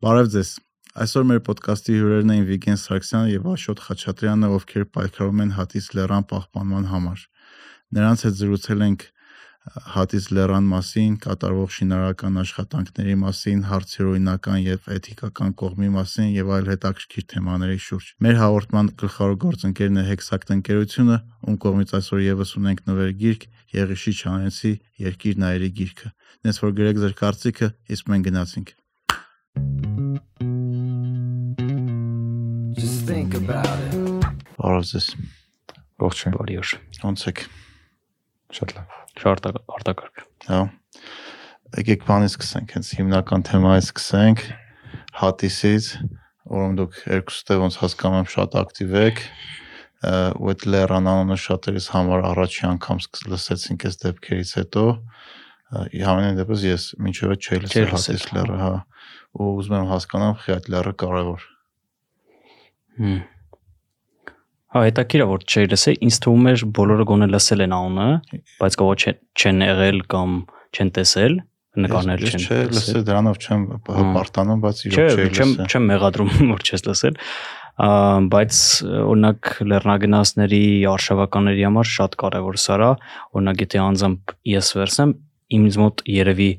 [0.00, 0.50] Բարև ձեզ։
[1.04, 6.24] Այսօր մեր ոդկասթի հյուրերն են Վիգեն Սարգսյանը եւ Աշոտ Խաչատրյանը, ովքեր պայքարում են Հատիս լեռան
[6.30, 7.24] պահպանման համար։
[7.98, 9.04] Նրանց հետ զրուցել ենք
[9.92, 17.28] Հատիս լեռան մասին, կատարվող շինարարական աշխատանքների մասին, հարցերօրինական եւ էթիկական կողմի մասին եւ այլ հետաքրքիր
[17.36, 23.16] թեմաների շուրջ։ Մեր հաղորդման գլխավոր գործընկերն է Hexact ընկերությունը, ում կողմից այսօր եւս ունենք նվեր
[23.20, 24.76] գիրք Եղիշի Չանենցի
[25.10, 26.14] Երկիր նայերի գիրքը։
[26.48, 28.78] Դες որ գրեք ձեր կարծիքը, իսկ մենք գնացինք։
[29.56, 29.89] Just
[33.10, 33.94] think about it.
[34.60, 35.06] Ձեզ։
[36.00, 36.70] Ողջույն։ Բարի օր։
[37.02, 37.40] Ոնց եք։
[38.54, 40.60] Շատ լավ։ Շատ արտակարգ։ Հա։
[41.80, 44.44] Եկեք բանից սկսենք, հենց հիմնական թեմայից սկսենք
[45.20, 45.88] հատիսից,
[46.54, 49.22] որում դուք երկուստը ոնց հասկանում եմ շատ ակտիվ եք
[50.40, 53.00] ու այդ լեռան անունը շատերիս համար առաջի անգամ
[53.34, 54.84] լսեցինք այս դեպքերից հետո
[56.08, 58.74] համենայն դեպս ես մինչև այդ չէի լսել հատիս լեռը, հա
[59.40, 61.50] ու ուզում եմ հասկանամ խի այդ լեռը կարևոր
[62.98, 63.20] Հմ։
[64.70, 68.10] Հա, հետաքրքիր է որ չի լսել, ինձ թվում էր բոլորը գոնե լսել են անունը,
[68.60, 68.92] բայց կողո
[69.40, 70.34] չեն եղել կամ
[70.70, 71.38] չեն տեսել,
[71.84, 73.64] նկարներ չեն։ չէ լսել դրանով չեմ
[73.96, 77.18] հպարտանում, բայց Չէ, իրոք չէի չեմ լսել։ չեմ մեղադրում որ չես լսել։
[78.30, 78.60] բայց
[79.00, 82.90] օրինակ լեռնագնացների արշավականների համար շատ կարևոր սա է,
[83.40, 85.14] օրինակ եթե անձամբ ես վերցեմ,
[85.58, 86.50] ինձ մոտ երևի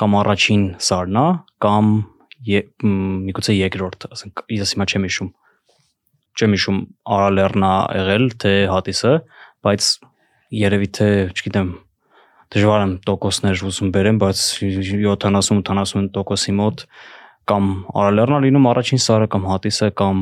[0.00, 1.26] կամ առաջին սարն է,
[1.64, 1.92] կամ
[2.40, 5.32] միգուցե երկրորդ, ասենք ես հիմա չեմ հիշում
[6.38, 6.80] չեմ հիշում
[7.16, 9.14] արալեռնա եղել թե հատիսը,
[9.66, 9.88] բայց
[10.60, 11.70] երևի թե, չգիտեմ,
[12.50, 16.84] դժվար եմ տոկոսներ ուզում բերեմ, բայց 70-80%-ի մոտ
[17.50, 17.68] կամ
[18.00, 20.16] արալեռնա լինում առաջին սարը կամ հատիսը կամ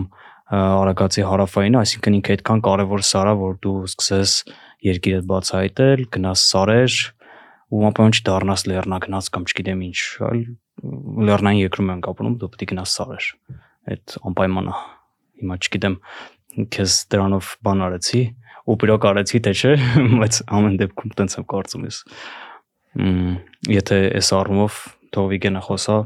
[0.58, 4.36] արագացի հարավայինը, այսինքն ինքը այդքան կարևոր սարա, որ դու սկսես
[4.88, 6.98] երկիրը բացահայտել, գնաս սարեր
[7.68, 9.98] ու ապա չդառնաս լեռնագնաց կամ չգիտեմ ինչ,
[10.28, 10.44] այլ
[11.28, 13.26] լեռնային երկրում ենք ապրում, դու պետք է գնաս սարեր։
[13.92, 14.78] Այդ անպայման է
[15.42, 15.96] հիմա չգիտեմ
[16.74, 18.22] քեզ դրանով բան արեցի
[18.68, 19.74] ու բրոկ արեցի թե չէ
[20.22, 22.00] բայց ամեն դեպքում տենց եմ կարծում ես
[23.78, 24.80] եթե այս առումով
[25.14, 26.00] թող վիգենը խոսա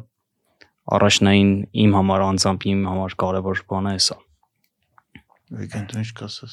[0.98, 4.18] առաջնային իմ համար անձամբ իմ համար կարևոր բանը է սա
[5.52, 6.52] Վիգեն դու ինչ կասես։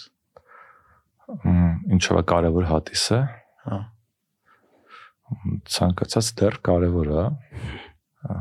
[1.95, 3.19] Ինչով է կարևոր հատիսը։
[3.63, 3.77] Հա։
[5.75, 7.23] Ցանկացած դեռ կարևոր է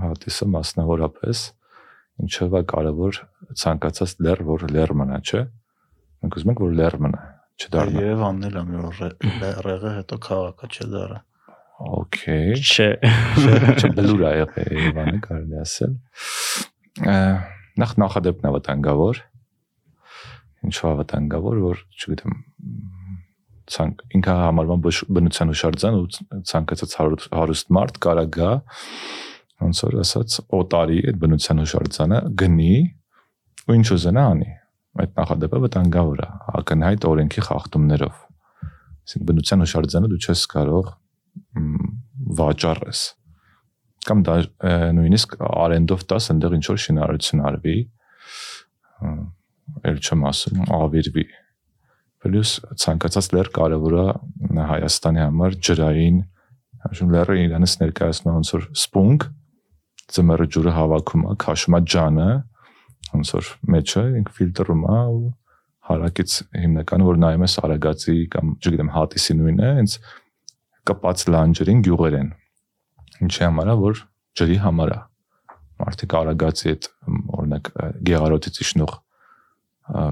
[0.02, 1.42] հատիսը մասնավորապես
[2.24, 3.20] ինչով է կարևոր
[3.62, 5.42] ցանկացած լեռ որ լեռ մնա, չէ։
[6.22, 7.22] Մենք ուզում ենք որ լեռ մնա,
[7.59, 9.03] չդառնա։ Երևանն էլ է մի օր
[9.69, 11.20] ռեղը հետո քաղաքը չէ դարը։
[11.78, 12.88] Okay։ չէ
[13.38, 15.92] Չէ, չէ բլուր է եղել Երևանը կարելի ասել։
[17.06, 17.19] Ա,
[17.78, 19.19] Նախ նախադեպն է վտանգավոր։
[20.66, 22.32] Ինչու է վտանգավոր, որ չգիտեմ
[23.69, 24.82] ցանկ ինքը համարվում
[25.19, 26.08] բնության հուշարձան ու
[26.50, 28.53] ցանկացած հարուստ հարուստ մարդ կարա գա
[29.62, 32.72] ոնց որ ասած օտարի այդ բնության հուշարձանը գնի
[33.68, 34.50] ու ինչ ուզենա անի
[35.02, 38.22] այդ նախադեպը վտանգավոր է ակնհայտ օրենքի խախտումներով
[39.08, 40.88] ասենք բնության հուշարձանը դու չես կարող
[42.38, 43.02] վաճառես
[44.08, 44.36] կամ դա
[44.98, 47.76] նույնիսկ արենդով տաս այնտեղ ինչ որ շինարարություն արվի
[49.88, 51.26] էլ չեմ ասում ավիրվի
[52.24, 52.52] պլյուս
[52.82, 54.06] ցանկացած լեր կարևոր է
[54.68, 56.16] Հայաստանի համար ջրային
[56.84, 59.26] հաշում լերը իրանից ներկայացնում ոնց որ սպունգ
[60.14, 62.28] ծմերը ջուրը հավաքում է քաշում է ջանը
[63.12, 65.28] ոնց որ մեջը ինք ֆիլտրում է ու
[65.88, 69.94] հարակից հիմնականը որ նայում ես արագացի կամ չգիտեմ հատիսի նույնը հենց
[70.91, 72.30] կպած լանջերին գյուղեր են
[73.24, 74.02] ինչի համար է որ
[74.38, 74.98] ջրի համար է
[75.78, 76.88] մարդիկ արագացի այդ
[77.38, 77.70] օրինակ
[78.08, 78.94] գեղարոտից իջնող
[79.88, 80.04] ա,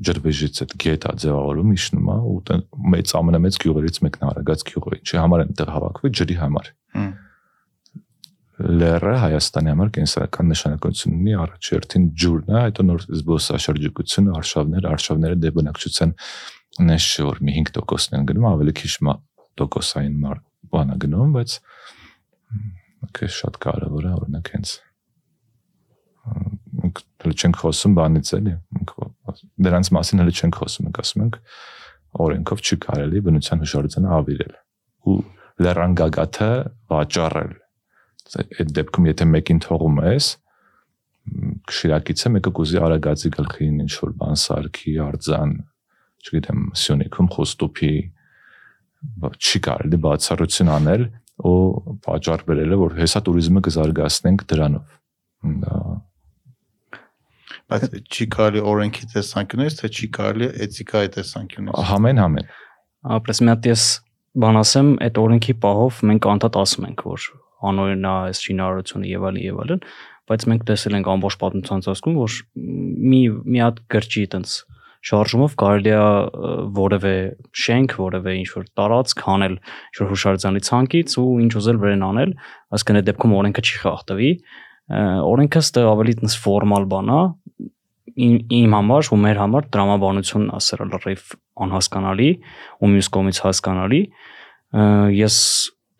[0.00, 2.60] ջրվեժից այդ գետա ձևավորում իջնում է ու
[2.94, 7.10] մեծ ամենամեծ գյուղերից մեկն է արագած գյուղը ինչի համար են այդտեղ հավաքվում ջրի համար Հմ։
[8.60, 15.52] լերը Հայաստանի համար կենսական նշանակություն ունի առաջերտին ջուրն է, հետո նոր զբոսաշրջիկությունը, արշավներ, արշավները դե
[15.56, 16.14] բնակչության
[16.90, 18.92] նես չէ որ մի 5%-ն են գնում, ավելի քիչ
[19.60, 20.20] տոկոսային
[20.70, 21.56] բանա գնում, բայց
[23.16, 24.74] քեզ շատ կարևոր է օրինակ հենց
[27.20, 28.54] հələ չենք խոսում բանից էլի,
[29.66, 31.38] դրանց մասին հələ չենք խոսում, մենք ասում ենք
[32.24, 34.54] օրենքով չի կարելի բնության հուշարձանը ավիրել
[35.10, 35.18] ու
[35.64, 36.50] լեռան գագաթը
[36.90, 37.52] վաճառել
[38.38, 40.28] այդ դեպքում եթե մեկին թողում ես
[41.70, 45.54] քշիրակից է մեկը կուզի արագացի գլխին ինչ որ բան սարքի արձան
[46.20, 47.94] չգիտեմ սյունիքում խոստոփի
[49.40, 51.04] չի կարելի դե բացառություն անել
[51.50, 51.56] ու
[52.04, 54.96] պատճառ բերել է որ հեսա туриզմը կզարգացնենք դրանով
[55.64, 55.78] դա
[57.70, 62.50] բայց չի կարելի օրենքի տեսանկյունից թե չի կարելի էթիկայի տեսանկյունից համեն համեն
[63.16, 63.84] ապրես մի հատ ես
[64.44, 67.28] բան ասեմ այդ օրենքի պահով մենք անդադ ասում ենք որ
[67.68, 69.84] անօրինա այս շինարարությունը եւ այլն եւ այլն
[70.30, 72.34] բայց մենք տեսել ենք ամբողջ պատմության ընթացքում, որ
[73.10, 73.20] մի
[73.50, 74.52] մի հատ գրճի այտենց
[75.10, 76.00] շարժումով կարելի է
[76.76, 77.14] որևէ
[77.56, 82.34] շենք, որևէ ինչ որ տարածք հանել ինչ որ հուշարձանի ցանկից ու ինչ ուզել վրան անել,
[82.76, 84.30] այսինքն այդ դեպքում օրենքը չի խախտվի։
[85.30, 87.20] Օրենքը ստեղ ավելի տես ֆորմալ բան է,
[88.20, 91.26] իմ համար ու մեր համար դրամաբանությունն ասել լրիվ
[91.64, 92.30] անհասկանալի
[92.80, 94.00] ու մյուս կողմից հասկանալի
[95.16, 95.36] ես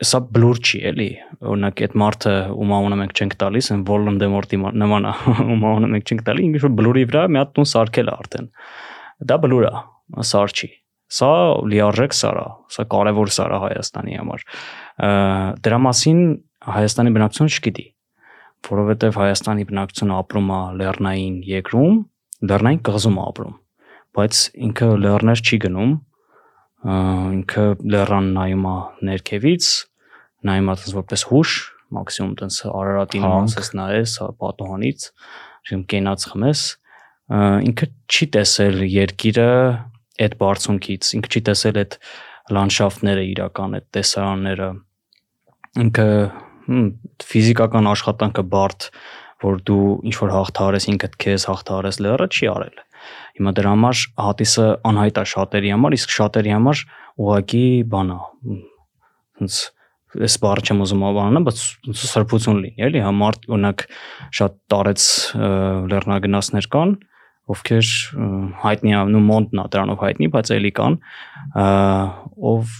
[0.00, 1.08] սա բլուր չի էլի
[1.44, 5.08] օրինակ այդ մարդը ում անունը մենք չենք տալիս այն Voldemort-ի նման
[5.54, 8.48] ում անունը մենք չենք տալի ինչ որ բլուրի վրա մի հատ տուն սարքել արդեն
[9.28, 9.74] դա բլուր է
[10.30, 10.70] սար չի
[11.20, 11.30] սա
[11.74, 14.44] լիարժեք սար է սա կարևոր սար է Հայաստանի համար
[15.68, 16.20] դրա մասին
[16.70, 17.86] Հայաստանի բնակչությունը չգիտի
[18.70, 22.00] որովհետև Հայաստանի բնակչությունը ապրում է լեռնային երկրում
[22.50, 23.56] լեռնային կղզում ապրում
[24.16, 25.92] բայց ինքը լեռներ չի գնում
[26.90, 27.64] ինքը
[27.94, 28.76] լեռան նայում է
[29.10, 29.70] ներքևից
[30.48, 31.54] նայում տես որպես հուշ
[31.96, 35.06] մաքսիմում տես Արարատին մասս նայես պատոհանից
[35.76, 36.64] իմ կենաց խմես
[37.70, 39.48] ինքը չի տեսել երկիրը
[40.26, 41.96] այդ բարձունքից ինքը չի տեսել այդ
[42.56, 44.70] լանդշաֆտները իրական այդ տեսարանները
[45.84, 46.06] ինքը
[47.30, 48.88] ֆիզիկական աշխատանքը բարդ
[49.40, 52.80] որ դու ինչ որ հաղթարես ինքդ քեզ հաղթարես լերը չի արել
[53.38, 56.82] Հիմա դրա համար հատիսը անհայտ է շատերի համար, իսկ շատերի համար
[57.24, 58.18] ուղակի բան է։
[59.40, 59.60] Հենց
[60.18, 61.62] այս բառը չեմ ուզում ավանանալ, բայց
[62.00, 63.84] սրբություն լինի, էլի, հա մարդ օրինակ
[64.40, 65.06] շատ տարեց
[65.92, 66.96] լեռնագնացներ կան,
[67.50, 67.92] ովքեր
[68.64, 70.98] հայտնի են, ու մոնտն է դրանով հայտնի, բայց էլի կան,
[72.50, 72.76] ով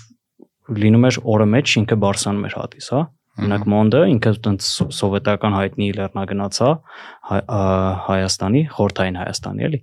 [0.81, 3.06] լինում էր օրը մեջ ինքը բարսանում էր հատիս, հա
[3.41, 6.71] Օրինակ Մոնդը ինքը տենց սովետական հայտնի լեռնագնաց է
[8.11, 9.81] Հայաստանի, Խորթային Հայաստանի, էլի։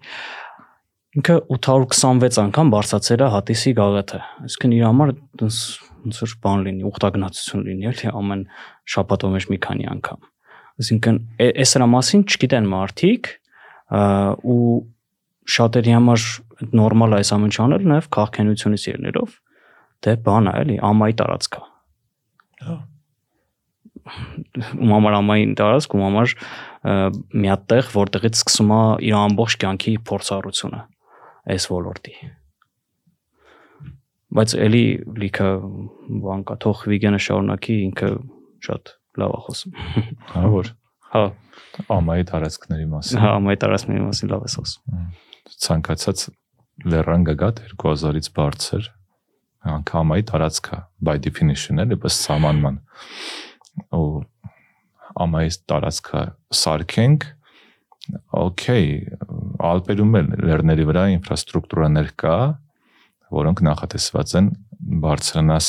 [1.18, 5.62] Ինքը 826 անգամ բարձացել է հատիսի գաղաթը։ Այսինքն իր համար տենց
[6.08, 8.44] ոնց որ բան լինի, ուխտագնացություն լինի, էլի ամեն
[8.96, 10.28] շաբաթով մեջ մի քանի անգամ։
[10.78, 13.32] Այսինքն այս հրա մասին չգիտեն մարդիկ
[14.54, 14.60] ու
[15.58, 16.28] շատերի համար
[16.78, 19.36] նորմալ է այս ամեն ինչ անել նաև քաղաքենությունից ելնելով
[20.08, 21.64] դե բան է էլի ամայի տարածքա։
[22.68, 22.78] Հա
[24.08, 26.34] ում համար ամային տարածք, ում համար
[27.42, 30.82] մի հատ տեղ, որտեղից սկսում է իր ամբողջ կյանքի փորձառությունը
[31.56, 32.16] այս ոլորտի։
[34.38, 34.84] Բայց էլի
[35.24, 35.52] լիքը
[36.24, 38.10] բան կա, թող վիգենը շարունակի, ինքը
[38.68, 38.92] շատ
[39.22, 39.80] լավ է խոսում։
[40.34, 40.70] Հա որ։
[41.08, 41.24] Հա,
[41.98, 45.02] ամայի տարածքների մասին։ հա, ամայի տարածքների մասին լավ է խոսում։
[45.68, 46.24] Ցանկացած
[46.94, 48.92] լեռան գա 2000-ից բարձր
[49.68, 52.78] անգամ ամայի տարածքա by definition էլի, բայց սահմանման
[53.98, 54.06] ու
[55.24, 56.22] ամայից տարածքը
[56.62, 57.26] սարքենք
[58.42, 58.88] օքեյ
[59.72, 62.38] ալպերում էլ լեռների վրա ինֆրաստրուկտուրաներ կա
[63.34, 64.52] որոնք նախատեսված են
[65.04, 65.68] բարձրանաս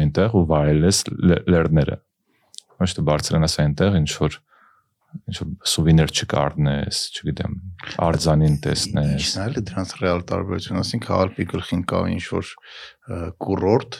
[0.00, 1.00] այնտեղ ու վայելես
[1.54, 2.00] լեռները
[2.82, 4.38] ոչ թե բարձրանաս այնտեղ ինչ որ
[5.14, 7.52] ինչ որ սուվիներ չկառնես, չգիտեմ,
[8.02, 12.50] արձանին տեսնես։ Ինչն է դրանց ռեալ տարբերությունը, ասինքն Ալպի գլխին կա ինչ որ
[13.44, 13.98] կուրորտ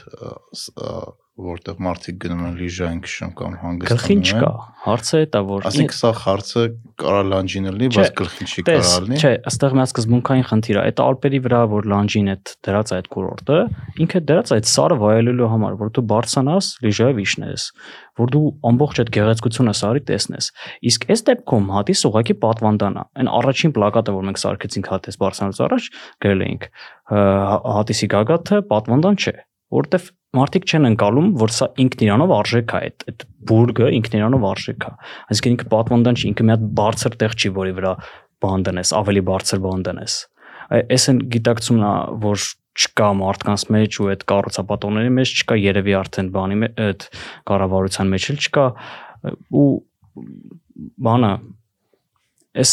[1.35, 4.51] որտեղ մարդիկ գնում են լիժային քշում կամ հանգստանում Գլխին չկա։
[4.85, 6.63] Հարցը դա որ Ասենք սա հարցը
[7.03, 11.03] կարա լանջին լինի, բայց գլխին չի կարա լինի։ Չէ, ըստեղ մի սկզբունքային խնդիր է։ Այդ
[11.05, 12.37] ալպերի վրա որ լանջին է
[12.69, 13.59] դրած այդ կուրորտը,
[14.05, 17.67] ինքը դրած այդ սարը վայելելու համար, որ դու բարձրանաս, լիժայով իշնես,
[18.15, 20.51] որ դու ամբողջ այդ գեղեցկությունը սարի տեսնես։
[20.87, 25.62] Իսկ այս դեպքում հատիս ուղակի պատվանդան է։ Այն առաջին պլակատը, որ մենք սարքեցինք հատես բարձրանալուց
[25.67, 25.91] առաջ,
[26.25, 26.69] գրել էինք
[27.75, 29.35] հատիսի գագաթը պատվանդան չէ,
[29.75, 34.47] որովհետև մարդիկ չեն ընկալում, որ սա ինքն իրանով արժեք է, այդ այդ բուրգը ինքն իրանով
[34.50, 34.93] արժեք է։
[35.35, 37.93] Այսինքն ինքը պատվանդան չի, ինքը մի հատ բարձր տեղ չի, որի վրա
[38.45, 40.16] բան դնես, ավելի բարձր բան դնես։
[40.75, 46.31] Այս են գիտակցումն է, որ չկա մարդկանց մեջ ու այդ կառուցապատողների մեջ չկա երևի արդեն
[46.35, 47.04] բանի այդ
[47.50, 48.64] կառավարության մեջ էլ չկա
[49.61, 49.66] ու
[51.07, 51.31] բանը
[52.64, 52.73] այս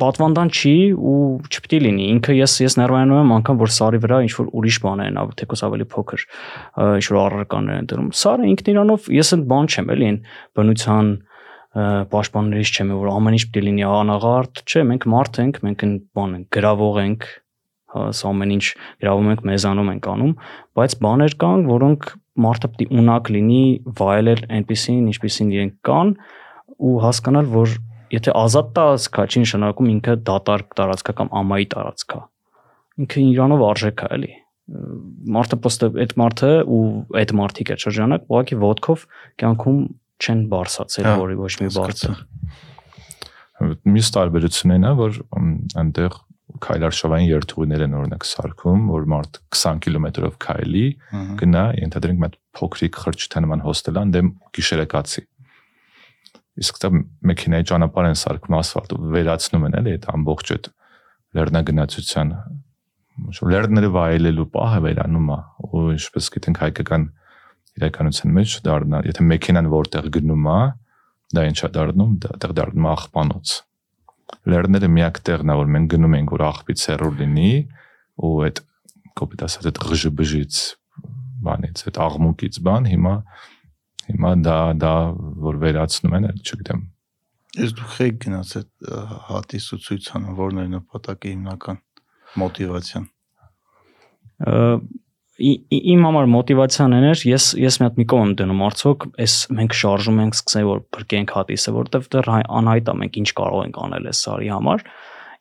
[0.00, 1.16] պատվանդան չի ու
[1.50, 4.78] չպետք է լինի։ Ինքը ես ես ներվայանում եմ անգամ որ սարի վրա ինչ որ ուրիշ
[4.84, 6.24] բան են, թեկոս ավելի փոքր
[7.00, 10.10] ինչ որ առարկաներ են դրում։ Սարը ինքն իրանով ես այդ բան չեմ էլի,
[10.60, 11.12] բնության
[11.70, 16.32] պաշտպաններից չեմ, որ ամեն ինչ է լինի անաղարտ, չէ, մենք մարդ ենք, մենք այն բան
[16.34, 17.26] ենք, գրավող ենք,
[17.94, 18.64] հա, ամեն ինչ
[19.04, 20.32] գրավում ենք, մեզանում ենք անում,
[20.80, 23.62] բայց բաներ կան, որոնք մարդը է ունակ լինի
[24.00, 26.12] վայելել այնպեսին, ինչպեսին իրենք կան
[26.90, 27.78] ու հասկանալ, որ
[28.14, 32.20] եթե ազատ տարածքա չի նշանակում ինքը դատարկ տարածքա կամ ամայի տարածքա
[33.04, 34.32] ինքը իրանով արժեք է էլի
[35.34, 36.82] մարդը պոստը այդ մարդը ու
[37.20, 39.06] այդ մարդիկ այդ շրջանակ ուղղակի ոդկով
[39.42, 39.78] կյանքում
[40.20, 42.20] չեն բարսացել հա, որի ոչ մի բարձր
[43.60, 45.18] մյուս տարբերությունն է որ
[45.80, 46.18] այնտեղ
[46.64, 50.84] քայլարշավային երթուղիներ են օրինակ սարքում, որ մարդ 20 կիլոմետրով քայլի,
[51.40, 55.24] գնա, ենթադրենք մի փոքրիկ խրճիթանման հոստելան դեմ գիշերակացի
[56.58, 56.90] իսկ դա
[57.30, 60.68] մեքենայի ճանապարհ են սարքում ասֆալտ ու վերացնում են էլի այդ ամբողջ այդ
[61.38, 62.32] լեռնագնացության
[63.50, 65.38] լեռները վայելելու պահը վերանում է
[65.70, 67.06] ու ինչպես գիտենք հայկական
[67.80, 70.60] իրականության մեջ դառնա եթե մեքենան որտեղ գնում է
[71.36, 73.54] դա ինչա դառնում դա դառնում է աղբանոց
[74.50, 77.52] լեռները միակ տեղն է որ մենք գնում ենք որ աղբից հեռու լինի
[78.26, 78.60] ու այդ
[79.20, 80.60] կոպիտ ասած այդ ղժբժից
[81.46, 83.14] բանից այդ աղմուկից բան հիմա
[84.10, 84.94] Հիմա դա դա
[85.46, 86.80] որ վերացնում են, չգիտեմ։
[87.60, 88.90] Ես դուք եք գնաց այդ
[89.30, 91.80] հատիսու ցույցանը, որն է նպատակը հիմնական
[92.42, 93.06] մոտիվացիան։
[95.40, 100.20] Իմ համար մոտիվացիան էր, ես ես մի հատ մի կողմ դնում արցոք, այս մենք շարժում
[100.20, 104.22] ենք սկսել որ բրկենք հատիսը, որտեվ դեռ անհայտ է մենք ինչ կարող ենք անել այս
[104.26, 104.84] սարի համար։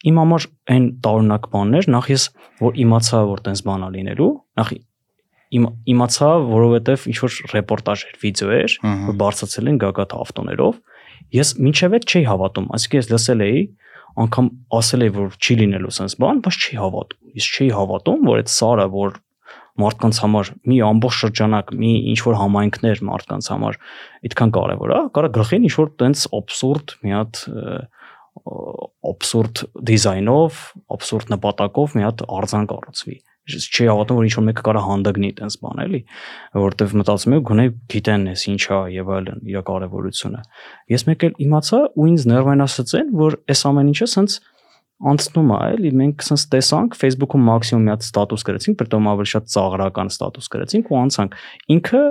[0.09, 2.25] Իմ համար այն տարօրինակ բաններ, նախ ես
[2.63, 4.71] որ իմացա որ տենց բան ա լինելու, նախ
[5.50, 8.75] իմ իմացա, որովհետև ինչ որ ռեպորտաժ էր, վիդեո էր,
[9.10, 10.75] որ բարձացել են գագաթ ավտոներով։
[11.39, 13.63] Ես ինչև էլ չի հավատում, այսինքն ես լսել էի,
[14.20, 14.48] անգամ
[14.79, 18.53] ասել էի, որ չի լինելու sense բան, բայց չի հավատում։ Ես չի հավատում, որ այդ
[18.53, 19.18] սարը, որ
[19.79, 23.77] մարդկանց համար մի ամբողջ շրջանակ, մի ինչ որ համայնքներ մարդկանց համար
[24.27, 27.41] այդքան կարևոր է, կարա գլխին ինչ որ տենց абսուրդ մի հատ
[29.10, 30.60] абսուրդ դիզայնով,
[30.96, 33.15] абսուրդ նպատակով մի հատ արձան կառուցվի
[33.50, 36.01] չի հավատում որ ինչ որ մեկը կարա հանդգնի տենց բան էլի
[36.60, 40.41] որովհետև մտածում եմ գոնե գիտեն էս ինչա եւ այլն իր կարեւորությունը
[40.94, 44.38] ես մեկ էլ իմացա ու ինձ ներվային ասացեն որ այս ամեն ինչը սենց
[45.00, 49.46] անցնում է էլի մենք սենց տեսանք Facebook-ում մաքսիմում մի հատ ստատուս գրեցինք պրտոմ ավելի շատ
[49.53, 51.38] ծաղրական ստատուս գրեցինք ու անցանք
[51.75, 52.01] ինքը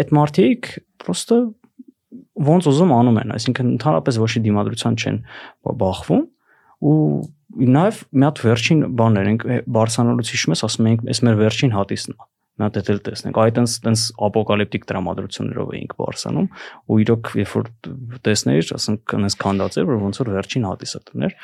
[0.00, 0.70] այդ մարտիկ
[1.04, 1.38] պրոստը
[2.48, 5.18] ոնց ուզում անում են այսինքն ընդհանրապես ոչ մի դիմադրության չեն
[5.82, 6.24] բախվում
[6.88, 6.96] ու
[7.48, 12.12] Նաև մի հատ վերջին բաներ ենք Բարսանալուց հիշում ես, ասում ենք, էս մեր վերջին հատիսն
[12.12, 12.26] է։
[12.58, 16.48] Նա դե էլ տեսնենք։ Այդ այնս այնս ապոկալիպտիկ դրամատրություններով էինք Բարսանում
[16.90, 17.68] ու իրոք երբ որ
[18.26, 21.36] տեսներ, ասենք այնս քանդած էր, որ ոնց որ վերջին հատիսը դներ,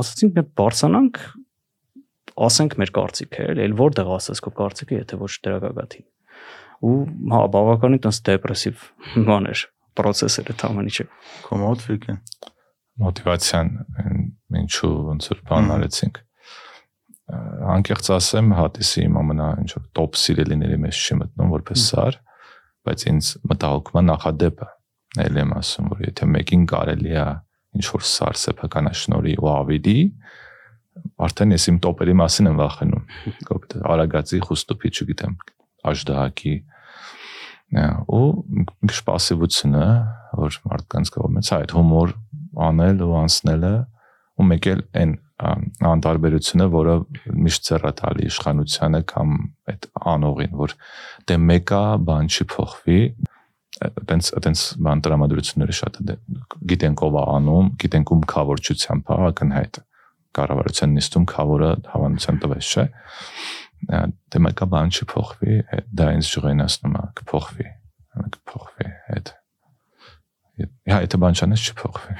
[0.00, 1.20] ասացինք մենք Բարսանանք
[2.46, 6.06] ասենք մեր կարծիքը էլ, էլ որտեղ ասես քո կարծիքը, եթե ոչ դրագագաթին։
[6.86, 6.94] Ու
[7.34, 8.86] հա, բավականին տես դեպրեսիվ
[9.26, 9.66] բան էր,
[9.98, 11.08] process էր այդ ամեն ինչը։
[11.50, 12.22] Կոմոդ ֆիկեն
[13.00, 13.70] մոտիվացիան
[14.60, 16.20] ինչու ոնց որ բան արեցինք
[17.76, 22.18] անկեղծ ասեմ հատիսի իմ ամենա ինչ որ top սիրելիների մեջ չի մտնում որպես սար
[22.88, 24.68] բայց ինձ մտահոգման նախադեպը
[25.24, 27.26] այլ եմ ասում որ եթե մեկին կարելի է
[27.80, 29.98] ինչ որ սար սեփականաշնորի ու ավիդի
[31.26, 33.04] արդեն ես իմ տոպերի մասին եմ վախենում
[33.50, 35.36] կոպիտ արագացի խոստոպի չգիտեմ
[35.90, 36.54] աժդահակի
[37.70, 38.26] ու
[38.88, 39.86] ինչ պասիվությունը
[40.40, 42.14] որ մարդկանց կողմից հա, այդ հումոր
[42.66, 43.74] անել ու անցնելը
[44.40, 46.94] ու մեկ էլ այն անտարբերությունը, որը
[47.46, 49.36] միշտ ծառա տալի իշխանությանը կամ
[49.72, 50.74] այդ անողին, որ
[51.30, 52.98] դե մեկա բան չի փոխվի,
[53.80, 56.16] այտենց այտենց բան տրամադրությունները շատ է
[56.72, 59.80] գիտենք ով է անում, գիտենք ում խավորչությամբ է ակնհայտ
[60.40, 62.84] կառավարության նիստում խավորը հավանության տվեց, չէ՞
[64.30, 65.56] դե մեկա բան չի փոխվի,
[65.96, 67.68] դա ինձ ժողենացնում է, կփոխվի,
[68.36, 69.32] կփոխվի, այդ
[70.90, 72.14] Հա, եթե բան չանես չփոխվի։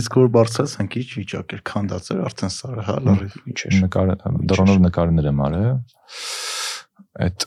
[0.00, 4.14] իսկ որ բարձրացանք ի՞նչ վիճակ էր քանդած էր արդեն սարը, հա, լրիվ ինչ էր։ Նկարը
[4.52, 5.66] դրոնով նկարներ եմ արել։
[7.26, 7.46] Այդ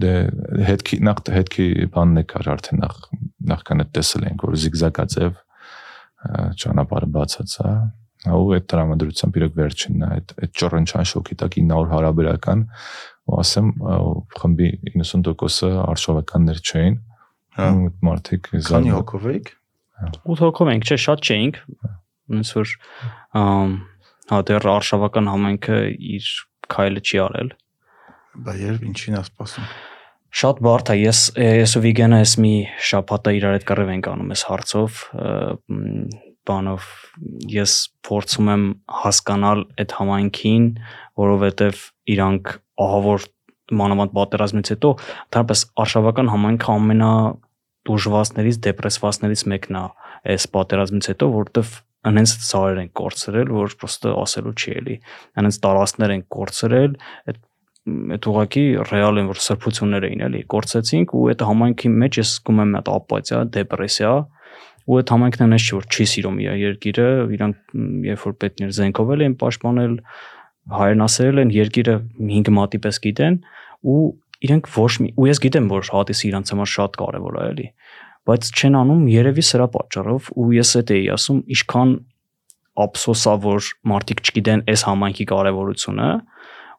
[0.00, 0.12] դե
[0.64, 2.94] հետքի նախ հետքի բանն է կար արդեն նախ
[3.50, 5.40] նախքան այդ տեսել ենք որ զիգզագաձև
[6.62, 7.74] ճանապարհը բացած է
[8.30, 12.64] ու այդ տրամադրությամբ իրոք վերջինն է այդ այդ ճոռնչան շոկի տակ 900 հարաբերական
[13.40, 13.70] ասեմ
[14.40, 16.98] խմբի 90%-ը արշավականներ չէին։
[17.60, 17.70] Հա
[18.06, 19.50] մարդիկ Քանի հոգով էիք։
[20.00, 21.60] 8 հոգով ենք, չէ, շատ չէինք։
[22.30, 22.74] Ոնց որ
[24.30, 25.78] հա դեռ արշավական համայնքը
[26.16, 26.28] իր
[26.70, 27.52] քայլը չի արել։
[28.46, 29.70] Բա երբ ինչին է սպասում։
[30.40, 32.54] Շատ բարդ է։ Ես ես ու Վիգենը ես մի
[32.86, 34.98] շաբաթը իրար հետ կռիվ ենք անում այս հարցով
[36.50, 36.86] բանով
[37.50, 37.74] ես
[38.06, 38.64] փորձում եմ
[39.00, 40.68] հասկանալ այդ համայնքին,
[41.20, 41.82] որովհետև
[42.14, 42.54] իրանք
[42.86, 43.28] ահավոր
[43.80, 44.90] մանավանդ պատերազմից հետո
[45.36, 47.12] դարպես արշավական համայնքը ամենա
[47.90, 49.84] դժվարներից, դեպրեսվածներից մեկն է
[50.34, 51.76] այս պատերազմից հետո, որովհետև
[52.10, 54.96] անենց ծառեր են կորցրել, որ պրոստը ասելու չի էլի։
[55.40, 56.96] Անենց տարածքներ են կորցրել,
[57.30, 57.40] այդ
[57.80, 62.60] այդ ուղակի ռեալ են որ սրբություններ էին էլի կորցեցինք ու այդ համայնքի մեջ ես զգում
[62.60, 64.10] եմ այդ ապաթիա, դեպրեսիա
[64.90, 67.74] ու այդ համայնքն այնպես չի որ չի սիրում իր երկիրը, իրանք
[68.10, 69.96] երբ որ պետքներ զենքով են պաշտպանել,
[70.70, 71.94] հայերն ասել են երկիրը
[72.30, 73.38] 5 մատի պես գիտեն
[73.90, 74.00] ու
[74.46, 77.66] իրենք ոչ մի ու ես գիտեմ որ հատիսը իրանց համար շատ կարևոր է էլի
[78.30, 81.94] բայց չեն անում երևի սրա պատճառով ու ես էդ էի ասում ինչքան
[82.84, 86.10] ափսոսա որ մարդիկ չգիտեն այս համայնքի կարևորությունը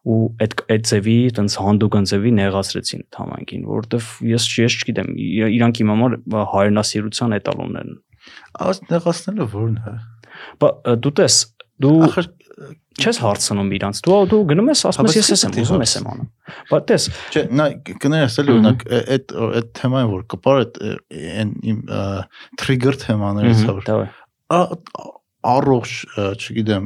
[0.02, 5.80] ու այդ այդ ձևի տենց հանդուգն ձևի նեղացրեցին համայնքին, որովհետև ես ես չգիտեմ, իր- իրանք
[5.82, 6.16] իմ համար
[6.52, 7.92] հայրենասիրության էտալոններն
[8.62, 9.94] Այս նեղացնելը ո՞րն է։
[10.62, 10.68] Բա
[11.04, 11.36] դու տես,
[11.82, 12.28] Դու ախր
[13.02, 16.10] չես հարցնում իրանց։ Դու դու գնում ես, ասում ես ես ես եմ ուզում ես եմ
[16.12, 16.28] անում։
[16.68, 17.66] Բայց տես, չէ, նա
[18.02, 20.78] կներես էլի օրինակ այդ այդ թեման որ կպար այդ
[21.32, 21.80] այն իմ
[22.60, 23.90] trigger թեմաներից է որ
[25.42, 25.92] առողջ,
[26.38, 26.84] չգիտեմ,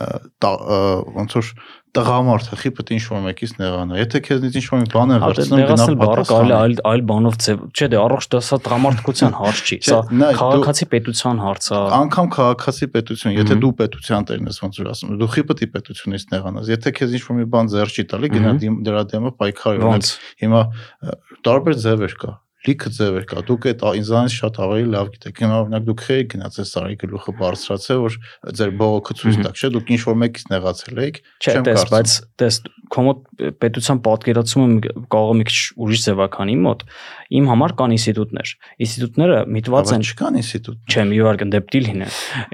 [0.00, 1.50] ոնց որ
[1.96, 5.62] տղամարդ հխի պետք է ինչ-որ մեկից նեղանա եթե քեզնից ինչ-որ մի բան է Հա, վերցնում
[5.68, 9.62] գնա բառը կարելի պատասխան այլ այլ բանով ձև։ Չէ, դե առողջ դա սա տրամարտկության հարց
[9.68, 10.00] չի։ Սա
[10.38, 15.16] քաղաքացի պետության հարց է։ անգամ քաղաքացի պետություն եթե դու պետության տերն ես ոնց որ ասում
[15.22, 18.52] դու խի պետք է պետությունից նեղանաս եթե քեզ ինչ-որ մի բան ձեռ չի տալի գնա
[18.88, 20.12] դրա դեմը պայքարի Ոնց։
[20.44, 20.62] հիմա
[21.48, 25.84] տարբեր ձևեր կա լիքը ձևեր կա դուք այդ ինձանից շատ ավելի լավ գիտեք հիմա օրինակ
[25.88, 28.18] դուք խեի գնացել սարի գլուխը բարձրացել որ
[28.58, 32.60] ձեր բողոքը ցույց տաք չէ դուք ինչ որ մեկից նեղացել եք Չէ, տես, բայց տես
[32.92, 33.24] կոմոդ
[33.60, 36.84] պետության պատկերացումը կարող է մի քիչ ուրիշ ձևականի մոտ։
[37.38, 38.52] Իմ համար կան ինստիտուտներ։
[38.84, 42.08] Ինստիտուտները միտված են չկան ինստիտուտ Չէ, մի վար կնդեպտիլ հինը։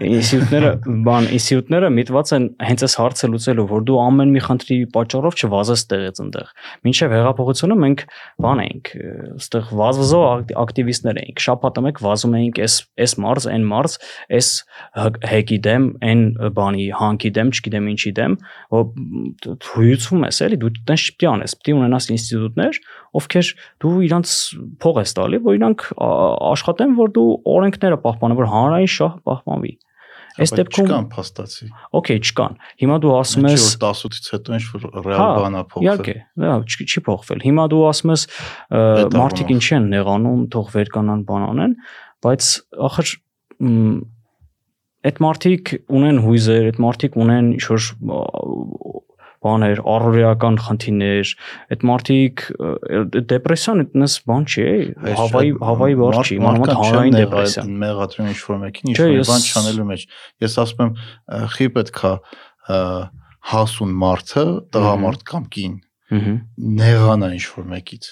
[0.09, 0.73] Ինստիտուտները,
[1.07, 5.87] բան, ինստիտուտները միտված են հենց այս հարցը լուծելու, որ դու ամեն մի խնդրի պատճառով չվազես
[5.95, 6.51] տեղից այնտեղ։
[6.85, 8.05] Մինչև հեղափոխությունը մենք
[8.45, 8.93] բան էինք,
[9.39, 12.75] այստեղ վազվզող ակտ- ակտիվիստներ էինք։ Շաբաթը մեկ վազում էինք այս
[13.05, 13.95] այս մարզ, այն մարզ,
[14.39, 14.49] այս
[15.31, 16.23] հեկի դեմ, այն
[16.59, 18.37] բանի հանքի դեմ, չգիտեմ ինչի դեմ,
[18.75, 18.85] որ
[19.75, 22.81] հույուցում ես, էլի դու տենց է անես, է ունենաս ինստիտուտներ,
[23.21, 23.51] ովքեր
[23.85, 24.35] դու իրանց
[24.85, 29.73] փող ես տալի, որ իրանք ա- աշխատեն, որ դու օրենքները պահպանեն, որ հանրային շահը պահպանվի։
[30.35, 35.03] Այս դեպքում չկան փաստացի օքեյ, չկան։ Հիմա դու ասում ես 10-ից հետո ինչ որ Հա,
[35.05, 38.25] ռեալ բանա փոխվել Իհարկե, դա չի փոխվել։ Հիմա դու ասում ես
[39.15, 41.77] մարդիկ ինչի են նեղանում, թող վեր կանան բան անեն,
[42.25, 42.51] բայց
[42.89, 43.15] ախր
[45.05, 47.89] այդ մարդիկ ունեն հույզեր, այդ մարդիկ ունեն ինչ որ
[49.45, 51.33] բաներ, առօրեական խնդիրներ,
[51.75, 52.45] այդ մարդիկ
[53.35, 54.65] դեպրեսիան այդպես բան չի,
[55.21, 59.31] հավայի հավայի բառ չի, մանավանդ հանրային դեպրեսիա։ մեղադրում ինչ որ մեկին ինչ Չէ, որ ես-
[59.35, 60.07] բան չանելու մեջ
[60.45, 60.93] ես ասում եմ
[61.55, 62.13] խի պետքա
[63.55, 65.75] հասուն մարդը տղամարդ կամ կին
[66.15, 66.33] Ահա։
[66.81, 68.05] նեղանա ինչ որ մեկից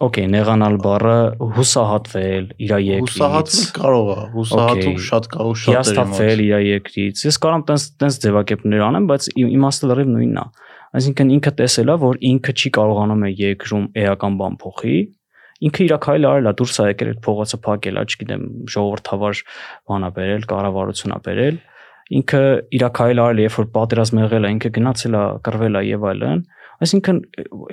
[0.00, 1.16] Okay, նեղանալ բառը
[1.56, 7.38] հուսահատվել իր երկրից։ հուսահատվել կարող է հուսահատում շատ կա ու շատ հիաստատվել իր երկրից։ Ես
[7.44, 10.44] կարամ տենց տենց ձևակերպներ անեմ, բայց իմ- իմաստը լրիվ նույնն է։
[10.90, 14.96] Այսինքն ինքը տեսել է, որ ինքը չի կարողանում է երկրում էական բան փոխի,
[15.60, 19.42] ինքը իր քայլը արել է, դուրս է եկել այդ փողոցը փակել, է, չգիտեմ, ժողովրդավար
[19.90, 21.58] բանա բերել, կառավարությունա բերել։
[22.10, 22.40] Ինքը
[22.80, 26.06] իր քայլը արել, է, երբ որ պատերազմ եղել է, ինքը գնացել է, կռվել է եւ
[26.10, 26.40] այլն։
[26.80, 27.18] Այսինքն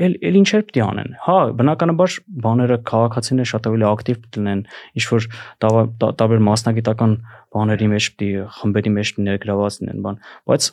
[0.03, 4.63] էլ էլ ինչեր պետք է անեն։ Հա, բնականաբար բաները քաղաքացիները շատ ավելի ակտիվ պետք լինեն,
[4.99, 5.27] ինչ որ
[5.63, 7.13] տարբեր մասնագիտական
[7.55, 10.19] բաների մեջ պետք է խմբերի մեջ ներգրաված լինեն բան,
[10.51, 10.69] բայց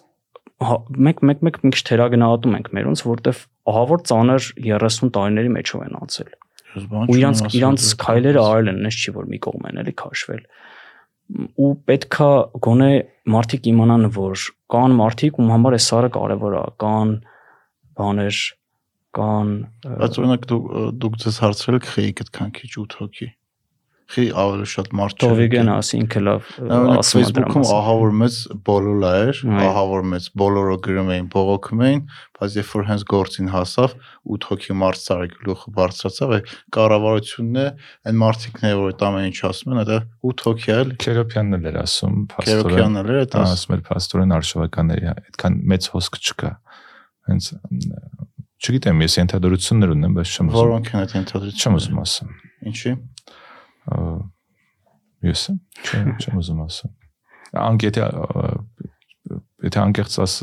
[0.64, 5.84] հա, մենք մեկ մեկ մի քիչ թերագնահատում ենք մերոնց, որտեվ ահավոր ծանր 30 տարիների մեջով
[5.84, 6.30] են անցել։
[6.74, 10.42] Ու իրանց իրանց քայլերը արել են, նես չի որ մի կողմ են էլի քաշվել։
[11.64, 12.30] Ու պետքա
[12.66, 12.90] գոնե
[13.34, 14.42] մարդիկ իմանան, որ
[14.74, 17.14] կան մարդիկ, ում համար է սարը կարևոր է, կան
[18.00, 18.42] բաներ,
[19.14, 19.54] կան
[19.86, 20.60] բայց օրինակ դու
[21.04, 23.30] դուք ձեզ հարցրել եք խեի այդքան քիչ 8 հոգի
[24.14, 26.48] խի ավելի շատ մարդ չէ Տովիգեն ասի ինքը լավ
[26.94, 28.34] ասում է Facebook-ում մասին։ ահավոր մեծ
[28.68, 32.02] բոլոլա էր, Այո։ ահավոր մեծ բոլորը գրում էին, բողոքում էին,
[32.38, 33.96] բայց երբ որ հենց գործին հասավ
[34.36, 36.42] 8 հոգի մարդ ցարի գլուխը բարձրացավ, այ
[36.76, 37.66] կառավարությունն է,
[38.04, 39.98] այն մարդիկն է, որ այդ ամեն ինչ ասում են, դա
[40.34, 44.36] 8 հոգի է, էլի։ Քերոփյանն էլ էր ասում, փաստորեն Քերոքյանն էլ էր ասում էր փաստորեն
[44.38, 46.52] արշավականների այդքան մեծ հոսք չկա։
[47.24, 47.48] Հենց
[48.64, 52.28] չգիտեմ, ես ենթադրություններ ունեմ, բայց չեմ ուզում Որոնք են այդ ընդհանրությունը։ չեմ ուզում ասեմ։
[52.70, 52.92] Ինչի։
[55.24, 56.94] Ես եմ, չեմ չեմ ուզում ասեմ։
[57.64, 58.00] Անկետ
[59.64, 60.36] եթե անկեղծ աս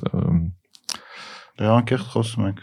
[1.61, 2.61] Դե անկեղծ խոսում ենք։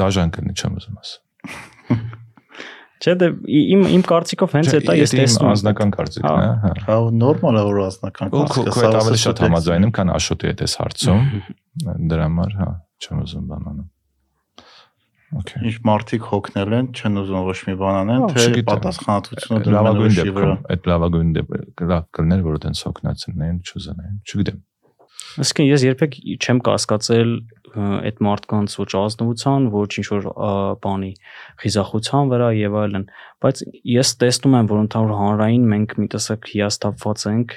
[0.00, 2.06] դաժան կլինի, չեմ ուզում ասեմ։
[2.96, 6.70] Չէ, դե իմ իմ կարծիքով հենց Չէ, դա ես տեսնում եմ։ անձնական կարծիքն է, հա։
[6.86, 10.62] Հա նորմալ է որ անձնական Ու քո քո հետ ավելի շատ համաձայնում, քան Աշոտի հետ
[10.66, 11.20] էս հարցում։
[12.12, 12.70] Դրա համար, հա,
[13.04, 13.92] չեմ ուզում բան անեմ։
[15.36, 19.88] Okay։ Ինչ մարդիկ հոգնել են, չեն ուզում ոչ մի բան անեն, Հա, թե պատասխանատվությունը դնում
[19.90, 24.60] են ուրիշի վրա։ այդ լավագույն դեպքը լավ կլներ որ այդպես հոգնածնեն չուզենային չգիտեմ
[25.42, 26.14] Իսկին ես երբեք
[26.46, 27.32] չեմ կասկածել
[27.76, 30.28] այդ մարդկանց ոչ ազնվության, ոչ ինչ որ
[30.82, 31.10] բանի
[31.62, 33.06] խիզախության վրա եւ այլն,
[33.44, 33.62] բայց
[33.96, 37.56] ես տեսնում եմ, որ ընդհանուր հանրային մենք մի տեսակ հիաստապված ենք,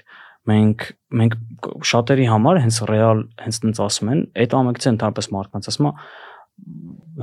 [0.50, 0.86] մենք
[1.20, 5.94] մենք շատերի համար հենց ռեալ հենց տենց ասում են, այդ ամեկցը ընդհանրապես մարդկանց ասում է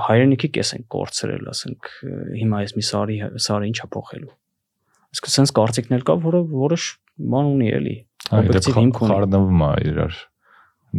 [0.06, 1.90] հայրենիքի կես են կորցրել, ասենք
[2.36, 4.34] հիմա ես մի սարի սարը ինչա փոխելու։
[5.16, 6.78] Իսկ sense կարծիքն էլ կա, որը որը
[7.32, 10.18] բան ունի էլի։ այ դե Օբյեկտիվ հիմք ունի։ խառնվում է իրար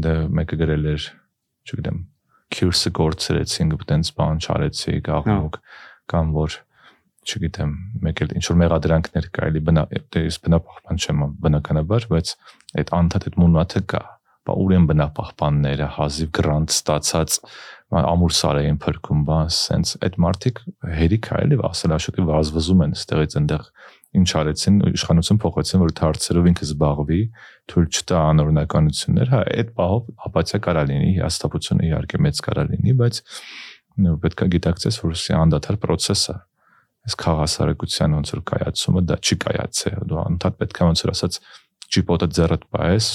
[0.06, 1.08] դե մեկը գրել էր
[1.68, 2.00] չգիտեմ,
[2.58, 5.60] քյուրսը գործրեցինք, այտենց բան չարեցիք, աղմուկ
[6.14, 6.60] կամ որ
[7.28, 7.72] չգիտեմ,
[8.08, 9.84] մեկ էլ ինչ որ մեղադրանքներ կարելի բնա
[10.16, 12.32] դե ես բնապահպան չեմ բնականաբար, բայց
[12.80, 14.04] այդ անդադ այդ մունաթը կա
[14.48, 17.38] բա ուր են բնապահպանները հազիվ գրանտ ստացած
[18.00, 20.62] ամուր սարային փրկում բան սենց այդ մարդիկ
[20.98, 23.68] հերիք այլև ասել աշոտի վազվզում են ստեղից այնտեղ
[24.16, 27.22] ինչ արեցին իշխանություն փոխեցին որ դարձերով ինքը զբաղվի
[27.72, 33.22] թույլ չտա անօրինականություններ հա այդ բաղով ապացիա կարա լինի հաստատությունը իհարկե մեծ կարա լինի բայց
[34.24, 36.38] պետք է գիտակցես որ սա անդադար process է
[37.08, 41.40] այս խաղասարակության ոնց որ կայացումը դա չի կայացել դու անդադ պետք է ոնց որ ասած
[41.96, 43.08] ջիպոտը ձեռդ պայես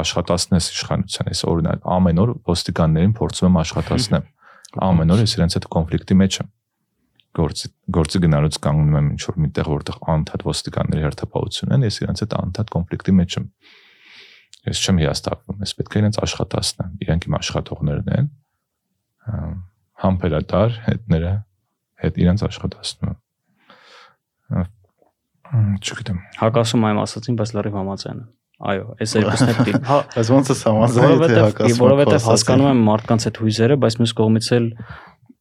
[0.00, 4.28] աշխատացնես իշխանության այս օրինակ ամեն օր ոստիկաններին փորձում եմ աշխատացնեմ
[4.90, 6.50] ամեն օր ես իրենց հետ կոնֆլիկտի մեջ եմ
[7.38, 12.22] գործի գործի գնալուց կանգնում եմ ինչ որ միտեղ որտեղ անդադ ոստիկանների հերթապահություն են ես իրենց
[12.24, 13.46] հետ անդադ կոնֆլիկտի մեջ եմ
[14.70, 18.30] ես չեմ հիաստատվում ես պետք է իրենց աշխատացնեմ իրենք իմ աշխատողներն են
[20.04, 21.32] համբերատար հետները
[22.04, 24.78] հետ իրենց աշխատացնում եմ
[25.50, 28.28] չգիտեմ Հակասում եմ ասացին, բայց լրիվ համաձայն եմ։
[28.70, 32.82] Այո, այս երկուսն է պետք։ Հա, Բայց ոնց է համաձայն թե հակասում։ որովհետև հասկանում եմ
[32.86, 34.66] մարդկանց այդ հույզերը, բայց մյուս կողմից էլ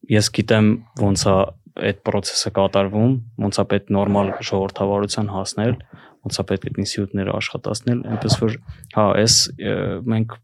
[0.10, 0.70] ես գիտեմ
[1.04, 1.36] ոնց է
[1.80, 3.14] այդ process-ը կատարվում,
[3.46, 5.76] ոնց է պետք նորմալ ժողովրդավարության հասնել,
[6.28, 8.58] ոնց է պետք այդ ինստիտուտները աշխատացնել, այնպես որ
[8.96, 9.36] հա, այս
[10.14, 10.36] մենք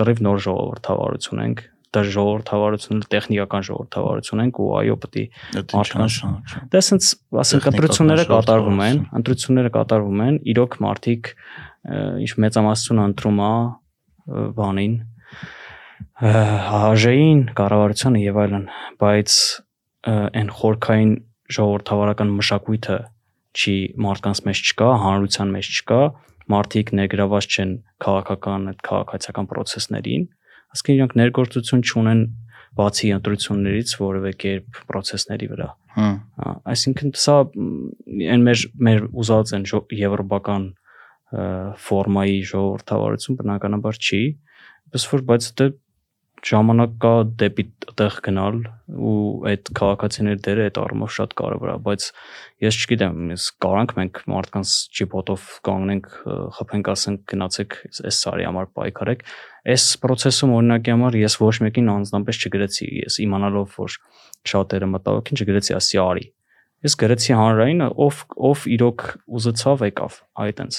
[0.00, 6.18] լրիվ նոր ժողովրդավարություն ենք, դա ժողովրդավարությունը տեխնիկական ժողովրդավարություն ենք ու այո պետք է մարդկանց
[6.70, 11.32] դա sense ասենք ընտրությունները կատարվում են ընտրությունները կատարվում են իրոք մարդիկ
[12.22, 13.52] ինչ մեծամասնություն ընտրում է
[14.60, 14.94] բանին
[16.20, 18.66] հաժեին կառավարությանը եւ այլն
[19.02, 19.40] բայց
[20.08, 21.14] այն խորքային
[21.50, 22.98] ժողովրդավարական մշակույթը
[23.60, 26.02] չի մարդկանց մեջ չկա հանրության մեջ չկա
[26.50, 27.72] մարդիկ ներգրաված չեն
[28.04, 30.28] քաղաքական այդ քաղաքացիական process-ներին
[30.74, 32.22] ասկին իրանք ներգործություն չունեն
[32.78, 36.10] բացի ընտրություններից որևէ կերպ process-ների վրա։ Հա։
[36.70, 37.36] Այսինքն սա
[38.34, 39.66] այն մեր մեր ուզած են
[40.00, 40.68] եվրոպական
[41.86, 44.22] ֆորմայի ժողովրդավարություն բնականաբար չի,
[44.94, 45.68] պես որ բայց դա
[46.46, 47.64] ժամանակ կա դեպի
[48.00, 48.58] տեղ գնալ
[48.90, 49.14] ու
[49.50, 52.06] այդ քաղաքացիների դերը այդ առումով շատ կարևոր է, բայց
[52.64, 56.08] ես չգիտեմ, ես կարանք մենք մարդկանց ճիպոտով կանգնենք,
[56.56, 59.24] խփենք, ասենք գնացեք այս սարի համար պայքարեք։
[59.70, 63.96] Այս process-ում օրինակի համար ես ոչ մեկին անձնապես չգրեցի, ես իմանալով որ
[64.50, 66.26] շատերը մտահոգին չգրեցի ասի արի։
[66.80, 69.02] Ես գրեցի հանրային, ով ով իրոք
[69.36, 70.14] ուզեցավ եկավ,
[70.46, 70.78] այտենց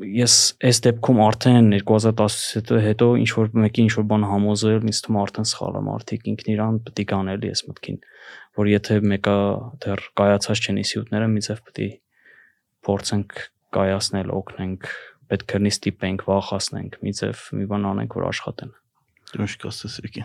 [0.00, 0.34] ես
[0.64, 5.48] այս դեպքում արդեն 2010-ից հետո ինչ որ մեկի ինչ որ բան համոզել, ինձ թվում արդեն
[5.50, 7.98] սխալ է մարդիկ ինքն իրան պետք է կանելի ես մտքին,
[8.60, 9.36] որ եթե մեկը
[9.84, 11.88] դեռ կայացած չեն ինստիտուտները, միցև պետք է
[12.88, 13.36] փորձենք
[13.76, 14.88] կայացնել, օգնենք,
[15.30, 18.72] պետք է նի ստիպենք, վախացնենք, միցև մի բան անենք, որ աշխատեն։
[19.40, 20.24] ինչ կասես եկի։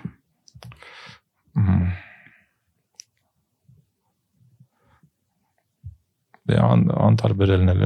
[6.45, 7.85] Դե անտարբերելն էլ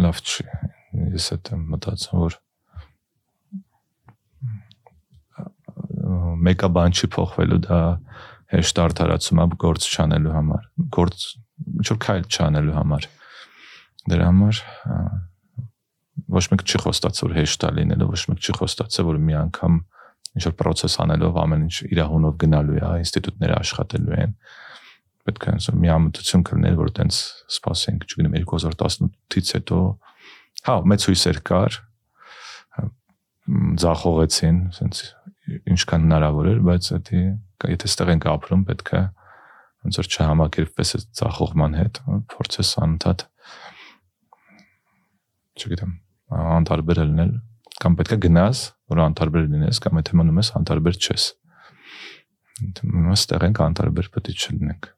[0.00, 0.44] լավ չի
[0.90, 2.38] ես այդ եմ մտածում որ
[6.48, 7.80] մեկը բան չի փոխվելու դա
[8.50, 10.64] հեշտ արդարացում է գործ չանելու համար
[10.96, 11.26] գործ
[11.80, 13.06] ինչ որ քայլ չանելու համար
[14.10, 14.62] դրա համար
[16.34, 19.78] ոչ մեկ չի խոստացել որ հեշտ է լինելու ոչ մեկ չի խոստացել որ մի անգամ
[20.30, 24.36] ինչ որ process անելով ամեն ինչ իր հունով գնալու է ինստիտուտները աշխատելու են
[25.26, 27.18] պետք է ասում մի ամտություն կլներ որ տենց
[27.56, 29.80] սպասենք չգիտեմ 2018-ից հետո
[30.60, 31.76] Հա, մեծ հույսեր կար
[33.80, 34.98] ձախողեցին, ասենց
[35.72, 39.00] ինչքան հնարավոր էր, բայց դա եթե ստեղ ենք ապրում, պետք է
[39.80, 42.00] ոնց որ չհամակերպվես այդ ձախողման հետ,
[42.34, 43.24] փորձես անընդհատ
[45.60, 45.96] չգիտեմ,
[46.60, 47.34] անտարբեր լինել
[47.80, 51.26] կամ պետք է գնաս, որ անտարբեր լինես, կամ եթե մնում ես անտարբեր չես։
[52.60, 54.88] Մենք ենք անտարբեր պետք է չլինենք։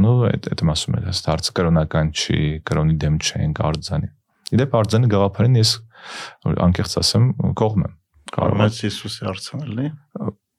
[0.00, 4.08] Ну, այդ այդ մասում էլ հստակ հարցը կրոնական չի, կրոնի դեմ չենք արձանի
[4.52, 5.74] Իդեպ արձանի գաղափարին ես
[6.66, 7.28] անկեղծ ասեմ
[7.60, 7.94] կողմ եմ։
[8.34, 9.86] Կարող է Հիսուսի արցանելնի։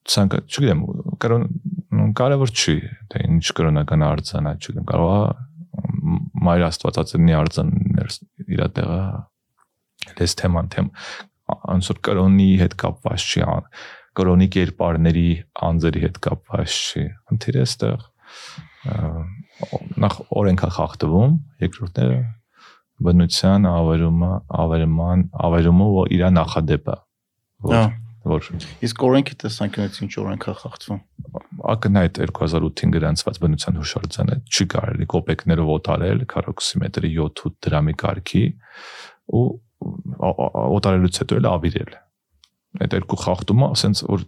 [0.06, 0.82] Ցանկա, չգիտեմ,
[1.22, 1.46] կարոն
[2.18, 2.76] կարևոր չի,
[3.12, 5.22] թե ինչ կրոնական արձանա, չգիտեմ, կարող է
[6.46, 8.12] մայր Աստվածածնի արձաններ
[8.46, 9.00] իր տեղը
[10.20, 10.92] լես թեման թեմ
[11.76, 13.46] անսոր կրոնի հետ կապված չի,
[14.16, 15.28] կրոնի կերպարների
[15.68, 17.04] անձերի հետ կապված չի։
[17.36, 18.06] Ընթիրը այստեղ
[20.06, 22.18] նախ օրենքա խախտվում, երկրորդները
[23.04, 24.32] բնության ավերումը,
[24.64, 26.96] ավերման, ավերումը որ իր նախադեպը
[27.66, 27.94] որ
[28.26, 28.48] որ
[28.86, 31.02] իսկ օրենքի տեսանկյունից ինչ օրենք է խախտվում
[31.76, 38.44] ակնհայտ 2008-ին գրանցված բնության հուշարձանը չի կարելի կոպեկներով օտարել քառոքսիմետրի 7-8 դրամի կարգի
[39.36, 39.46] ու
[40.26, 41.94] օտարելուց հետո էլ ավիրել
[42.86, 44.26] այդ երկու խախտումը ասենց որ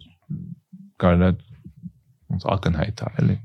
[1.02, 3.38] կարելի է ակնհայտ է էլի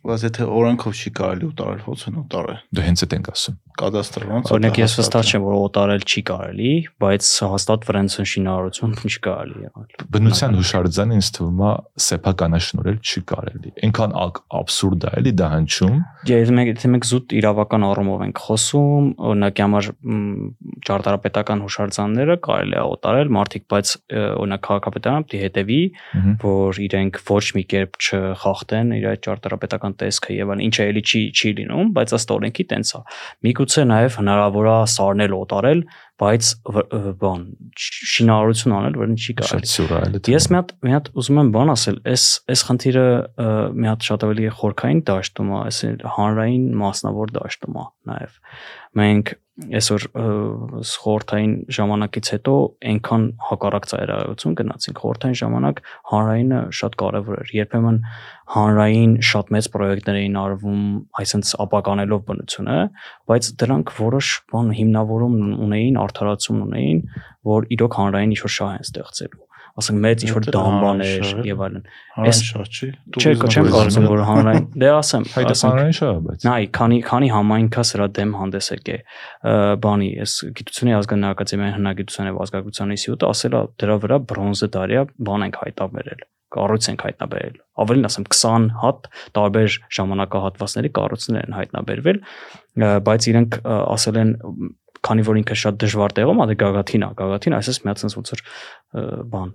[0.00, 4.28] բայց եթե օրենքով չի կարելի ուտարել, ո՞ց են ուտարել։ դե հենց այդ ենք ասում Կադաստրը
[4.30, 9.64] ոնց Օրինակ ես վստահ չեմ որ օտարել չի կարելի, բայց հաստատ վրենցն շինարարություն չի կարելի
[9.66, 11.72] եղել։ բնության հուշարձանը ինձ թվում է
[12.06, 14.16] սեփականաշնորհել չի կարելի այնքան
[14.60, 19.60] աբսուրդ է էլի դա հնչում Եթե մենք եթե մենք զուտ իրավական առումով ենք խոսում, օրինակ
[19.64, 19.86] համար
[20.84, 25.80] ճարտարապետական հուշարձանները կարելի է օտարել մարդիկ, բայց օրինակ քաղաքապետարանը պետք է հետևի,
[26.44, 31.22] որ իրենք ոչ մի կերպ չխախտեն իր այդ ճարտարապետական տեսքը եւ այլն, ինչը էլի չի
[31.30, 33.00] չի լինում, բայց ըստ օրենքի տենց է։
[33.46, 35.82] Միգուցե նաեւ հնարավոր է սարնել օտարել,
[36.20, 36.48] բայց
[37.20, 37.44] բան
[37.80, 42.24] շինարարություն անել, որին չի կարելի։ Ես մի հատ մի հատ ուզում եմ բան ասել, այս
[42.52, 43.06] այս խնդիրը
[43.80, 45.80] մի հատ շատ ավելի խորքային դաշտում է, այս
[46.18, 48.36] հանրային մասնավոր դաշտում է նաև։
[48.98, 50.04] Մենք այսօր
[50.90, 52.52] խորհրդային ժամանակից հետո
[52.90, 57.98] այնքան հակառակ ծայրահեղություն գնացինք։ Խորհրդային ժամանակ հանրայինը շատ կարևոր էր։ Երբեմն
[58.54, 60.80] հանրային շատ մեծ պրոյեկտներ էին արվում,
[61.20, 62.78] այսինքն ապականելով բնությունը,
[63.30, 67.04] բայց դրանք որոշ բան հիմնավորում ունեին, արդարացում ունեին,
[67.52, 69.49] որ իրոք հանրային ինչ-որ շահ են ստեղծելու
[69.80, 71.84] ասենք մեծ ինչ-որ Դա դամբաներ եւ այլն։
[72.30, 72.88] Էս- շատ չի։
[73.20, 78.08] Չէ, չեմ կարծում որ հանրային։ Դե ասեմ, հանրային շա բայց նայ, քանի քանի համայնքա սրա
[78.18, 78.98] դեմ հանդես եկե
[79.86, 85.06] բանի, այս գիտությունների ազգային ակադեմիայի հնագիտության եւ ազգագրության ինստիտուտը ասել է դրա վրա բրոնզե դարիա
[85.30, 92.18] բան ենք հայտաբերել կառույց ենք հայտնաբերել։ Ավելին ասեմ 20 հատ տարբեր ժամանակահատվածների կառույցներ են հայտնաբերվել,
[93.06, 94.32] բայց իրենք ասել են
[95.06, 98.18] քանի որ ինքը շատ դժվար տեղում է, դե գագաթին է, գագաթին այսպես մի հատ sense
[98.20, 98.42] ոնց որ
[99.34, 99.54] բան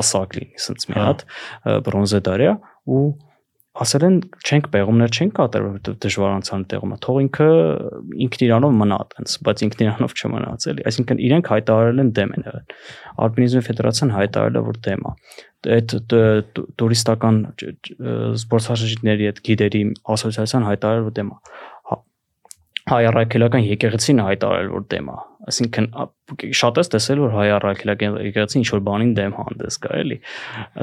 [0.00, 1.26] պսակ լինի, sense մի Հա։ հատ
[1.86, 2.54] բրոնզե դարիա
[2.92, 3.04] ու
[3.72, 7.46] ասել են չենք պեղումներ չենք կատարել որովհետև դժվար անցան տեղումը թող ինքը
[8.26, 12.44] ինքն իրանով մնա այտենց բայց ինքն իրանով չմնաց էլի այսինքն իրենք հայտարարել են դեմ են
[12.50, 12.76] եղել
[13.24, 15.14] ալպինիզմի ֆեդերացիան հայտարարել է որ դեմ է
[15.72, 15.96] այդ
[16.82, 17.40] տուրիստական
[18.42, 19.82] զբոսաշրջիկների այդ գիդերի
[20.16, 21.40] ասոցիացիան հայտարարել որ դեմ է
[22.92, 25.18] Հա- հայ առաքելական եկեղեցին հայտարարել որ դեմ է
[25.50, 25.86] այսինքն
[26.60, 30.18] շատ ես տեսել որ հայ առաքելական եկեղեցին ինչ որ բանին դեմ հանդես գա էլի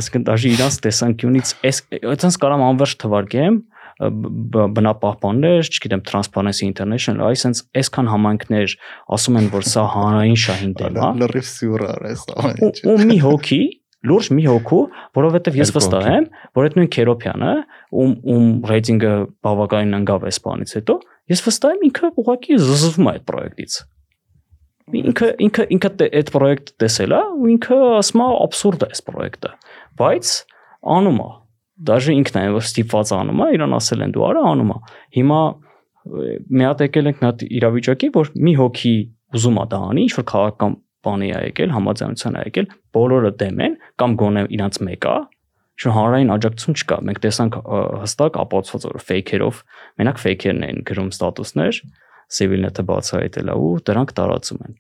[0.02, 3.60] այսինքն դաժե իրանց տեսանկյունից այս այդպես կարամ անverջ թվարկեմ
[4.00, 8.76] բնապահպաններ, չգիտեմ, Transparency International, այսինքն այսքան համայնքներ
[9.12, 13.18] ասում են, որ սա հանրային շահին դեմ է, լրիվ սյուր արես ամեն ու, ու մի
[13.26, 13.60] հոգի
[14.08, 14.82] լուրջ մի հոգու,
[15.18, 17.54] որովհետև ես վստահ եմ, որ այդ նույն Քերոփյանը,
[18.00, 20.96] ում ում ռեյտինգը բավականին ընկավ այս բանից հետո,
[21.34, 23.80] ես վստահ եմ ինքը ուղղակի զզվում է այդ պրոյեկտից։
[24.90, 29.52] Ինքը ինքը ինքը այդ պրոյեկտը տեսել է ու ինքը ասում է абսուրդ է այս պրոյեկտը,
[30.00, 30.32] բայց
[30.96, 31.30] անում է։
[31.90, 34.78] Դաժե ինքն է որ ստիպված անում է, իրան ասել են դու արա անում է։
[35.20, 35.40] Հիմա
[36.10, 38.96] մի հատ եկել ենք հատ իրավիճակի, որ մի հոգի
[39.40, 43.64] ուզում է դա անի, ինչ որ քաղաքական բանի է եկել, համաձայնության է եկել, բոլորը դեմ
[43.66, 45.16] են կամ գոնե իրանց մեկա,
[45.80, 47.58] շո հանրային աջակցություն չկա։ Մենք տեսանք
[48.04, 49.64] հստակ ապացուցված որ ֆեյքերով,
[50.02, 51.82] մենակ ֆեյքերն են գրում ստատուսներ,
[52.30, 54.76] Civilnet-ը բացահայտել է ու դրանք տարածում են։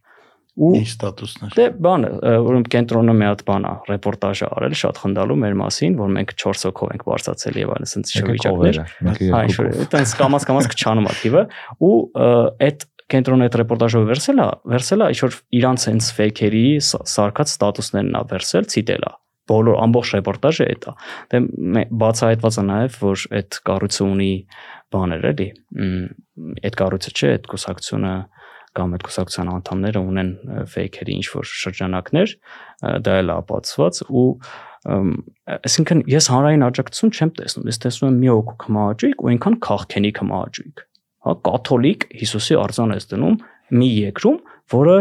[0.60, 2.10] Ու Ինչ ստատուսներ։ Դե բանը,
[2.45, 6.34] որում կենտրոնը մի հատ բան է, ռեպորտաժ է արել շատ խնդալու մեր մասին, որ մենք
[6.43, 10.15] 4 հոգով ենք բարձացել եւ այլն, ասենց մեկը շվիճակներ։ կովերը մեկը Այ շո, երկու այտենց
[10.19, 11.43] կամած կամած կչանում է թիվը
[11.89, 11.95] ու
[12.67, 18.17] այդ կենտրոնը այդ ռեպորտաժը վերցել է, վերցել է ինչ որ իրանց հենց ֆեյքերի սարկած ստատուսներն
[18.19, 19.13] է վերցել, ցիտել է
[19.50, 20.93] բոլոր ամբողջ ռեպորտաժը այդ է։
[21.34, 21.39] Դե
[22.04, 24.34] բացահայտված է նաև որ այդ կառույցը ունի
[24.93, 25.48] բաներ էլի։
[26.69, 28.13] Այդ կառույցը չէ, այդ կուսակցությունը
[28.80, 30.30] կամ այդ կուսակցության անդամները ունեն
[30.69, 32.34] ֆեյքերի ինչ որ շրջանակներ,
[33.06, 34.28] դա էլ ապացված ու
[35.60, 40.12] այսինքն ես հանրային աջակցություն չեմ տեսնում, ես տեսնում եմ մի հոգու կմահաճույք ու այնքան քաղքենի
[40.19, 40.88] կմահաճույք։ Հա
[41.48, 43.36] կաթոլիկ Հիսուսի արձան ես դնում
[43.80, 44.39] մի երկրում,
[44.74, 44.96] որը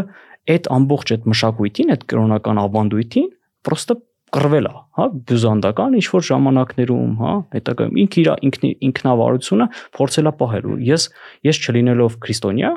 [0.49, 3.29] այդ ամբողջ այդ մշակույթին, այդ կրոնական ավանդույթին
[3.69, 3.97] պրոստը
[4.29, 10.33] կռվել է, հա, բյուզանդական ինչ որ ժամանակներում, հա, հետագայում ինքը իր ինքնի ինքնավարությունը փորձել է
[10.41, 11.07] պահել ու ես
[11.49, 12.73] ես չլինելով քրիստոնյա,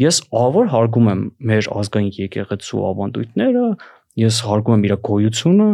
[0.00, 3.64] ես ավոր հարգում եմ մեր ազգային եկեղեցու ավանդույթները,
[4.20, 5.70] ես հարգում եմ իր գոյությունը,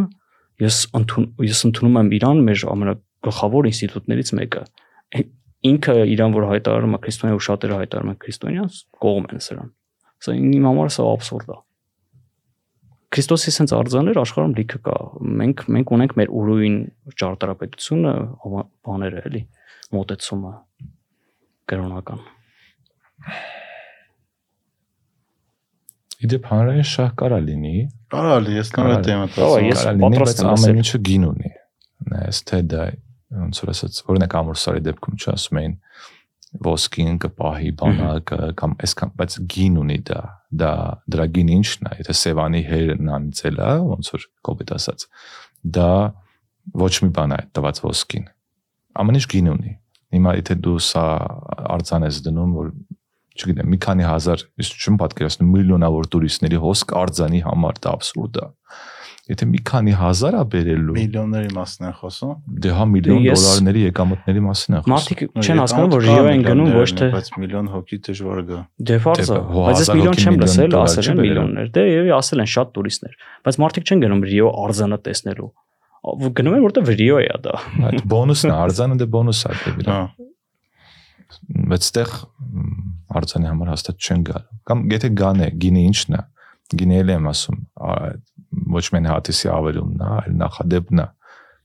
[0.67, 4.63] ես ընդուն ես ընդունում եմ իրան մեր ամենագլխավոր ինստիտուտներից մեկը։
[5.65, 8.65] Ինքը իրան որ հայտարարում է քրիստոնյա ու շատերը հայտարարում են քրիստոնյա,
[9.03, 9.71] կողմ են սրան։
[10.27, 11.59] Սա իմ համար սա абսուրդ է։
[13.17, 14.97] Քրիստոսի sense արձաներ աշխարհում լիքը կա։
[15.41, 16.79] Մենք մենք ունենք մեր ուրույն
[17.23, 18.15] ճարտարապետությունը,
[18.87, 19.43] բաները էլի,
[19.97, 20.53] մոտեցումը
[21.73, 22.25] կրոնական։
[26.27, 27.73] Իդեպ հանրային շահ կարա լինի
[28.13, 31.01] Կարա լի, ես նոր եմ Կարա, ես մտածում։ կարա լինի, պատրաստ բայց եմ ամեն ինչը
[31.09, 31.51] գին ունի
[32.13, 32.85] նայես թե դա
[33.43, 35.75] ոնց որ ասած օրինակ ամուրսարի դեպքում չի ասում էին
[36.67, 40.21] ոսկին կպահի բանակը կամ այսքան բայց գին ունի դա
[40.63, 40.71] դա
[41.13, 45.07] դրա գին ինչն է եթե Սևանի հերն անցել է ոնց որ կոպիտ ասած
[45.77, 45.91] դա
[46.87, 48.29] ոչ մի բան է տված ոսկին
[49.03, 49.75] ամեն ինչ գին ունի
[50.17, 51.07] հիմա եթե դու սա
[51.77, 52.71] արձան ես դնում որ
[53.37, 58.47] չգիտեմ մի քանի հազար ես չեմ պատկերացնում միլիոնավոր տուրիստների հոսք արձանի համար դա абսուրդ է
[59.27, 64.43] Եթե մի քանի հազար է բերելու միլիոնների մասն են խոսում։ Դե հա միլիոն դոլարների եկամուտների
[64.47, 67.99] մասին է խոսում։ Մարդիկ չեն հասկանում, որ Ռիո են գնում ոչ թե բայց միլիոն հոգի
[68.07, 71.85] դժվար գա։ դե ֆարզա, Դե, հո բայց ես միլիոն չեմ լսել, ասել են միլիոններ։ Դե
[71.91, 73.19] եւ ասել են շատ տուրիստներ,
[73.51, 75.51] բայց մարդիկ չեն գնում Ռիո արձանը տեսնելու։
[76.07, 77.55] Գնում են որտեղ Ռիո է դա։
[77.91, 80.27] Այդ բոնուսն է, արձանը դե բոնուս է դե վրա։ Հա։
[81.27, 82.13] այդտեղ
[83.19, 86.23] արձանի համար հաստատ չեն գալ։ Կամ եթե գան է, գինի ինչն է։
[86.77, 87.59] Գինի էլ եմ ասում,
[88.75, 91.07] ոչ միայն հատիսի ավերումն է, այլ նախադեպն է։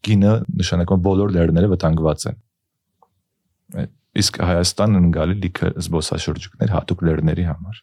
[0.07, 2.39] Գինը նշանակում է բոլոր լեռները վտանգված են։
[4.21, 7.77] Իսկ Հայաստանն ընկալի լիքը զբոսաշրջիկներ հատուկ լեռների համար։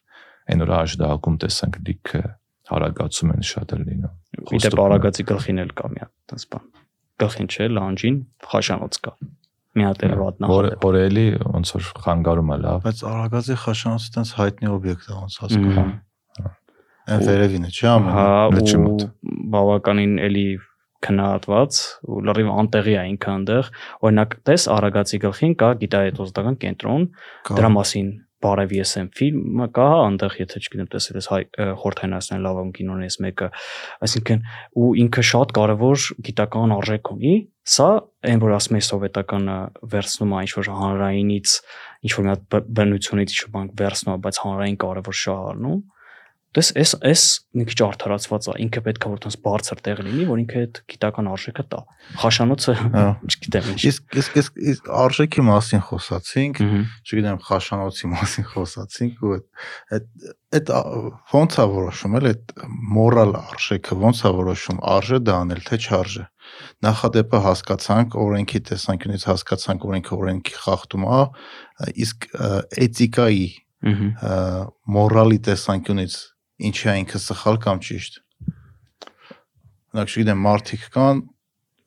[0.49, 2.23] Այն օրը աշդահակում տեսանք լիքը
[2.69, 6.45] հարագացում են շատ էլ լինում։ Իդեպ Խոստովն է։ արագացի գլխին էլ կա մի հատ տես
[6.53, 6.67] բան։
[7.23, 9.13] Գլխին չէ, լանջին խաշանոց կա։
[9.79, 13.57] Մի հատ էլ վատ Որ նախ։ որ էլի ոնց որ խանգարում է լավ։ Բայց Արագածի
[13.65, 15.91] խաշանոցը տենց հայտնի օբյեկտ է, ոնց հասկանում։
[17.09, 19.05] Այն վերևին է, չէ՞ ամեն։ Հա, լճի մոտ։
[19.55, 20.47] բավականին էլի
[21.07, 23.69] քննադված ու լրիվ անտեղի է ինքը այնտեղ։
[24.09, 27.07] Օրինակ, տես Արագացի գլխին կա գիտահետազոտական կենտրոն,
[27.55, 31.39] դրա մասին Բարև ESM ֆիլմը կա այնտեղ, եթե չգիտեմ, տեսել ես հայ
[31.83, 33.49] խորթայնացնեն լավագույն կինոներից մեկը,
[34.07, 34.45] այսինքն
[34.79, 37.35] ու ինքը շատ կարևոր գիտական արժեք ունի։
[37.75, 37.89] Սա
[38.31, 39.57] այն որ ասում է սովետականը
[39.95, 41.57] վերցնում է ինչ որ հանրայինից,
[42.07, 45.83] ինչ որ մի հատ բնությունից ինչ որ բան վերցնում է, բայց հանրային կարևոր շահ առնում։
[46.57, 47.23] Դες էս էս
[47.61, 50.79] մի քիչ արդարացված է, ինքը պետք է որ տես բարձր տեղ լինի, որ ինքը այդ
[50.93, 51.81] գիտական արժեքը տա։
[52.23, 56.63] Խաշանոցը, Հա։ չգիտեմ ինչ։ Իսկ իսկ իսկ իսկ արժեքի մասին խոսացինք,
[57.05, 60.09] չգիտեմ, խաշանոցի մասին խոսացինք ու այդ
[60.57, 60.73] այդ
[61.37, 62.57] ո՞նց է որոշում, էլ այդ
[62.97, 66.25] մորալ արժեքը ո՞նց է որոշում, արժե դա անել, թե չարժե։
[66.89, 71.21] Նախադեպը հասկացանք, օրենքի տեսանկյունից հասկացանք, օրենքը օրենքի խախտում է,
[72.09, 72.29] իսկ
[72.89, 73.47] էթիկայի,
[74.97, 76.17] մորալի տեսանկյունից
[76.59, 78.23] ինչի է ինքը սխալ կամ ճիշտ։
[79.89, 81.21] Օրինակ, չգիտեմ, մարդիկ կան,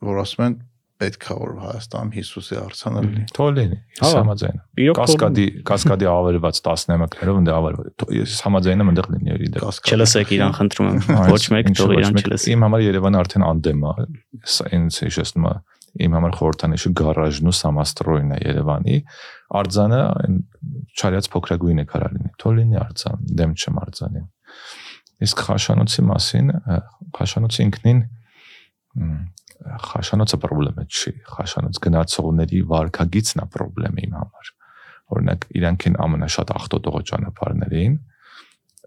[0.07, 0.59] որ ասում են
[1.01, 4.59] պետք է որ Հայաստանում Հիսուսի արցանը լինի։ Թող լինի։ Ես Հա։ համաձայն
[4.97, 10.55] Կասկադի կասկադի ավերված 11-ներով ընդ ավերված։ Ես համաձայն եմ ընդեղ լինի իր Կասկադի Չլսեք իրան
[10.59, 13.93] խնդրում եմ։ Ոչ մեկ թող ոչ իրան չլսի։ Իմ համար Երևանը արդեն անդեմ է։
[14.51, 15.55] Սա ինձ հիշեցնում է
[16.01, 18.99] իմ համար խորհրդանիշը գարաժն ու Սամաստրոյն է Երևանի։
[19.59, 20.37] Արձանը այն
[20.95, 24.27] չարյաց փոքրագույն է կարա լինի։ Թող լինի արձան, դեմ չեմ արձանին։
[25.21, 26.77] Իսկ խաշանոցի մասին, ը,
[27.17, 27.99] խաշանոցի ինքնին
[29.61, 34.49] խաշանոցը խնդրեմը չի։ Խաշանոց գնացողների վարկագիծն է խնդրեմը իմ համար։
[35.11, 37.97] Օրինակ իրանք են ամենաշատ ախտոտողը ճանապարհներին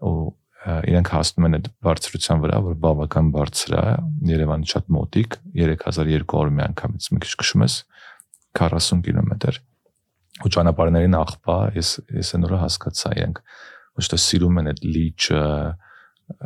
[0.09, 0.17] ու
[0.65, 3.83] իրենք հասնում են այդ բարձրության վրա, որ բավական բարձր է,
[4.31, 7.75] Երևանի շատ մոտիկ, 3200 մի անգամից մի քիչ քշում ես
[8.57, 9.59] 40 կիլոմետր
[10.45, 13.43] ու ճանապարհներին աղբա, ես ես այն օրը հասկացա, իրենք
[13.95, 15.41] ոչ թե սիրում են այդ լիճը,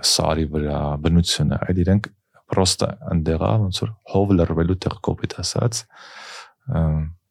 [0.09, 2.09] սարի վրա, բնությունը, այլ իրենք
[2.49, 5.81] պրոստը ընդեղա ոնց որ հով լրվելու տեղ կոպիտ ասած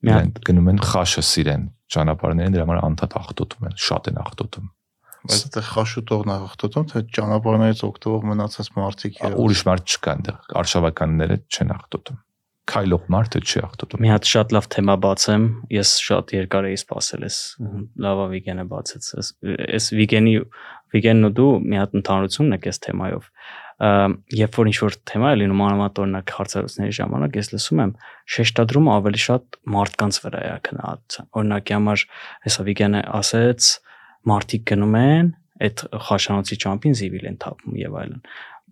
[0.08, 4.68] իրենք գնում են խաշը սիրեն ճանապարհներին դրա համար անդադ ախտոտում են, շատ են ախտոտում։
[5.28, 10.38] Բայց դա խաշուտողն է հաղթոտում, թե ճանապարհներից օգտվող մնացած մարդիկ եւ ուրիշ մարդ չկա այնտեղ
[10.62, 12.20] արշավականները չեն ախտոտում
[12.68, 17.24] քայլող մարդը չի ախտոտում Մի հատ շատ լավ թեմա բացեմ։ Ես շատ երկար էի սպասել
[17.28, 17.38] ես։
[18.04, 19.30] Լավա Վիգենը բացեց։ Ես
[19.78, 20.34] ես Վիգենի
[20.94, 23.26] Վիգենն ու դու մի հատ ընդհանրություն եք այս թեմայով։
[24.38, 27.92] Երբ որ ինչ որ թեմա է լինում անհամատ օրինակ հարցերությունների ժամանակ ես լսում եմ
[28.34, 32.04] շեշտադրումը ավելի շատ մարդկանց վրա է քննադատության։ Օրինակի համար
[32.48, 33.68] հեսա Վիգենը ասեց
[34.32, 35.30] մարդիկ գնում են
[35.68, 38.20] այդ խաշանոցի ճամփին զիվիլ են թափում եւ այլն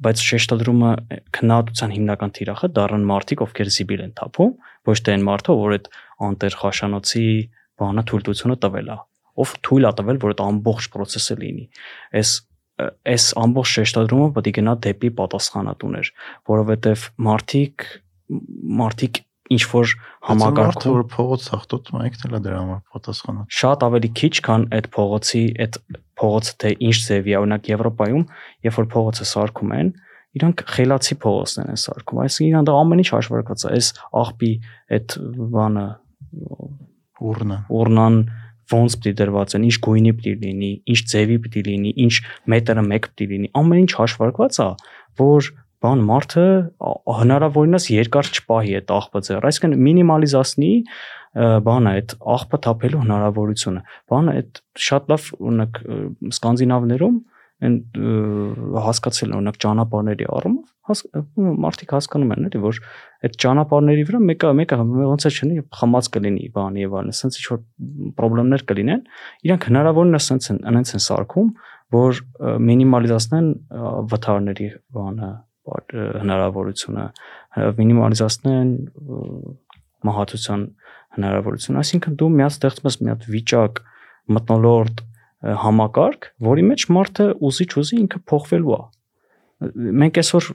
[0.05, 0.91] բայց շեշտադրումը
[1.37, 4.51] քննադատության հիմնական թիրախը դառան մարդիկ, ովքեր զիբիլ են թափում,
[4.91, 5.89] ոչ թե այն մարդը, որ այդ
[6.27, 7.25] անտեր խաշանոցի
[7.81, 8.99] բանը թույլտությունը տվել է,
[9.41, 11.67] ով թույլ է տվել, որ այդ ամբողջ process-ը լինի։
[12.21, 12.31] Այս
[12.77, 16.09] այս ամբողջ շեշտադրումը պետք է գնա դեպի պատասխանատուներ,
[16.51, 17.87] որովհետև մարդիկ
[18.81, 19.21] մարդիկ
[19.55, 19.93] ինչ որ
[20.27, 21.47] համակարգում որ փողոց
[22.07, 25.79] ինքն էլ է դրա համար պատասխանը։ շատ ավելի քիչ, քան այդ փողոցի այդ
[26.17, 28.25] փողոցը թե ինչ ձևի է, օրինակ Եվրոպայում,
[28.67, 29.93] երբ որ փողոցը սարքում են,
[30.37, 33.89] իրանք խելացի փողոցներ են սարքում, այսինքն իրանք ամեն ինչ հաշվարկված է, այս
[34.21, 34.53] աղբի
[34.97, 35.17] այդ
[35.57, 35.87] բանը
[37.17, 38.17] Ուռնը։ ուրնան
[38.73, 42.15] ոնց պիտի դրված են, ինչ գույնի պիտի լինի, ինչ ձևի պիտի լինի, ինչ
[42.53, 44.69] մետրը 1 պիտի լինի, ամեն ինչ հաշվարկված է,
[45.23, 45.49] որ
[45.87, 46.47] բան մարդը
[47.21, 50.73] հնարավորինս երկար չպահի այդ աղբը ձեռ, այսինքն մինիմալիզացնի
[51.37, 53.81] բանը այդ աղբը թափելու հնարավորությունը։
[54.13, 55.81] Բանը այդ շատ լավ օրինակ
[56.33, 57.19] սկանդինավներում
[57.67, 57.69] ը,
[58.87, 62.81] հասկացել են օրինակ ճանապարհների առումով մարդիկ հասկանում են էլի որ
[63.27, 64.79] այդ ճանապարհների վրա մեկը մեկը
[65.09, 67.63] ոնց է չնի խմած կլինի բան եւ այլն ասենց ինչ որ
[68.21, 69.03] խնդիրներ կլինեն
[69.49, 71.51] իրանք հնարավորինս ասենց են անենց են սարքում
[71.97, 72.23] որ
[72.71, 73.51] մինիմալիզացնեն
[74.13, 75.33] վթարների բանը
[76.23, 77.05] հնարավորությունը
[77.81, 78.73] մինիմալիզացնեն
[80.07, 80.67] մահացության
[81.17, 83.81] հնարավորությունը այսինքն դու միած ստեղծում ես մի հատ վիճակ
[84.37, 85.03] մտնոլորտ
[85.63, 88.83] համակարգ որի մեջ մարդը ուզի չուզի ինքը փոխվելու է
[89.57, 90.47] մենք այսօր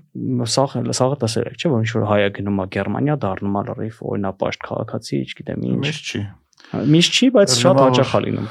[0.53, 4.01] սաղ սաղը տեսել եք չէ որ ինչ որ հայը գնում է Գերմանիա դառնում է լրիվ
[4.12, 6.22] օրինապաշտ քաղաքացի չգիտեմ ինչ Միշտ չի։
[6.91, 8.49] միշտ չի բայց շատ Նման հաճախ է լինում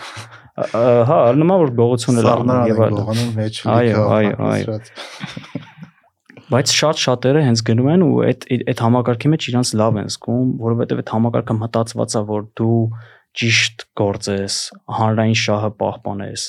[1.11, 4.65] հա նոմա որ գողություն էլ անում Սառնարան եւ այլն գողանում մեջ Այո, լիքը այո, այո։
[4.67, 5.70] ապացրած։
[6.51, 10.49] բայց շատ շատերը հենց գնում են ու այդ այդ համակարգի մեջ իրանց լավ են զգում,
[10.65, 12.81] որովհետև այդ համակարգը մտածված է, որ դու
[13.41, 14.57] ճիշտ գործես,
[14.99, 16.47] հանրային շահը պահպանես։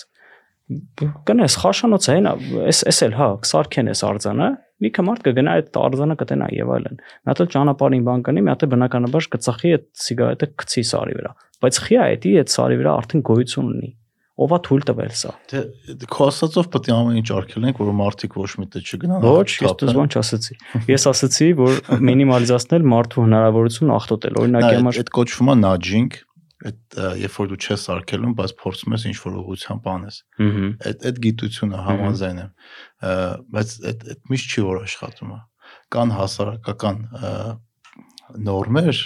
[1.28, 2.34] Կնես խաշանոց է, նա,
[2.72, 4.50] էս էս էլ հա, սարքեն էս արձանը,
[4.82, 8.52] լիքը մարդ կգնա այդ արձանը կտենա եւ այլն։ Մի հատ էլ ճանապարհին բան կնի, մի
[8.56, 12.80] հատ էլ բնականաբար կծխի այդ սիգարետը գցի սարի վրա։ Բայց խիա է, դի այդ սարի
[12.82, 13.92] վրա արդեն գոյություն ունի։
[14.40, 18.38] Ո՞վ է թույլ տվել սա։ Դե քո ասածով պետք է ամեն ինչ արգելենք, որ մարդիկ
[18.40, 20.56] ոչ մի տեղ չգնան։ Ոչ, ես ապրեն։ բան չասացի։
[20.88, 21.80] Ես ասացի, որ
[22.10, 26.18] մինիմալիզացնել մարդու հնարավորություն ախտոտել։ Նա Օրինակի այդ համար այդ կոչվում է nudging,
[26.62, 31.22] այդ երբ որ դու չես արգելում, բայց փորձում ես ինչ-որ ուղղությամբ անես։ Ահա։ Այդ այդ
[31.26, 32.52] գիտությունը համաձայն եմ։
[33.56, 35.40] Բայց այդ այդ միշտ չի որ աշխատում է։
[35.92, 36.98] Կան հասարակական
[38.46, 39.02] նորմեր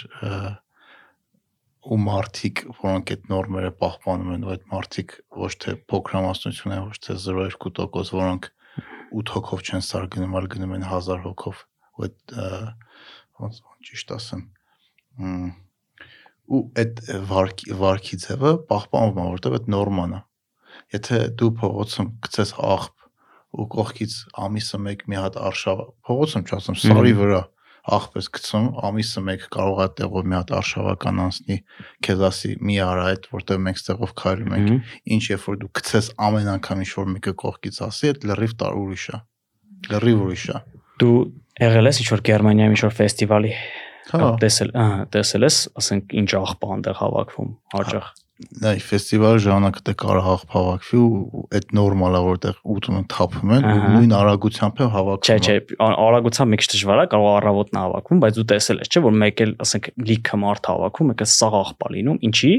[1.86, 6.98] ու մարդիկ, որոնք այդ նորմերը պահպանում են, ու այդ մարդիկ ոչ թե փոքրամասնություն են, ոչ
[7.06, 8.48] թե 0.2%, որոնք
[9.16, 11.62] 8 հոգով չեն սարգնում, այլ գնում են 1000 հոգով։
[11.96, 12.34] Ու այդ
[13.46, 14.42] ոնց ճիշտ ասեմ։
[16.46, 20.20] ու այդ վարքի վարքի ձևը պահպանվում է, որտեղ այդ նորման է։
[20.94, 23.06] Եթե դու փողոցում գցես աղբ
[23.56, 24.14] ու կողքից
[24.46, 27.40] ամիսը մեկ մի հատ արշավ փողոցում չասեմ, սարի վրա
[27.96, 31.56] աղբես գցում, ամիսը մեկ կարող է տեղով մի հատ արշավական անցնի,
[32.06, 36.10] քեզ ասի մի արա այդ, որտեղ մենք ստեղով քայլում ենք, ինչ երբ որ դու գցես
[36.26, 39.20] ամեն անգամ ինչ որ մեկը կողքից ասի, այդ լրիվ տար ուրիշ է։
[39.86, 40.60] Լրիվ ուրիշ է։
[40.96, 41.16] Դու
[41.66, 43.52] եղել ես ինչ որ Գերմանիայում ինչ որ ֆեստիվալի
[44.06, 49.92] Հա, տեսել, ահա, տեսել ես, ասենք ինչ աղբա այնտեղ հավաքվում, հաճախ։ Դա ֆեստիվալի ժամանակ դե
[49.96, 54.82] կարող աղբ հավաքվի ու այդ նորմալ է, որտեղ ուտում են թափում են ու նույն արագությամբ
[54.84, 58.46] է հավաքվում։ Չէ, չէ, արագությամբ մի քիչ դժվար է, կարող առավոտն է հավաքվում, բայց դու
[58.52, 62.52] տեսել ես, չէ, որ մեկ էլ, ասենք, լիքը մարդ հավաքում, մեկը սաղ աղբա լինում, ինչի,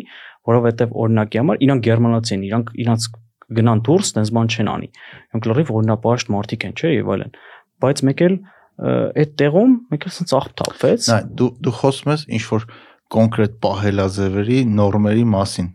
[0.48, 3.18] որովհետև օրինակի համար իրանք գերմանացի են, իրանք իրանք
[3.58, 4.90] գնան դուրս, տես բան չեն անի։
[5.28, 7.38] Իրանք լրիվ օրինապաշտ մարդիկ են, չէ, եւ այլն։
[7.84, 8.36] Բայց մեկ էլ
[8.78, 12.66] այդ տեղում մեկ էլ սենց աղբ թափվեց։ Նա դու դու խոսում ես ինչ որ
[13.14, 15.70] կոնկրետ պահելաձևերի նորմերի մասին,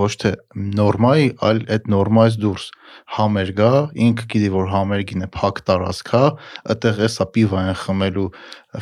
[0.00, 0.32] ոչ թե
[0.78, 2.64] նորմայի, այլ այդ նորմայից դուրս
[3.16, 3.72] համեր գա,
[4.06, 6.24] ինքը գիտի որ համերգին է փակ տարածք է,
[6.74, 8.26] այդտեղ էսա պիվա են խմելու,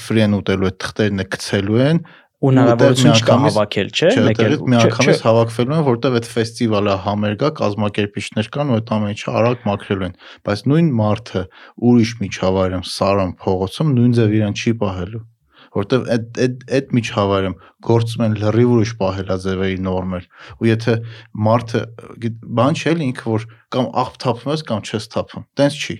[0.06, 4.52] ֆրեն ուտելու այդ թղթերն է գցելու են, ու ու հնարավորություն չկա հավաքել, չէ, մեկ էլ
[4.70, 10.06] միանգամից հավաքվելու են, որտեվ այդ ֆեստիվալը համերգա կազմակերպիչներ կան ու այդ ամեն ինչը արագ մաքրելու
[10.06, 10.14] են,
[10.46, 11.42] բայց նույն մարդը
[11.90, 15.24] ուրիշ միջավայրում սարան փողոցում նույն ձև իրան չի պահելու
[15.76, 17.56] որտեվ այդ այդ այդ միջավայրում
[17.88, 20.94] գործում են լրիվ ուրիշ պահելաձևերի նորմեր ու եթե
[21.48, 21.82] մարդը
[22.60, 23.46] բան չէ ինքը որ
[23.76, 25.96] կամ աղբ թափում ես կամ չես թափում տենց չի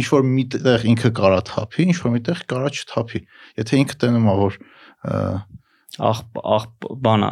[0.00, 3.24] ինչ որ միտեղ ինքը կարա թափի ինչ որ միտեղ կարա չթափի
[3.62, 4.60] եթե ինքը տենում է որ
[5.98, 6.64] աղ աղ
[7.02, 7.28] բանա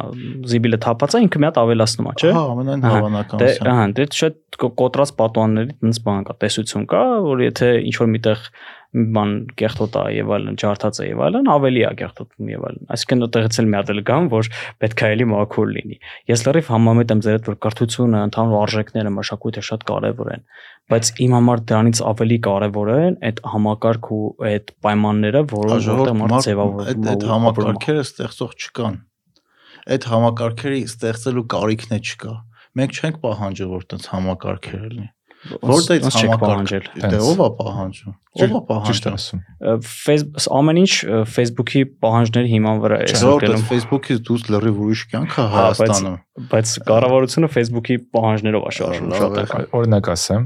[0.51, 3.85] զիբիլը թափած է ինքը մի հատ ավելացնում է, չէ։ Հա, ամենայն Ահա, Դե հավանականությամբ։ ահա,
[3.99, 8.43] դե շատ կո- կոտրած պատուանների տենց բան կա, տեսություն կա, որ եթե ինչ որ միտեղ
[8.43, 8.57] մի
[8.89, 13.25] բան կեղտոտ է եւ այլն, ջարդած է եւ այլն, ավելի է կեղտոտում եւ այլն։ Այսինքն
[13.25, 14.49] այդտեղից էլ մի հատ էլ գամ, որ
[14.81, 15.97] պետք է էլի մաքուր լինի։
[16.29, 20.43] Ես լրիվ համամետ եմ ձեր հետ, որ կրթությունը, ընդհանուր արժեքները, մշակույթը շատ կարեւոր են,
[20.89, 26.17] բայց իմ համար դրանից ավելի կարեւոր են այդ համակարգ ու այդ պայմանները, որոնք որտեղ Ժողովուրդ
[26.19, 28.99] մարդ այդ ձևավորվում այդ համակարգերը ստեղծող չկան։
[29.89, 32.33] Այդ համակարգերի ստեղծելու կարիքն է չկա։
[32.79, 35.09] Մենք չենք պահանջում որ տենց համակարգեր լինի։
[35.39, 39.43] Որտեղից ոնց չեք պահանջել։ Դե ով է պահանջում։ Ով է պահանջում։
[39.89, 40.91] Facebook ամեն ինչ
[41.35, 46.17] Facebook-ի պահանջների հիման վրա է սրկելում, Facebook-ից դուրս լրիվ ուրիշ կյանք է Հա, բայց- Հայաստանում։
[46.51, 50.43] բայց կառավարությունը Facebook-ի պահանջներով է շարժում Լավ շատ Օրինակ ասեմ,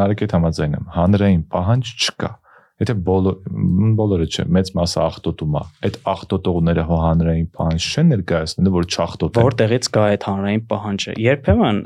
[0.00, 2.30] նարեկետ համաձայն եմ, հանրային պահանջ չկա։
[2.80, 3.34] Եթե բոլոր
[3.98, 9.46] բոլորը չէ, մեծ մասը աղտոտում է։ Այդ աղտոտողները հո հանրային պահանջ չեն ներկայացնում, որ չաղտոտեն։
[9.50, 11.80] որտեղից կա այդ հանրային պահանջը։ Երբեմն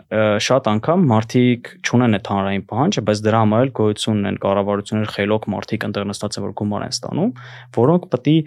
[0.46, 5.48] շատ անգամ մարդիկ չունեն այդ հանրային պահանջը, բայց դրա համար էլ գոյություն ունեն կառավարություններ խելոք
[5.54, 7.34] մարդիկ ընտեղ նստած են որ գումար են ստանում,
[7.74, 8.38] որոնք պետք է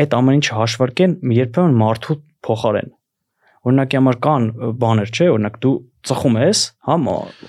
[0.00, 2.90] այդ ամեն ինչը հաշվարկեն երբեմն մարդու փոխարեն։
[3.60, 4.44] Օրինակի համար կան
[4.80, 5.72] բաներ, չէ, օրինակ դու
[6.10, 6.94] ծխում ես, հա,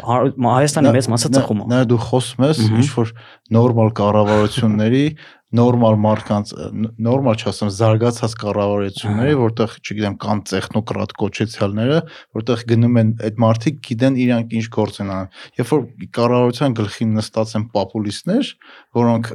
[0.03, 3.11] հա- Հայաստանի մեծ մասը ծխում է։ Նա դու խոսում ես ինչ որ
[3.55, 5.03] նորմալ կառավարությունների
[5.51, 11.97] նորմալ մարդկանց ն- նորմալ չասեմ զարգացած կառավարությունների որտեղ չգիտեմ կան տեխնոկրատ կոչեցյալները
[12.39, 15.81] որտեղ գնում են այդ մարդիկ գիտեն իրանք ինչ գործ են անում երբ որ
[16.19, 18.51] կառավարության գլխին նստած են պոպուլիստներ
[18.99, 19.31] որոնք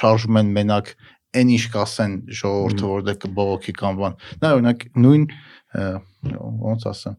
[0.00, 0.94] շարժում են մենակ
[1.30, 5.26] այն ինչ կասեն ժողովուրդը որտեղ կբողոքի կամ բան նա օրինակ նույն
[5.70, 7.18] ոնց ասեմ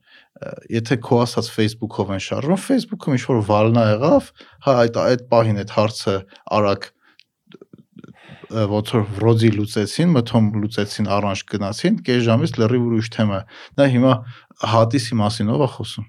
[0.76, 4.32] եթե քո ասած Facebook-ով են շարժվում Facebook-ում ինչ որ վալնա եղավ
[4.68, 6.16] հա այդ այդ պահին այդ հարցը
[6.58, 6.90] արագ
[8.52, 13.40] ոնց որ վրոդի լուծեցին, մթոմ լուծեցին, առանց գնացին, կես ժամից լրիվ ուրիշ թեմա։
[13.80, 14.16] Դա հիմա
[14.72, 16.08] հատիսի մասին ով է խոսում։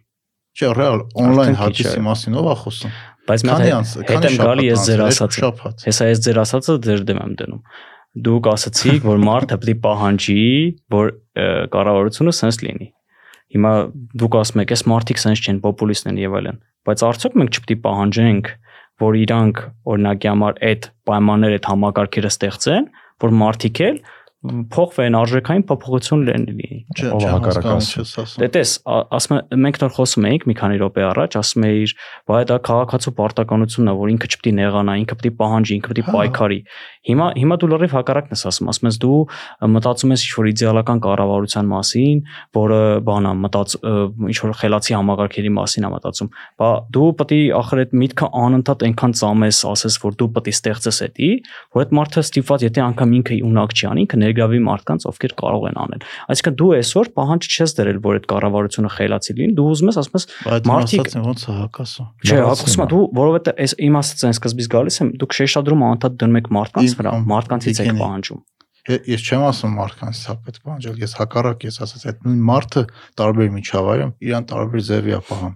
[0.53, 2.97] Չէ, ռեալ on-line հատիսի մասին ով է խոսում։
[3.30, 5.53] Բայց անց, հետ եմ գալի ես ձեր ասածը։
[5.86, 7.62] Հեսա ես ձեր ասածը ձեր դեմ եմ դնում։
[8.13, 10.43] Դուք ասացիք, որ մարդը պետք է պահանջի,
[10.93, 11.13] որ
[11.73, 12.89] կառավարությունը sense լինի։
[13.53, 13.71] Հիմա
[14.21, 16.59] դուք ասում եք, այս մարդիկ sense չեն, պոպուլիստ են եւ այլն,
[16.89, 18.51] բայց արդյոք մենք չպետք է պահանջենք,
[19.03, 22.89] որ իրանք օրինակի համար այդ պայմանները, այդ համակարգերը ստեղծեն,
[23.23, 23.99] որ մարդիկ էլ
[24.43, 26.68] փոխվեն արժեքային փոփոխություն լինի։
[26.99, 30.26] Չէ, ով չէ, հակառակ հասկանում ասում։ չես ասում։ Դե տես, ասում եմ, մենք նոր խոսում
[30.32, 31.95] էինք մի քանի րոպե առաջ, ասում էիր,
[32.26, 35.93] բայ դա քաղաքացու պարտականությունն է, որ ինքը չպետք է նեղանա, ինքը պետք է պահանջի, ինքը
[35.93, 36.59] պետք է Հա։ պայքարի։
[37.03, 39.20] Հիմա հիմա դու լրիվ հակառակն ես ասում, ասում ես դու
[39.72, 42.20] մտածում ես ինչ-որ իդեալական կառավարության մասին,
[42.57, 43.95] որը բանա մտած ը,
[44.30, 46.30] ինչ-որ խելացի համագարկերի մասին է մտածում։
[46.62, 50.55] Բա դու պետք է ախր այդ միտքը անընդհատ այնքան ծամես, ասես, որ դու պետք է
[50.62, 51.30] ստեղծես էդի,
[51.74, 55.66] որ այդ մարդը ստիպված, եթե անգամ ինքը ունակ չի անի, ինքը ներգրավի մարդկանց, ովքեր կարող
[55.72, 59.91] են անել։ Այսինքն դու այսօր պահանջ չես դրել, որ այդ կառավարությունը խելացի լինի, դու ուզում
[59.93, 60.26] ես ասում ես
[60.72, 64.37] մարդիկ- ոնց է հակասում։ Չէ, Լավ հակոսում ասում է դու, որովհետեւ այս իմ ասած այն
[64.39, 68.41] սկզբից գալիս եմ, դուք շեշտադրում անդադ դնում եք մարդկանց վրա, մարդկանցից եք պահանջում։
[68.83, 72.80] Ես չեմ ասում մարդկանց հա պետք բանջել, ես հակառակ ես ասած այդ նույն մարդը
[73.20, 75.53] տարբեր միջավայրում իրան տարբեր ձևի է պահում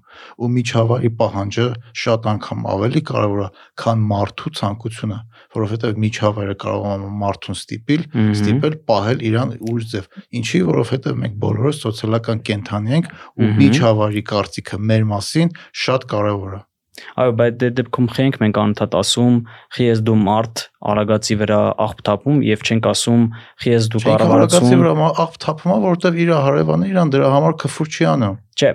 [0.46, 1.64] ու միջավայրի պահանջը
[2.02, 3.48] շատ անգամ ավելի կարևոր է,
[3.82, 5.18] քան մարդու ցանկությունը,
[5.56, 8.06] որովհետև միջավայրը կարող է մարդուն ստիպել,
[8.36, 10.08] ստիպել պահել իրան ուր ձև։
[10.38, 13.12] Ինչի, որովհետև մենք բոլորս սոցիալական կենթանի ենք
[13.42, 16.64] ու միջավայրի կարծիքը մեր մասին շատ կարևոր է։
[17.20, 19.36] Այո, բայց դե դեպքում խենք մենք անընդհատ ասում,
[19.76, 23.24] խի ես դու մարդ արագացի վրա աղբ թափում եւ չենք ասում,
[23.62, 28.08] խի ես դու կառավարություն։ վրա աղբ թափումա, որովհետև իր հարևանը իրան դրա համար քֆուր չի
[28.16, 28.70] անում։ Չէ,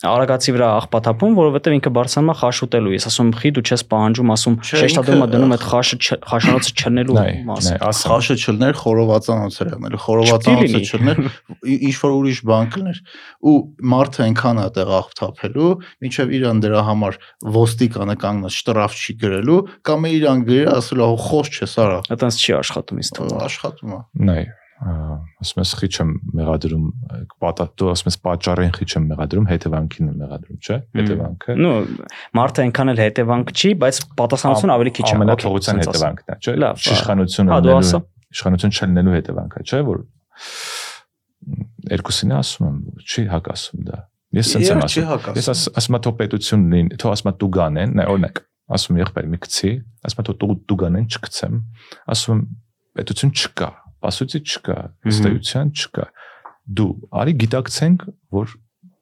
[0.00, 3.82] արագացի վրա աղբաթափում, որովհետև ինքը բարձրանում է խաշ ուտելու։ Ես ասում եմ, խի դու չես
[3.90, 8.74] պահանջում, ասում շեշտադրումը դնում այդ խաշը չ- խաշանոցը չնելու Նայ, մասը։ նայ, ասեմ։ խաշը չլներ
[8.80, 11.18] խորովածանոց էր եղնել խորովածանոցը չլներ
[11.90, 12.98] ինչ որ ուրիշ բան կլներ
[13.50, 13.54] ու
[13.92, 15.70] մարդը այնքան է տեղ աղբ թափելու
[16.00, 17.18] մինչև իրան դրա համար
[17.60, 19.58] ոստիկանը կանգնած շտրաֆ չի գրելու
[19.90, 23.90] կամ է իրան գրել ասել ահա խոս չես արա Այդտենց չի աշխատում ինձ թվում։ աշխատում
[23.90, 24.44] է Նայ,
[24.80, 26.84] ասում ես խի չեմ մեղադրում,
[27.42, 31.72] պատա դու ասում ես պատճառին խի չեմ մեղադրում, հետևանքին եմ մեղադրում, չէ՞։ Հետևանքը Ну,
[32.40, 36.80] մարդը այնքան էլ հետևանք չի, բայց պատասխանատվությունը ավելի քիչ է։ ամենաթողության հետևանքն է, չէ՞։ Լավ,
[36.96, 38.00] Իշխանություն դու ունենալու
[38.30, 40.00] իշխանություն չլինելու հետևանքը, չէ՞ որ
[41.90, 44.00] երկուսին ասում եմ, չի հակասում դա։
[44.30, 47.94] Ես սենց եմ ասում։ Ես աս, ասում եմ թող պետություն լինի, թող ասում եմ դուգանեն,
[47.98, 48.42] նայ օրինակ,
[48.76, 49.72] ասում եմ եղբայր մի գցի,
[50.06, 51.56] ասում եմ թող դու դուգանեն չգցեմ,
[52.14, 52.44] ասում եմ
[53.00, 53.70] պետություն չկա,
[54.08, 54.78] ասուցի չկա,
[55.10, 56.08] ըստեյության չկա։
[56.80, 56.90] Դու
[57.20, 58.04] արի գիտակցենք,
[58.36, 58.56] որ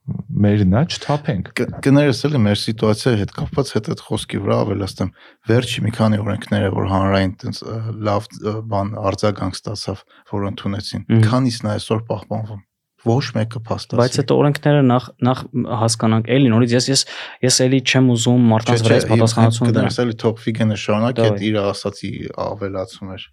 [0.09, 1.51] մերն է չթափենք։
[1.85, 5.11] կներես էլի մեր սիտուացիայի հետ կապված հետ այդ խոսքի վրա ավելացնեմ
[5.51, 7.61] վերջի մի քանի օրենքները որ հանրային տենց
[8.09, 8.31] լավ
[8.73, 12.65] բան արձագանք ստացավ որ ընդունեցին քանիսն է այսօր պահպանվում
[13.09, 15.43] ոչ մեկը փաստացի Բայց այդ օրենքները նախ նախ
[15.83, 17.05] հասկանանք էլի նորից ես ես
[17.47, 21.45] ես էլի չեմ ուզում մարդկանց վրա պատասխանատվություն դնել։ կներես էլի թող ֆիգենը շարունակ Դավայ։ այդ
[21.49, 22.11] իր ասացի
[22.49, 23.29] ավելացում էր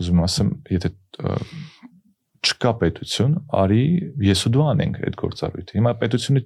[0.00, 0.92] ուզում ասեմ, եթե
[2.46, 3.82] չկա պետություն, արի
[4.26, 6.42] ես ու դու անենք այդ գործառույթը։ Հիմա պետությունը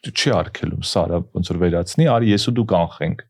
[0.00, 3.24] չի արկելում սարա ոնց որ վերացնի, արի ես ու դու կանխենք։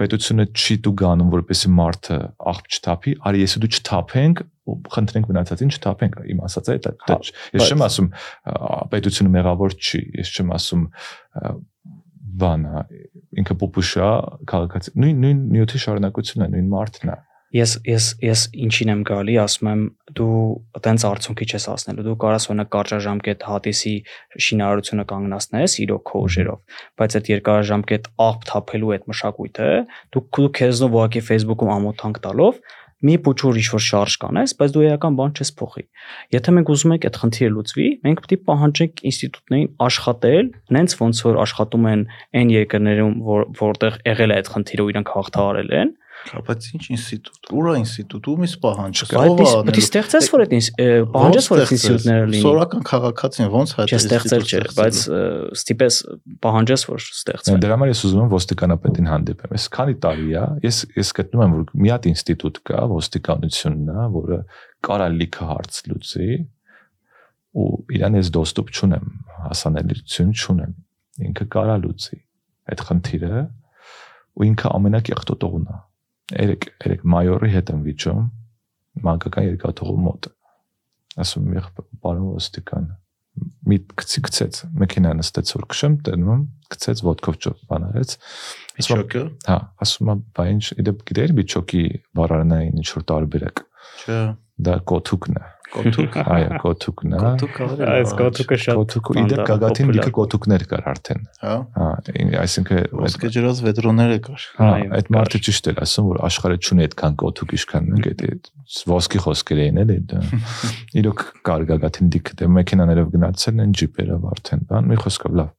[0.00, 2.18] Պետությունը չի դու գանում, որպեսի մարդը
[2.52, 6.94] աղբ չթափի, արի ես ու դու չթափենք ու խնդրենք մնացածին չթափենք։ Իմ ասածը այդ է։
[7.04, 7.16] Հա,
[7.56, 8.10] Ես չեմ ասում
[8.92, 11.52] պետությունը մեղավոր չի, ես չեմ ասում ա,
[12.44, 12.84] բան, ա,
[13.40, 14.08] ինքը պոպուշա
[14.50, 17.18] քաղաքացի նույն նույն նյութի շարունակությունն է, նույն մարդն է։
[17.54, 19.82] ես ես ես ինչին եմ գալի, ասում եմ
[20.18, 20.38] դու
[20.78, 23.94] այտենց արդյունքի չես հասնելու։ Դու կարաս օրինակ կարճաժամկետ հատիսի
[24.46, 29.68] շինարարությունը կանգնացնես իրոք քո ուժերով, բայց այդ երկարաժամկետ աղբ թափելու այդ մշակույթը
[30.14, 32.64] դու դու քեզնով ուղակի Facebook-ում ամոթանք տալով
[33.04, 35.82] մի փոչոր ինչ որ շարժ կանես, բայց դու էական բան չես փոխի։
[36.34, 41.20] Եթե մենք ուզում ենք այդ խնդիրը լուծվի, մենք պետք է պահանջենք ինստիտուտներին աշխատել, նենց ոնց
[41.26, 42.06] որ աշխատում են
[42.40, 45.92] այն երկրներում, որ որտեղ եղել է այդ խնդիրը ու իրանք հաղթահարել են,
[46.24, 50.54] Բայց ինչ ինստիտուտ, ուր է ինստիտուտ, ումից պահանջ կա։ Բայց պետք է ստեղծես որ այդ
[51.14, 55.00] պահանջես որ այդ ինստիտուտները լինի։ Սորական քաղաքացին ոնց հայտ Չէ, ստեղծել չէ, բայց
[55.54, 55.98] ստիպես
[56.44, 60.80] պահանջես որ ստեղծվի։ Դրա համար ես ուզում եմ ոստիկանապետին հանդիպեմ։ Ես քանի տարի է, ես
[60.94, 64.40] ես գտնում եմ որ մի հատ ինստիտուտ կա, ոստիկանությունն է, որը
[64.88, 66.30] կարա լիքը հարց լուծի
[67.54, 69.10] ու իրան ես դոստուպ չունեմ,
[69.44, 70.72] հասանելիություն չունեմ։
[71.24, 72.18] Ինքը կարա լուծի
[72.74, 73.42] այդ խնդիրը
[74.34, 75.76] ու ինքը ամենակեղտոտողն է
[76.32, 78.20] երեք երեք մայորի հետ եմ վիճում
[79.04, 80.28] մանկական երկաթողու մոտ
[81.24, 81.66] ասում եմ
[82.04, 82.86] պարոն ոստիկան
[83.68, 86.42] մի գցի գցեց մեքենա նստեց որ քշեմ տենում
[86.74, 88.14] գցեց ոդկով ճոպ բանարեց
[88.78, 91.82] Բիչոկը հա ասում եմ բա ինչ իդեպ գիտեր բիչոկի
[92.18, 93.64] բառարանային ինչ որ տարբերակ
[94.04, 94.20] չէ
[94.68, 97.60] դա կոթուկն է կոթուկ այո կոթուկն է կոթուկ
[97.94, 101.88] Այս կոթուկը շատ կոթուկը իդեպ գագաթին լիքը կոթուկներ կար արդեն հա հա
[102.44, 107.16] այսինքն ոսկե ջրած վետրոները կար Հա, այդ մարդը ճիշտ էր ասում, որ աշխարհը չունի այդքան
[107.24, 110.20] կոթուկ ինչքան մենք այդ ոսկի խոսքեր էին էլի դա։
[111.00, 115.50] Իրոք կար գագաթին դիքը դե մեքենաներով գնացել են ջիպերով արդեն, բան մի խոսքով լավ։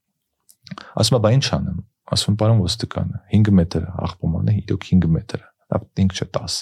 [1.01, 1.83] Ասում եմ, բա ինչ անեմ։
[2.15, 6.57] Ասում եմ, պարոն ոստիկան, 5 մետր աղբոմանը իրոք 5 մետր է։ Լավ 5 չէ 10։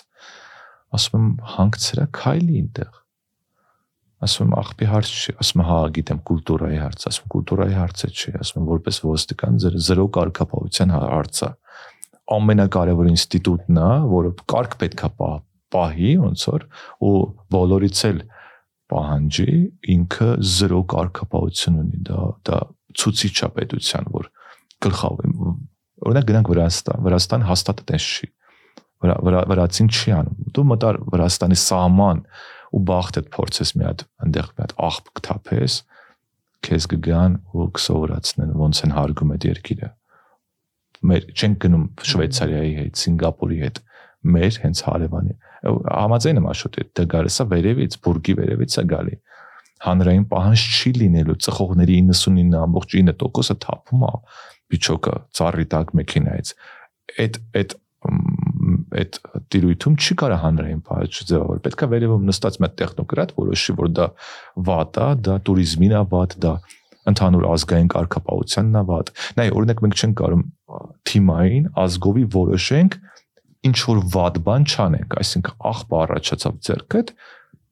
[0.98, 3.03] Ասում եմ, հանգցրա քայլի այնտեղ
[4.24, 8.34] ասում եմ աղբի հարց չի ասում եմ հա գիտեմ կուլտուրայի հարց ասում կուլտուրայի հարցը չի
[8.40, 11.50] ասում եմ որպես ոստիկան ձեր զրո կարգապահության հարցը
[12.34, 15.36] ամենակարևոր ինստիտուտն է որը կարգ պետքա պահ,
[15.74, 16.66] պահի ոնց որ
[17.04, 17.16] ու
[17.54, 18.22] բոլորից էլ
[18.94, 19.48] պահանջի
[19.94, 22.62] ինքը զրո կարգապահություն ունի դա դա
[23.00, 24.30] ցուցիչ է պետության որ
[24.84, 25.22] գլխավ
[26.04, 28.30] օրինակ գնանք Վրաստան Վրաստան հաստատ տես չի
[29.04, 32.22] վրա վրացին չի անում դու մտար Վրաստանի սահման
[32.74, 35.76] ու բախտ այդ փորձես մի հատ այնտեղ մի հատ աղբ կթափես
[36.64, 39.90] քեզ կգան ու կսովորացնեն ոնց են հարգում այդ երկիրը
[41.04, 43.80] մեր չենք գնում Շվեյցարիայի հետ, Սինգապուրի հետ,
[44.34, 49.18] մեր հենց հարևանի համաձայն եմ աշոտ այդ դգարեսա վերևից, բուրգի վերևից է գալի
[49.84, 54.12] հանրային պահանջ չի լինելու ծխողների 99.9%-ը թափում է
[54.74, 56.54] բիչոկը ծառի տակ մեքենայից
[57.24, 57.76] այդ այդ
[59.02, 59.18] այդ
[59.54, 64.08] տիրույթում չի կարող հանրային բաժ ձևավորել։ Պետքա վերևում նստած մի տեխնոկրատ որոշի, որ դա
[64.70, 66.54] վատ է, դա туриզմին է վատ, դա
[67.14, 70.44] ընդհանուր ազգային կարգապահությանն է վատ։ Նայ, օրինակ մենք չենք կարող
[71.10, 72.96] թիմային ազգովի որոշենք
[73.64, 77.14] ինչ որ վատ բան չանենք, այսինքն աղբը առաջացավ ձերքդ,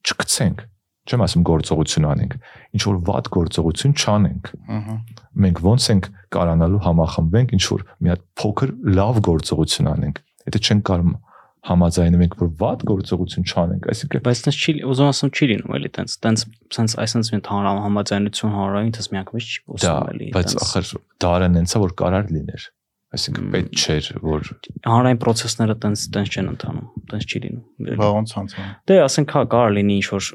[0.07, 0.67] չգցենք
[1.11, 2.35] չեմ ասում գործողություն անենք,
[2.77, 4.95] ինչ որ վատ գործողություն չանենք։ Ահա։
[5.43, 10.87] Մենք ոնց ենք կարանալու համախմբենք, ինչ որ մի հատ փոքր լավ գործողություն անենք եթե չենք
[10.91, 11.13] կարող
[11.61, 15.89] համաձայնում ենք որ վատ գործողություն չանենք այսինքն բայց դա չի ուզում ասում չի լինում էլի
[15.97, 16.45] տենց տենց
[16.77, 21.49] սենց այսպես մի հանրամ համաձայնություն հանրային դες միանգամից չի դա փոսում էլի բայց ախր դարը
[21.53, 22.65] նենցա որ կարար լիներ
[23.11, 24.49] այսինքն պետք չէր որ
[24.87, 29.33] հանրային process-ները տենց տենց չեն ընթանում տենց չի լինում էլի։ բա ոնց անցան Դե ասենք
[29.35, 30.29] հա կարող լինի ինչ որ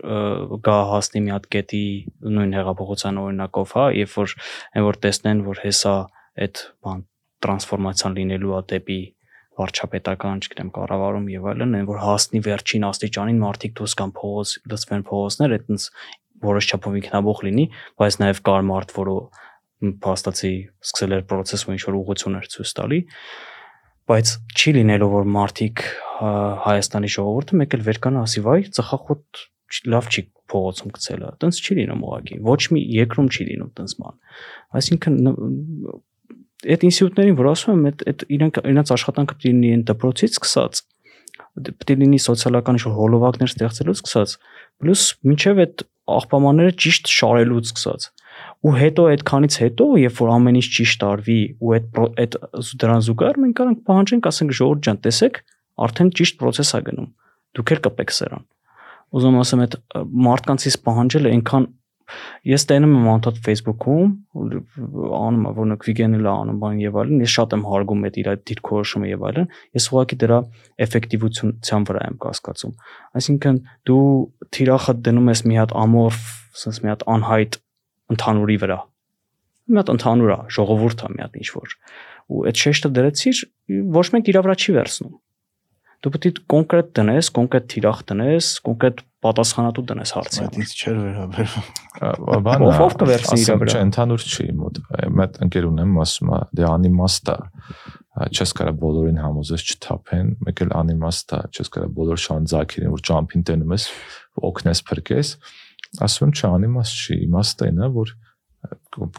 [0.67, 1.83] գա հասնի մի հատ կետի
[2.37, 4.37] նույն հեղափոխության օրինակով, հա, երբ որ
[4.77, 5.97] այն որ տեսնեն, որ հեսա
[6.45, 7.01] այդ բան
[7.47, 9.01] տրանսֆորմացիան լինելու է դեպի
[9.57, 15.05] վարչապետական, չգիտեմ, կառավարում եւ այլն, այն որ հասնի վերջին աստիճանին մարդիկ դուրս կան փողոց, լծվեն
[15.11, 15.89] փողոցներ, այդտենց
[16.47, 19.17] որոշ չափով ինքնաբուխ լինի, բայց նաեւ կար մարդ, որը
[20.07, 20.53] փաստացի
[20.85, 23.01] սկսել էր process-ը ինչ որ ուղղություն էր ցույց տալի,
[24.07, 25.83] բայց չի լինելու որ մարդիկ
[26.17, 26.31] հա,
[26.67, 29.41] Հայաստանի ժողովուրդը մեկ էլ վեր կանա ասի վայ ծխախոտ
[29.91, 34.21] լավ չի փողոցում գցելը տենց չի լինում ուղղակի ոչ մի երկրում չի լինում տենց բան
[34.79, 35.17] այսինքն
[36.75, 40.81] այդ ինստիտուտներին որ ասում եմ այդ իրանք իրանք աշխատանքը պետք է լինի այն դպրոցից սկսած
[41.67, 44.35] դե պետք է լինի սոցիալական ինչ-որ հոլովակներ ստեղծելուց սկսած
[44.83, 45.85] պլյուս մինչև այդ
[46.17, 48.09] աղբամանները ճիշտ շարելուց սկսած
[48.67, 52.37] ու հետո այդքանից հետո երբ որ ամեն ինչ ճիշտ արվի ու այդ այդ
[52.83, 55.41] դրան զուգահեռ մենք կարող ենք պահանջենք ասենք ժողովուրդ ջան տեսեք
[55.87, 57.09] արդեն ճիշտ process է գնում
[57.57, 58.45] դուք էլ կպեք սրան
[59.17, 59.77] ուզում եմ ասեմ այդ
[60.27, 61.67] մարդկանցից պահանջելը այնքան
[62.47, 67.57] ես տենում եմ անդադ Facebook-ում անում եմ որոնք վիգենել անում բան եւ այլն ես շատ
[67.57, 70.39] եմ հարգում այդ իր դիրքորոշումը եւ այլն ես ուղղակի դրա
[70.87, 72.75] էֆեկտիվության վրա եմ կասկածում
[73.21, 74.05] այսինքն դու
[74.57, 76.21] թիրախը դնում ես մի հատ ամորֆ
[76.63, 77.61] sense մի հատ անհայտ
[78.17, 78.81] ընդհանուրի վրա
[79.67, 81.77] մի հատ ընդհանուր է ժողովուրդ է մի հատ ինչ որ
[82.27, 83.41] ու այդ շեշտը դրեցիր
[83.97, 85.15] ոչ մեկ իր վրա չի վերցնում
[86.05, 90.99] Դու պետք է կոնկրետ տնես, կոնկրետ թիրախ տնես, կոնկրետ պատասխանատու տնես հարցին։ Այդ ինձ չէր
[91.07, 91.67] վերաբերվում։
[92.47, 94.81] բանը Ով- կվերցնի իր վրա։ Չէ, ընդհանուր չի մոտ։
[95.21, 97.39] Մեծ ընկեր ունեմ, ասում է, դե անիմաստ է։
[98.37, 103.43] Չես կարա բոլորին համոզես չթափեն, մեկ էլ անիմաստ է, չես կարա բոլոր շանձակերին, որ ճամփին
[103.51, 103.85] տենում ես,
[104.47, 105.33] օգնես փրկես։
[106.07, 108.15] Ասում եմ, չէ, անիմաստ չի, իմաստը այն է, որ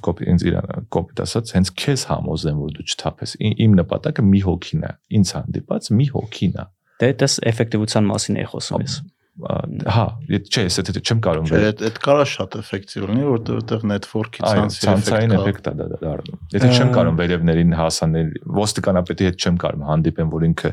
[0.07, 4.87] կոպի ինձ իրան կոպիտ ասած հենց քեզ համոզեմ որ դու չթափես իմ նպատակը մի հոգին
[4.87, 6.65] է ինձ հանդիպած մի հոգին է
[6.97, 8.97] Դե դες էֆեկտիվության մասին էի խոսում ես։
[9.37, 13.25] հա եթե չէ ես եթե չեմ կարող Չէ, այդ այդ կարա շատ էֆեկտիվ լինի,
[14.47, 19.45] Այո, ցանցի ցանցային էֆեկտ է դա դա դառնում։ Եթե չեմ կարող վերևներին հասանել, ոստիկանապետի հետ
[19.45, 20.71] չեմ կարող հանդիպեմ, որ ինքը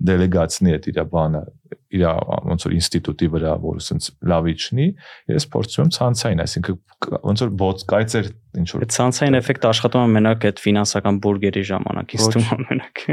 [0.00, 1.42] դելեգացնի այդ իր բանը,
[1.90, 2.04] իր
[2.50, 4.86] ոնց որ ինստիտուտի վրա, որ ասենց լավ իջնի,
[5.34, 6.78] ես փորձում եմ ցանցային, այսինքն
[7.26, 8.28] ոնց որ բոց կայծեր
[8.60, 12.68] ինչ որ ցանցային էֆեկտը աշխատում է մենակ այդ ֆինանսական բուրգերի ժամանակ, Ոչ։ ինձ թվում է
[12.70, 13.04] մենակ։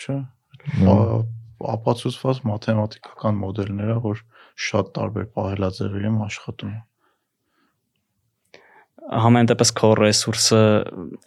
[0.00, 0.16] չէ։
[1.70, 4.22] Ապացուցված մաթեմատիկական մոդելներ ա, որ
[4.70, 6.72] շատ տարբեր պահելաձևերի եմ աշխատում։
[9.10, 10.60] Համեն դեպս քո ռեսուրսը,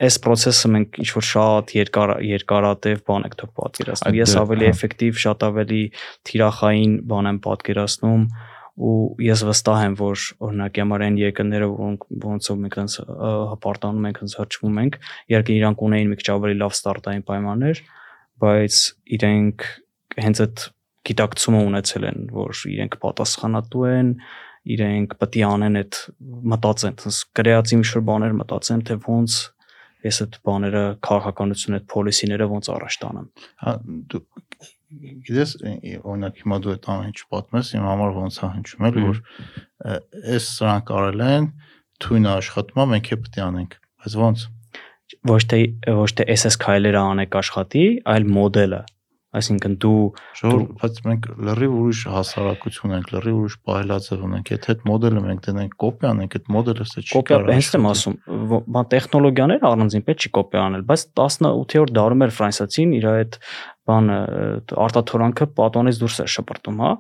[0.08, 4.68] այս process-ը մենք ինչ որ շատ երկար երկարատև բան եք թող պատկերացնում։ Ես դե- ավելի
[4.70, 5.82] էֆեկտիվ, շատ ավելի
[6.30, 8.24] թիրախային բան եմ պատկերացնում
[8.74, 12.96] ու ես վստահ եմ, որ օրինակ համար այն երկրները, որոնք ոնցով մենք այնց
[13.54, 14.96] հպարտանում ենք, այնց հրճվում ենք,
[15.30, 17.84] իհարկե իրանք ունեին մի քիչ ավելի լավ ստարտային պայմաններ,
[18.44, 18.80] բայց
[19.14, 19.68] իրենք
[20.24, 20.66] հենց այդ
[21.04, 24.10] գիտակցումը ունեցել են, որ իրենք պատասխանատու են,
[24.64, 26.00] իրենք պետք է անեն այդ
[26.54, 29.38] մտածեն, տես կրեատիվ ինչ-որ բաներ մտածեն, թե ոնց
[30.04, 33.28] ես այդ բաները քաղաքականություն այդ policy-ները ոնց առաջ տանեմ։
[33.64, 33.74] Հա
[34.14, 34.24] դու
[35.28, 39.22] գիտես օրինակ հիմա դու այդ ամեն ինչ պատմես, իմ համար ոնց է հնչում էլ որ
[40.34, 41.48] այս սրանք արել են,
[42.04, 44.46] թույնը աշխատում է, մենք է պետք է անենք։ Բայց ոնց։
[45.30, 45.60] Ոչ թե
[45.98, 48.82] ոչ թե SS քայլերը անեք աշխատի, այլ մոդելը։
[49.34, 50.00] Այսինքն դու
[50.40, 55.42] Ժողով, բայց մենք լրիվ ուրիշ հասարակություն ենք, լրիվ ուրիշ պահելաձև ունենք։ Եթե այդ մոդելը մենք
[55.48, 58.18] դնենք կոպի անենք, այդ մոդելը սա չի կոպիա կարող հենց եմ ասում,
[58.78, 63.40] բան տեխնոլոգիաները առանձին պետք չի կոպի անել, բայց 18-րդ դարում էր ֆրանսիացին իր այդ
[63.90, 64.20] բանը
[64.84, 66.94] արտաթորանքը պատոնից դուրս էր շպրտում, հա։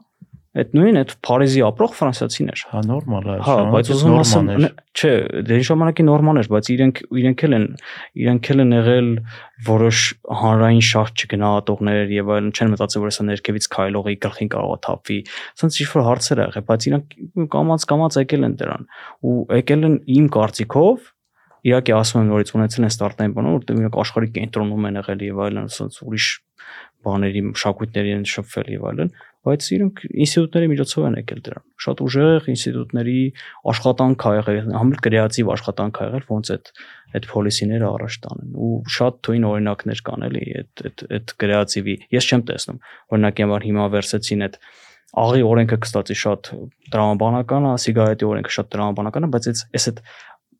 [0.53, 4.49] Այդ նույն այդ Փարիզի ապրող ֆրանսիացին էր։ Հա նորմալ է, Հա, բայց ուզում ասեմ,
[4.93, 5.13] չէ,
[5.49, 7.65] դե ժամանակի նորմալ էր, բայց իրենք իրենք էլ են
[8.21, 9.09] իրենք էլ են եղել
[9.69, 10.01] որոշ
[10.43, 15.19] հանրային շարժ չգնահատողներ եւ այլն չեն մտածել որ հեսա ներքևից քայլողի գլխին կարող է թափվի։
[15.57, 17.17] Սենց ինչ որ հարցեր ա եղել, բայց իրանք
[17.57, 18.87] կամած կամած եկել են դրան
[19.25, 21.11] ու եկել են իմ կարծիքով
[21.63, 25.37] իհարկե ասում եմ նորից ունեցել են ստարտային բանը, որտեղ իրանք աշխարհի կենտրոնում են եղել եւ
[25.45, 26.27] այլն, ասած ուրիշ
[27.07, 32.45] բաների մշակույթների են շփվել եւ այլն, բայց իրենք ինստիտուտների միջոցով են եկել դրան։ Շատ ուժեղ
[32.53, 33.15] ինստիտուտների
[33.73, 36.71] աշխատանք ա եղել, համլ կրեատիվ աշխատանք ա եղել, ոնց այդ
[37.13, 42.29] այդ policy-ները առաջ տանեն։ Ու շատ թույն օրինակներ կան էլի այդ այդ այդ կրեատիվի։ Ես
[42.33, 42.79] չեմ տեսնում։
[43.13, 44.57] Օրինակի համար հիմա վերսեցին այդ
[45.13, 46.47] աղի օրենքը կստացի շատ
[46.93, 49.99] դրամաբանական է, սիգարետի օրենքը շատ դրամաբանական է, բայց այս այս այդ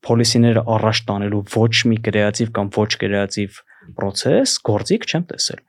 [0.03, 3.59] policy-ները առաջ տանելու ոչ մի կրեատիվ կամ ոչ կրեատիվ
[3.97, 5.61] process գործիք չեմ տեսել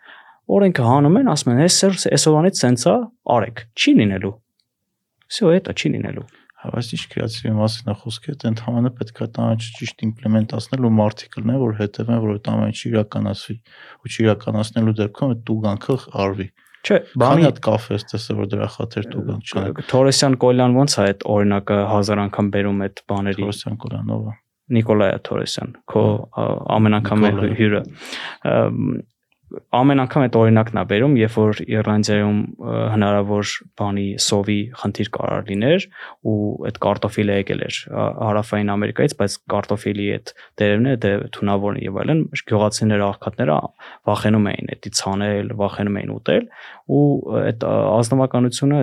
[0.50, 2.94] Օրենքը հանում են, ասում են, «Էսեր, այսօրանից սենցա
[3.38, 4.36] արեք»։ Չի լինելու։
[5.30, 6.28] Всё, это չի լինելու։
[6.60, 10.92] Հա, բայց ինչ կրեատիվի մասին է խոսքը, այդ ընդհանրապես պետք է տանը ճիշտ իմպլեմենտացնել ու
[11.00, 13.56] մարտիկը լինեն, որ հետևեն, որ այդ ամեն ինչը իրականացվի։
[14.00, 15.96] Ու չիրականացնելու դեպքում այդ տուգանքը
[16.26, 16.48] արվի։
[16.80, 20.94] Չէ, Քանի բանի հատ կաֆե ես տեսել, որ դրա խաթեր տուգանք չան։ Թորեսյան Կոլյան ոնց
[20.96, 24.36] է այդ օրինակը հազար անգամ բերում այդ բաների Թորոսյան Կորանովը։
[24.80, 26.46] Նիկոլայա Թորեսյան, քո ա,
[26.76, 27.82] ամեն անգամ Նիկոլայ։ հյուրը։
[28.50, 28.80] Ամ,
[29.75, 32.39] Ամեն անգամ այդ օրինակն է բերում, երբ որ Իռլանդիայում
[32.95, 35.87] հնարավոր բանի սովի խնդիր կարար լիներ
[36.31, 36.37] ու
[36.69, 43.07] այդ կարտոֆիլը եկել էր հարավային Ամերիկայից, բայց կարտոֆիլի այդ տերևները դե թունավորն եւ այլն, գյուղացիները
[43.09, 43.59] աղքատները
[44.11, 46.49] վախենում էին դա ցանել, վախենում էին ուտել
[46.95, 47.05] ու
[47.45, 48.81] այդ ազնվականությունը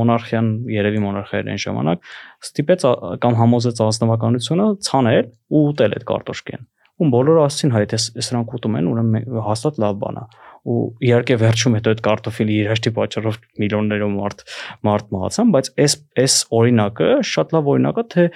[0.00, 2.10] մոնարխիան երևի մոնարխիա էր այն ժամանակ
[2.50, 2.86] ստիպեց
[3.24, 6.68] կամ համոզեց ազնվականությունը ցանել ու ուտել այդ կարտոշկեն
[7.00, 10.24] ու բոլորը ասցին հայ դες սրանք ուտում են ուրեմն հաստատ լավ բան է
[10.70, 14.42] ու իհարկե վերջում հետո այդ կարտոֆիլի երաշտի պատճառով միլիոններով մարդ
[14.88, 18.26] մարդ մահացան բայց այս այս օրինակը շատ լավ օրինակ է թե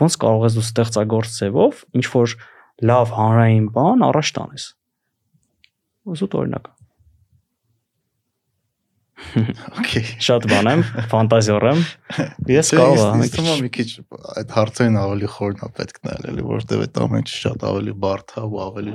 [0.00, 2.36] ոնց կարող ես դու ստեղծագործ ձևով ինչ որ
[2.90, 4.68] լավ հանրային բան առաջ տանես
[6.10, 6.79] ուզուտ օրինակ է։
[9.80, 10.02] Okay.
[10.22, 11.82] Շատ բան եմ, ֆանտազիոր եմ։
[12.50, 13.86] Ես կարող եմ։ Ես թվում է մի քիչ
[14.40, 18.34] այդ հարցերին ավելի խորն է պետք նայել, էլի, որովհետև այդ ամեն ինչը շատ ավելի բարդ
[18.40, 18.94] է ու ավելի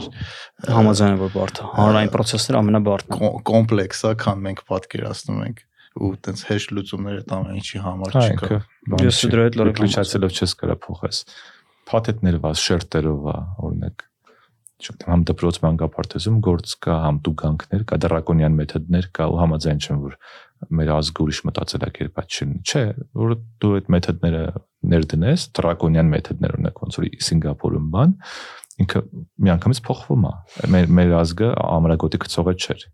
[0.76, 5.64] համաձայն եմ որ բարդ է։ Հանրային process-ները ամենաբարդն է։ Կոմպլեքս է, քան մենք պատկերացնում ենք
[5.96, 8.58] ու տենց հեշտ լուծումներ այդ ամեն ինչի համար չկա։
[9.06, 11.22] Ես դրա հետ լրիվключացելով չես կարա փոխես։
[11.86, 13.30] Փաթեթներով, շերտերով,
[13.64, 14.04] օրինակ
[14.76, 20.02] չգիտեմ, համ դպրոց մանկապարտեզում գործ կա, համ տուգանքներ կա, դրակոնյան մեթոդներ կա ու համաձայն չեմ
[20.04, 20.18] որ
[20.76, 22.84] մեր ազգը ուրիշ մտածելակերպ չի։ Չէ,
[23.16, 24.44] որ դու այդ մեթոդները
[24.92, 28.14] ներդնես, դրակոնյան մեթոդներ ունեք ոնց որ Սինգապուրում բան,
[28.86, 29.02] ինքը
[29.46, 30.34] միանգամից փոխվում է։
[30.76, 32.86] Մեր մեր ազգը ամրագոտի գծողը չէր։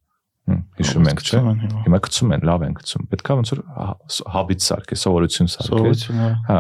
[0.82, 1.40] Հիշում ենք, չէ՞։
[1.86, 3.62] Հիմա գցում են, լավ են գցում։ Պետքա ոնց որ
[4.36, 6.60] հաբիտ սարքե, սովորություն սարքե։ Սովորություն, հա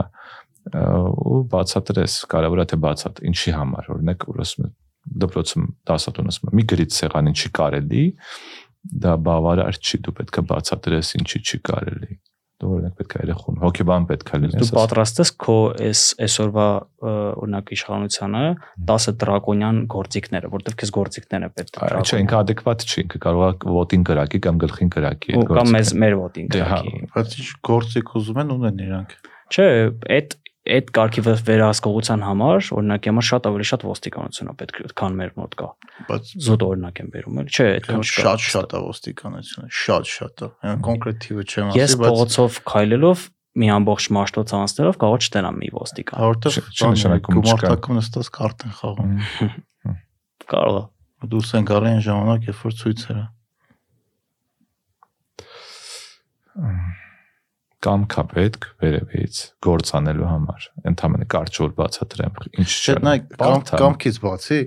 [0.61, 4.73] ու բացատրես, կարևոր է թե բացատ, ինչի համար, օրինակ, որ ասում եմ
[5.21, 8.03] դպրոցում դասատուն ասում եմ, մի գրից սեղանին չի կարելի,
[9.05, 12.19] դա բավարար չի, դու պետք է բացատրես ինչի չի կարելի
[12.61, 15.55] դու օրինակ պետք է երախուն հոգեբան պետք է լինես դու պատրաստ ես քո
[15.87, 16.65] այս այսօրվա
[17.11, 18.43] օրինակ իշխանությանը
[18.91, 23.75] 10 դրակոնյան գործիքները որտեվ քեզ գործիքները պետք է չէ ինքը adekvat չի ինքը կարող է
[23.77, 26.79] ոտին կրակի կամ գլխին կրակի այդ գործիքը կամ մեզ մեր ոտին դե, հա,
[27.17, 29.17] բայց ինչ գործիք ուզում են ունեն իրանք
[29.51, 29.67] չէ
[30.17, 35.31] այդ այդ կարգի վերահսկողության համար օրինակ հիմա շատ ավելի շատ ոստիկանություն է պետք, քան մեր
[35.41, 35.69] մոտ կա։
[36.11, 40.45] Բայց զուտ օրինակ եմ վերում, էլ չէ, այդքան չկա։ Շատ շատ է ոստիկանությունը, շատ շատ
[40.45, 45.25] է։ Այն կոնկրետ թիվը չեմ ասի, բայց Ես փողոցով քայլելով մի ամբողջ մաշտոց անցնելով կարող
[45.25, 49.11] չտենամ մի ոստիկան։ Որտեվ չնշանակում գումարտակում նստած կարտ են խաղում։
[50.51, 50.83] Կարող է։
[51.31, 53.05] Դուս են գարեն ժամանակ, երբ որ ցույց
[57.85, 64.19] կամք է պետք վերևից գործ անելու համար ընդհանրապես կարճոր բացատրեմ ինչ չէ նա կամ կամքից
[64.25, 64.59] բացի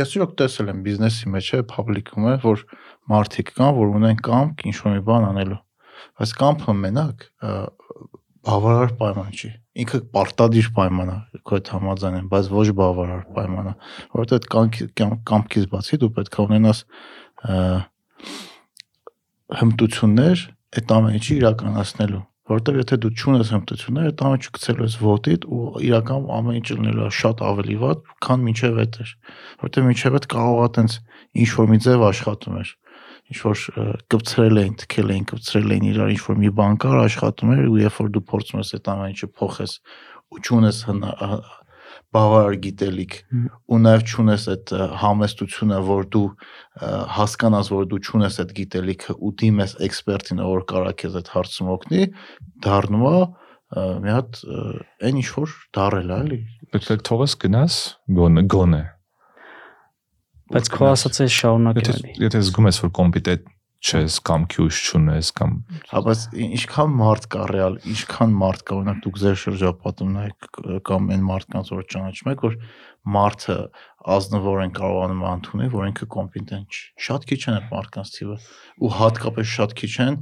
[0.00, 2.64] ես իրոք տեսել եմ բիզնեսի մեջ է public-ում է որ
[3.10, 5.60] մարդիկ կան որ ունեն կամք ինչ որ մի բան անելու
[6.20, 7.26] բայց կամքը մենակ
[8.50, 9.50] բավարար պայման չի
[9.80, 13.74] ինքը պարտադիր պայման է քո հետ համաձայն եմ բայց ոչ բավարար պայման է
[14.14, 16.82] որովհետեւ այդ կամքից բացի դու պետք է ունենաս
[19.60, 20.46] հմտություններ
[20.78, 25.44] այդ ամեն ինչի իրականացնելու որովհետև եթե դու ճունես հմտություններ, այդ ամեն ինչ գցելու ես ոտիդ
[25.54, 29.12] ու իրական ամեն ինչ լինելու է շատ ավելի վատ, քան մինչև այդ էր։
[29.60, 30.96] Որովհետև մինչև այդ կարող է տենց
[31.40, 32.72] ինչ որ մի ձև աշխատում էր
[33.30, 33.60] ինչ որ
[34.10, 37.78] կպցրել էին, թքել էին, կպցրել էին իրար ինչ որ մի բան կար աշխատում էր ու
[37.78, 39.74] երբ որ դու փորձում ես այդ ամեն ինչը փոխես
[40.30, 40.80] ու ճունես
[42.14, 43.16] բավարար գիտելիք
[43.70, 46.24] ու նաև ճունես այդ համեստությունը, որ դու
[47.16, 52.08] հասկանաս, որ դու ճունես այդ գիտելիքը ու դիմես էքսպերտին, որ կարա քեզ այդ հարցում օգնի,
[52.66, 53.14] դառնում է
[53.70, 54.40] մի հատ
[55.06, 56.40] այն ինչ որ դարել է, էլի։
[56.74, 57.76] Պետք է թողես գնաս
[58.18, 58.82] գոնե գոնե։
[60.50, 63.50] Բայց քո ասած է շարունակել էլի։ Եթե զգում ես որ կոմպետենտ
[63.80, 65.52] չես կամ քյուշ չունես կամ
[65.88, 70.48] հա բայց ինչքան մարդ կա ռեալ ինչքան մարդ կա օրինակ դուք ձեր շրջապատում նայեք
[70.90, 72.58] կամ այն մարդկանց որ ճանաչում եք որ
[73.16, 73.56] մարդը
[74.16, 78.36] ազնվոր են կարողանում ընդունել որ ինքը կոմպետենտ չի շատ քիչ են այդ մարդկանց թիվը
[78.84, 80.20] ու հատկապես շատ քիչ են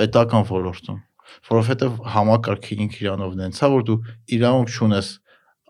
[0.00, 1.00] պետական ոլորտում
[1.46, 3.98] որովհետև համակարգի ինքը իրանով նենցա որ դու
[4.34, 5.10] իրավունք չունես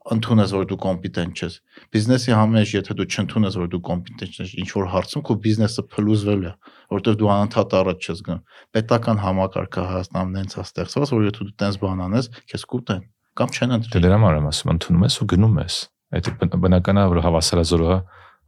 [0.08, 1.56] ընդունես որ դու կոմպետենտ ես
[1.92, 6.46] բիզնեսի համեջ եթե դու չընդունես որ դու կոմպետենտ ես ինչ որ հարցում քո բիզնեսը փլուզվել
[6.48, 6.52] է
[6.94, 8.40] որովհետև դու անընդհատ առաջ ես գնում
[8.76, 13.02] պետական համակարգը Հայաստանում նենց է ստեղծված որ եթե դու տենց բան անես քեզ կուտեն
[13.40, 15.76] կամ չեն ընդունել դե դրա համար եմ ասում ընդունում ես ու գնում ես
[16.16, 16.30] այդ
[16.64, 17.98] բնական է որ հավասարազորը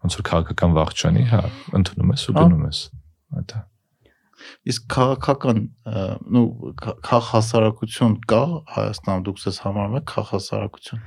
[0.03, 1.43] ոնց որ քաղաքական վաղճանի հա
[1.79, 2.81] ընդունում ես ու գնում ես
[3.39, 3.63] այդ է
[4.73, 5.61] իսկ քաղաքական
[6.35, 6.47] նու
[6.83, 8.43] քաղ հասարակություն կա
[8.75, 11.05] Հայաստանում դուք ես համարում եք քաղ հասարակություն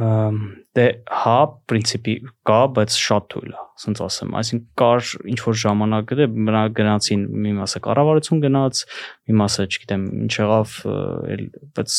[0.00, 1.36] դե հա
[1.68, 2.14] principi
[2.48, 7.24] կա, բայց շատ թույլ է, ասենց ասեմ։ Այսինքն կար ինչ որ ժամանակ դե մնա գնացին
[7.44, 8.82] մի մասը կառավարություն գնաց,
[9.28, 10.76] մի մասը, չգիտեմ, ինչ եղավ,
[11.76, 11.96] բայց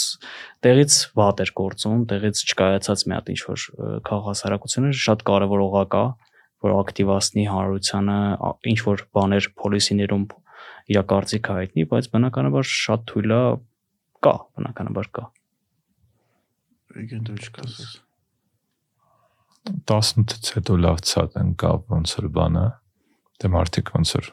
[0.66, 3.68] տեղից վատ էր գործում, տեղից չկայացած մի հատ ինչ որ
[4.10, 6.06] քաղաքասարակությունը շատ կարևոր օղակ է,
[6.62, 8.22] որ ակտիվացնի հանրությանը,
[8.72, 10.26] ինչ որ բաներ պոլիսիներում
[10.92, 13.44] իր կարծիքը հայտնի, բայց բնականաբար շատ թույլ է
[14.26, 15.30] կա, բնականաբար կա։
[16.96, 17.92] Վիգեն դու չկասես
[19.70, 22.64] 18-ից հետո լավ ցած ընկավ ոնց որ բանը
[23.42, 24.30] դե մարդիկ ոնց որ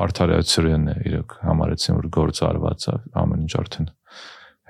[0.00, 3.88] արդարացիորեն է իրոք համարեցին որ գործ արված է ամեն ինչ արդեն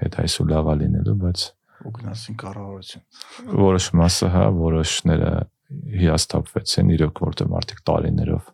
[0.02, 1.46] հետ այսու լավա լինելու բայց
[1.80, 5.32] ու գնացին կառավարություն որոշ մասը հա որոշները
[6.00, 8.48] հիաստապվեցին իրոք որտեղ մարդիկ տարիներով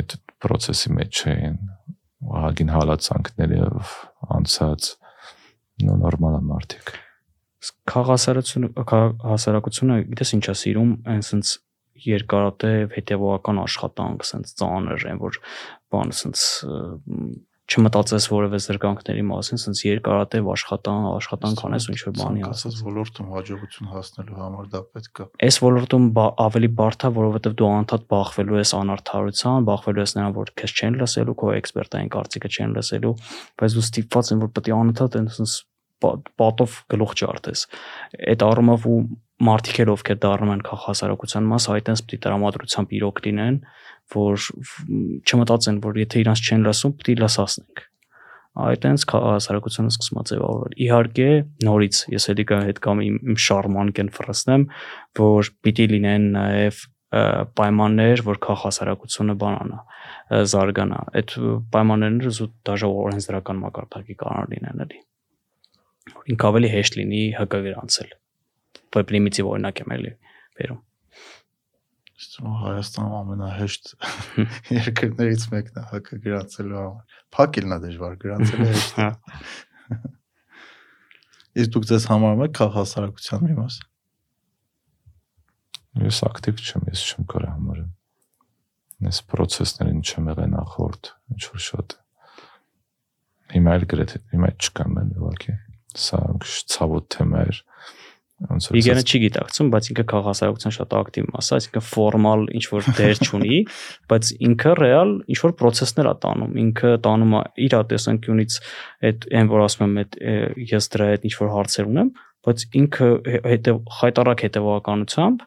[0.00, 1.56] այդ process-ի մեջ էին
[2.42, 3.96] ահագին հալածանքներով
[4.38, 4.92] անցած
[5.88, 6.94] նորմալ է մարդիկ
[7.92, 8.72] քաղաքասարությունը
[9.22, 11.60] հասարակությունը գիտես ինչա սիրում այն sense
[12.02, 15.38] երկարատև հետևողական աշխատանք sense ծանր այն որ
[15.94, 16.62] բան sense
[17.72, 23.90] չմտածես որևէ զրկանքների մասին, sense երկարատև աշխատան, աշխատանք անես ու ինչ-որ բանի ասած ոլորտում հաջողություն
[23.92, 26.08] հասնելու համար դա պետք է։ Այս ոլորտում
[26.46, 30.98] ավելի բարդ է, որովհետև դու անընդհատ բախվելու ես անարթարության, բախվելու ես նրան, որ քեզ չեն
[31.00, 33.14] լսելու, քո էքսպերտային կարծիքը չեն լսելու,
[33.62, 35.60] բայց դու ստիպված ես որ պետք է անընդհատ sense
[36.02, 37.64] պատով գլուխ ջարդես։
[38.32, 38.98] Այդ առումով ու
[39.42, 43.56] մարդիկ էլ ովքեր դառնում են քաղաքասարակության մաս, այդտենց պիտի տրամադրությամբ իրոք լինեն,
[44.12, 44.44] որ
[45.32, 47.88] չմտածեն, որ եթե իրանց չեն լսում, պիտի լսացնենք
[48.52, 51.28] այդտենց հասարակությունը սկսում է ձևավորվել։ Իհարկե,
[51.64, 54.66] նորից ես էլի կա հետ կամ իմ, իմ շարման կեն ֆրստեմ,
[55.20, 56.82] որ պիտի լինեն նաև
[57.12, 59.80] պայմաններ, որ քաղաքասարակությունը բանանա,
[60.52, 61.34] զարգանա։ Այդ
[61.76, 65.00] պայմանները զուտ դաժե օրենսդրական մակարդակի կարող լինեն էլի։
[66.02, 68.10] Ինք ավելի հեշտ լինի ՀԿ գրանցել։
[68.92, 70.12] Պրիմիտիվ օրինակ եմ էլի
[70.58, 70.80] վերում։
[72.22, 73.92] Իսկ Հայաստանում ամենահեշտ
[74.78, 79.08] երկրներից մեկն է ՀԿ գրանցելու համար։ Փակելն է դժվար, գրանցելը հեշտ է։
[81.62, 83.80] Իսկ դուք ձեզ համարում եք քաղաքասարակության մի մաս։
[86.02, 87.90] Ես ակտիվ չեմ, ես չեմ կարող համարել։
[89.02, 91.98] Այս process-ներին չեմ եղել նախորդ, ինչ որ շատ։
[93.52, 95.58] Հիմա էլ գրեթե հիմա չկամ են ուղղակի։
[95.98, 96.20] Սա
[96.72, 97.60] ցավոտ թեմա էր։
[98.42, 102.64] Ոնց որ Իգենը չի գիտակցում, բայց ինքը քաղաքասարակության շատ ակտիվ մաս է, այսինքն ֆորմալ ինչ
[102.72, 103.58] որ դեր չունի,
[104.10, 108.58] բայց ինքը ռեալ ինչ որ process-ներ է տանում, ինքը տանում է իր տեսանկյունից
[109.12, 110.18] այդ այն որ ասում եմ այդ
[110.72, 112.12] ես դրա հետ ինչ որ հարցեր ունեմ,
[112.42, 113.08] բայց ինքը
[113.52, 115.46] հետև խայտարակ հետևականությամբ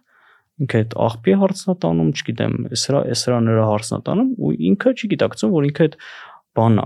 [0.55, 5.87] ինքը այդ աղբի հարցնատանում, չգիտեմ, սրա սրա նրա հարցնատանում ու ինքը չի գիտակցում, որ ինքը
[5.89, 5.97] այդ
[6.55, 6.81] բան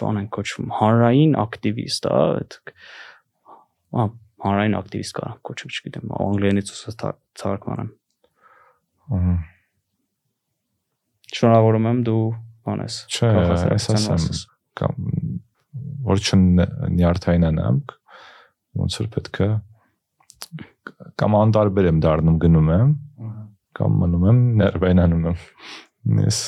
[0.00, 2.58] բան են կոչվում, հանրային ակտիվիստ է, այդ
[4.46, 7.06] հանրային ակտիվիստ կարող կոչել, չգիտեմ, անգլերենից ուսած
[7.40, 7.92] ցարկման եմ։
[9.16, 9.36] Ահա։
[11.36, 12.24] Շնորհավորում եմ դու
[12.66, 13.30] բանես։ Չէ,
[13.76, 14.42] ես ասեմ
[14.76, 15.08] կամ
[16.06, 17.80] որ չնյարդայնանամ
[18.80, 19.48] ոնց որ պետք է
[21.20, 22.92] կամ անտարբեր եմ դառնում գնում եմ
[23.78, 26.40] կամ մնում եմ ներվայնանում եմ ես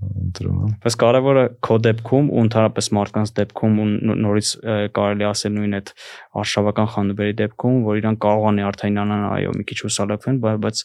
[0.00, 3.86] ընտրում բայց կարևորը քո դեպքում ու ընդհանրապես մարդկանց դեպքում ու
[4.24, 4.50] նորից
[4.96, 5.92] կարելի ասել նույն այդ
[6.42, 10.82] արշավական խանդուբերի դեպքում որ իրան կարող են արդյունանան այո մի քիչ հուսալքվեն բայց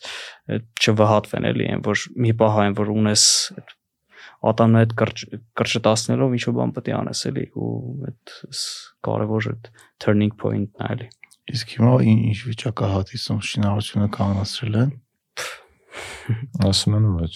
[0.85, 3.27] չվհատվեն էլի այն որ մի պահ այն որ ունես
[4.45, 7.75] ատամն այդ կրճտացնելով ինչ որ բան պետք է անես էլի ու
[8.09, 8.33] այդ
[9.07, 9.69] կարևոր այդ
[10.03, 11.09] turning point-ն էլի
[11.45, 14.93] Իսկ հիմա ինչ վիճակա հատիսում շինարարությունը կանգնացրել են։
[16.69, 17.33] Ասում են ոչ։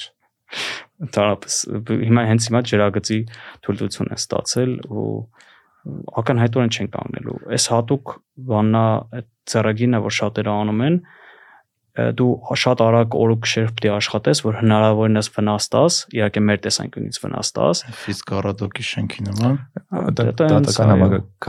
[1.16, 3.20] Տարապես հիմա հենց հիմա ջրագծի
[3.66, 5.12] թույլտվություն է ստացել ու
[6.20, 8.14] ակնհայտորեն չեն կանգնելու։ Այս հատուկ
[8.50, 8.84] բաննա
[9.20, 10.98] այդ ծրագիրն է, որ շատերը անում են,
[12.20, 12.30] դու
[12.62, 17.52] շատ արագ օրուք շերբ պետք է աշխատես, որ հնարավորինս վնաս տաս, իհարկե մեր տեսանկյունից վնաս
[17.58, 17.82] տաս։
[18.14, 19.58] Իսկ առադոկի շենքի նման
[20.20, 20.70] դատական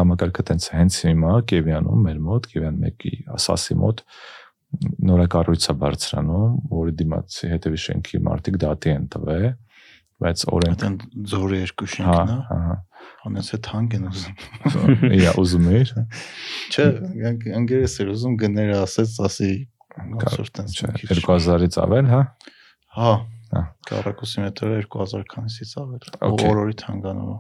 [0.00, 4.04] համակարգը տենց հենց հիմա Կիևյանում մեր մոտ, Կիևյան 1-ի ասասի մոտ
[5.10, 9.48] նորակառույցը բարձրանում, որի դիմացի հետևի շենքի մարտիկ դատի են տվել,
[10.20, 12.78] բայց օրենք այդեն ձորի երկու շենքն է։ Հա, հա։
[13.30, 15.92] Անես է թանկ են ուզում։ Իա, ուզում էր։
[16.70, 16.86] Չէ,
[17.60, 19.50] անգերես էր ուզում գները ասեց, ասի
[19.98, 20.78] Այսօր տենց
[21.10, 22.20] 2000-ից ավել, հա։
[22.96, 23.12] Հա։
[23.90, 27.32] Կարակուսի մետրը 2000 քանիսից ավել։ Օրորի թանգանում։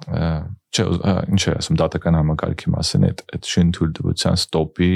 [0.74, 0.86] Չէ,
[1.30, 4.90] ինչ է ասում դատական համակարգի մասին, այդ այդ շին թույլտվության ստոպի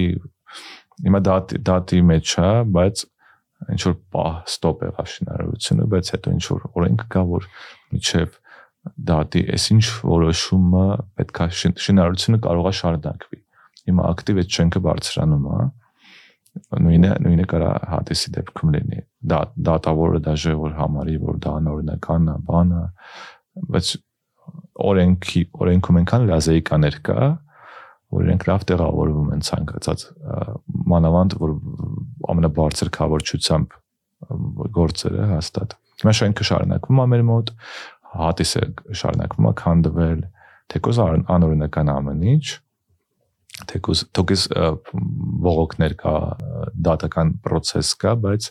[1.02, 3.04] հիմա դատի դատի մեջ է, բայց
[3.74, 7.46] ինչ որ պահ ստոպ եղավ շինարարությունը, բայց հետո ինչ որ օրենք կա, որ
[7.94, 8.34] միջև
[9.10, 10.84] դատի այսինչ որոշումը
[11.18, 13.40] պետքա շինարարությունը կարողա շարունակվի։
[13.84, 15.64] Հիմա ակտիվ այդ շենքը բարձրանում է,
[16.54, 19.38] նույնը նույնը կարա հատեսի դեպքում լինի դա
[19.68, 22.82] դատավորը դաժե որ համարի որ դա անօրինական է բանը
[23.74, 23.90] բայց
[24.90, 27.18] օրենքի օրենքում այնքան լազեիկաներ կա
[28.14, 30.04] որ իրենք լավ տեղավորվում են ցանկացած
[30.94, 31.54] մանավանդ որ
[32.34, 33.78] ամենաբարձր կավորչությամբ
[34.78, 37.54] գործերը հաստատ հիմա շենքը շարունակվում է մեր մոտ
[38.14, 38.62] հատիսը
[39.00, 40.20] շարունակվում է քանդվել
[40.74, 42.44] թեկոզ անօրինական ամեն ինչ
[43.70, 44.44] թեկուզ թոքես
[45.44, 46.14] ողոքներ կա
[46.86, 48.48] դատական process կա, բայց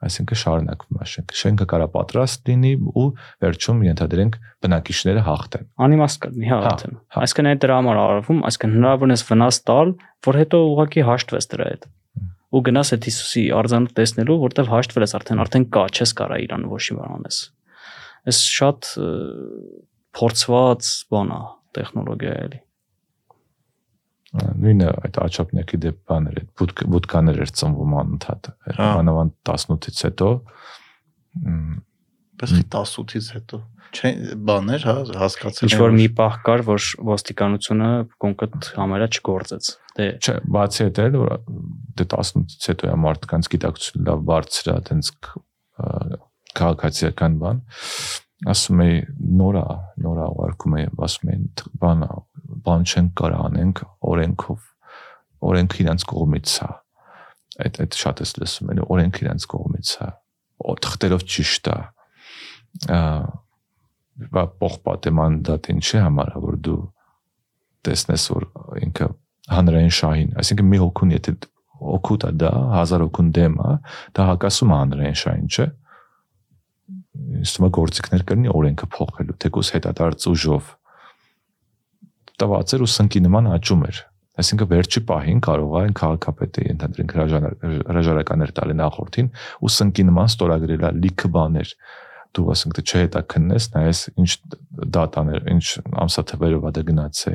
[0.00, 3.06] այսինքն շարունակվում է շենքը։ Շենքը կարա պատրաստ լինի ու
[3.44, 8.74] վերջում ենթադրենք բնակիչները հաղթեն։ Անիմաստ կլինի հա, հա հա։ Այսինքն այդ դրա համար արվում, այսինքն
[8.80, 9.92] հնարավորինս վնաս տալ,
[10.30, 11.86] որ հետո ուղղակի հաշտվես դրա հետ
[12.50, 16.64] ու գնաս այդ Հիսուսի արձանը տեսնելու, որտեվ հաշտվել ես արդեն արդեն կա, չես կարա իրան
[16.70, 17.38] ոչ մի բան անես։
[18.30, 18.88] Այս շատ
[20.18, 21.40] փորձված բան է,
[21.78, 22.60] տեխնոլոգիա է էլի
[24.30, 30.28] նույնը այդ աչափնյակի դեպ բաներ այդ բուտկաներ էր ծնվում անընդհատ բանավան 18-ից հետո
[32.40, 33.60] պես 18-ից հետո
[33.90, 34.12] չէ
[34.46, 37.90] բաներ հա հասկացել ինչ որ մի պահ կար որ ոստիկանությունը
[38.22, 41.34] կոնկրետ համարա չգործեց դե չէ բացի այդ էլ որ
[41.98, 45.12] դե 18-ից հետո է մարդկանց գիտակցությունը լավ բարձր է այտենց
[46.60, 47.64] քաղաքացիական բան
[48.48, 48.96] ասում էի
[49.40, 49.64] նորա
[50.00, 51.46] նորա ուղարկում էի ասում էին
[51.82, 52.08] բանա
[52.66, 54.68] բան չեն կարող անենք օրենքով
[55.50, 56.70] օրենքը իրանց կողմից է
[57.60, 60.08] այդ այդ շատ էս լսում են օրենք իրենց կողմից է
[60.86, 61.78] թղթերով ճիշտ է
[64.30, 66.80] բա փոխպատե մանդատ ինչի համար որ դու
[67.88, 68.46] տեսնես որ
[68.86, 69.08] ինքը
[69.50, 71.34] հանրային շահին այսինքն մի հոգուն եթե
[71.96, 73.70] օգուտ է դա 1000 հոգուն դեմ է
[74.16, 75.66] դա հակասում հանրային շահին չէ
[77.30, 80.70] է գործիքներ կրնի օրենքը փոխելու թեկուս հետադարձ ուժով
[82.40, 84.00] տված էր ու սնկի նման աճում էր
[84.40, 87.14] այսինքն վերջի պահին կարող այն քաղաքապետը ընդհանրենք
[87.90, 89.28] հրաժարականներ տալի նախորդին
[89.60, 91.74] ու սնկի նման ստորագրել է լիքը բաներ
[92.30, 94.30] դու ասենք թե չհետաքննես նայես ինչ
[94.96, 95.64] դատաներ ինչ
[96.04, 97.34] ամսաթվերով է դա գնացե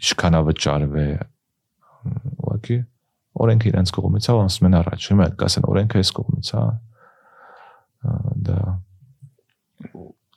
[0.00, 1.06] ինչքան է վճարվե
[2.44, 2.78] ուղղակի
[3.40, 6.62] օրենքը իրենց կողմից է ասում են առաջ հիմա կասեն օրենքը էս կողմից է
[8.48, 8.58] դա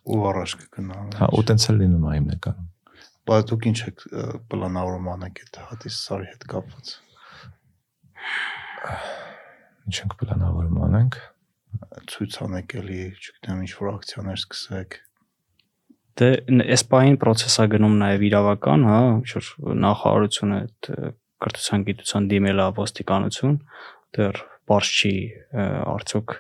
[0.04, 2.70] ու առաջ կգնա հա ու տենց էլ լինում է հիմնականում
[3.30, 4.04] բայց դուք ինչ եք
[4.52, 6.92] պլանավորում անեք այդ հատիս սարի հետ կապված
[9.88, 11.20] ինչ ենք պլանավորում անենք
[12.14, 15.00] ցույց անեք էլի չգիտեմ ինչ որ ակցիաներ սկսեք
[16.20, 16.30] դե
[16.74, 20.90] այս պահին process-ա գնում նաև իրավական, հա, ինչ որ նախարարությունը այդ
[21.44, 23.56] կրթության գիտության դիմելա ոստիկանություն,
[24.18, 25.14] դեռ բարձ չի
[25.94, 26.36] արդյոք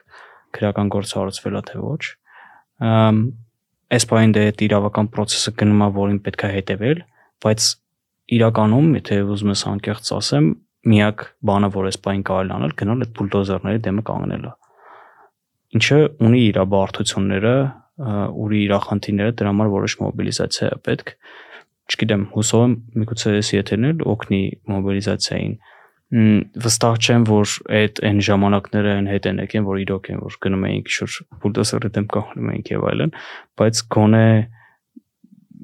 [0.57, 2.03] քրական գործառուցվել է թե ոչ։
[3.93, 7.01] Այս պահին դե այդ իրավական process-ը գնում է, որին պետք է հետևել,
[7.43, 7.67] բայց
[8.33, 10.47] իրականում, եթե ուզում ես անկեղծ ասեմ,
[10.93, 14.51] միակ բանը, որ այս պահին կարելի անել, գնալ այդ բուլդոզերների դեմը կանգնելը։
[15.73, 17.53] Ինչը ունի իր բարդությունները,
[18.43, 21.13] ուրի իր խնդիրները, դրա համար որոշ մոբիլիզացիա է պետք։
[21.93, 22.73] Չգիտեմ, հուսով եմ
[23.03, 24.41] միգուցե այս եթերն էլ օգնի
[24.73, 25.55] մոբիլիզացիային
[26.14, 30.68] վստահ չեմ որ այդ այն ժամանակները այն հետ են եկեն որ իրոք են որ գնում
[30.70, 33.14] էինք շուտ բուլդոսերը դեմ կողնում էինք եւ այլն
[33.61, 34.28] բայց գոնե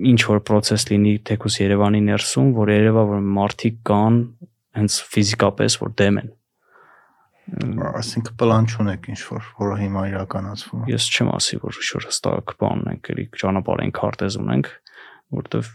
[0.10, 4.20] ինչ որ process լինի թեկուս Երևանի ներսում որ երևա որ մարդիկ կան
[4.80, 6.36] հենց ֆիզիկապես որ դեմ են
[7.50, 12.54] ասինքն պլան չունեք ինչ որ, որը հիմա իրականացվում է։ Ես չեմ ասի, որ շուտ հստակ
[12.62, 14.70] բան ունենք, էլի ճանապարհային քարտեզ ունենք,
[15.40, 15.72] որտեվ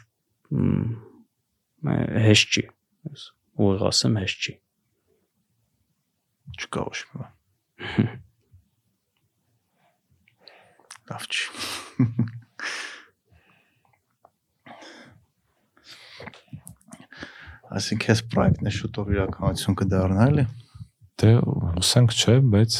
[2.28, 2.64] հեշտ չի։
[3.10, 3.26] Ես
[3.64, 4.54] ուղիղ ասեմ հեշտ չի։
[6.54, 7.32] Չկա ոչ մի բան։
[11.10, 11.44] Լավ չի։
[17.74, 20.44] Այսինքն այս պրոյեկտն է շուտով իրականություն կդառնա, էլի։
[21.20, 21.30] Դե
[21.74, 22.76] հուսանք չէ, բայց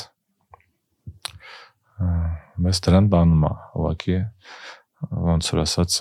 [2.65, 4.19] մեզ դրան բանում է, ուղղակի
[5.29, 5.99] ոնց որ ասած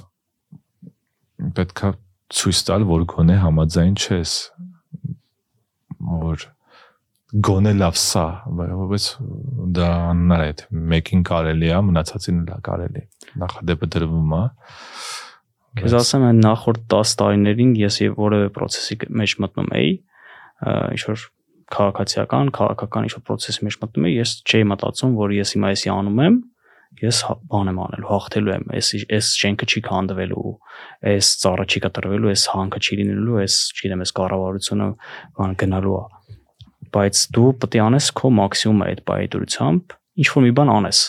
[1.58, 1.92] պետքա
[2.38, 4.36] ցույց տալ, որ գոնե համաձայն չես,
[6.24, 6.46] որ
[7.34, 8.24] գոնե լավ սա,
[8.54, 9.06] բայց
[9.74, 10.50] դա աննար է,
[10.94, 13.02] մեկին կարելի է, մնացածին լա կարելի։
[13.42, 14.42] Նախադեպը դրվում է։
[15.82, 19.92] Ես ասեմ, այն նախորդ 10 տարիներին ես եւ որևէ process-ի մեջ մտնում էի,
[20.94, 21.26] ինչ որ
[21.74, 26.22] քաղաքացիական, քաղաքական ինչ-որ process-ի մեջ մտնում եմ, ես չէի մտածում, որ ես հիմա էսի անում
[26.28, 26.38] եմ,
[27.02, 27.20] ես
[27.50, 30.52] բան եմ անելու, հաղթելու եմ, այս այս շենքը չի քանդվելու,
[31.10, 34.90] այս ծառը չի կտրվելու, այս հանքը չի լինելու, այս, չգիտեմ, այս կառավարությունը
[35.40, 36.04] բան գնալու է։
[36.94, 41.00] Բայց դու պետք է անես քո մաքսիմումը այդ բայդրությամբ, ինչ որ մի բան անես։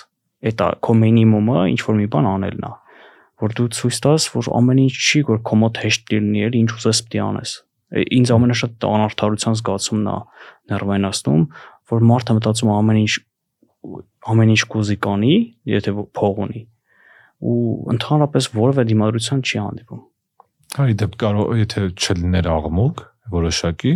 [0.45, 2.73] Այդ է քո մինիմումը, ինչ որ մի բան անելն է
[3.45, 6.69] որ դու ցույց տաս, որ ամեն ինչ չի, որ քո մոտ հեշտ լինի, էլ ինչ
[6.79, 7.55] ուզես պետք է անես
[7.95, 10.17] ինձ ամենաշատ անարթարության զգացումն է
[10.73, 11.43] ներվայնացնում,
[11.93, 13.13] որ մարդը մտածում է ամեն ինչ
[14.35, 15.35] ամեն ինչ կուզի կանի,
[15.75, 16.63] եթե փող ունի
[17.45, 17.61] ու
[17.95, 20.03] ընդհանրապես որևէ դիմադրության չի հանդիպում։
[20.75, 23.03] Հա, իդեպ կարող եթե չլիներ աղմուկ
[23.35, 23.93] որոշակի,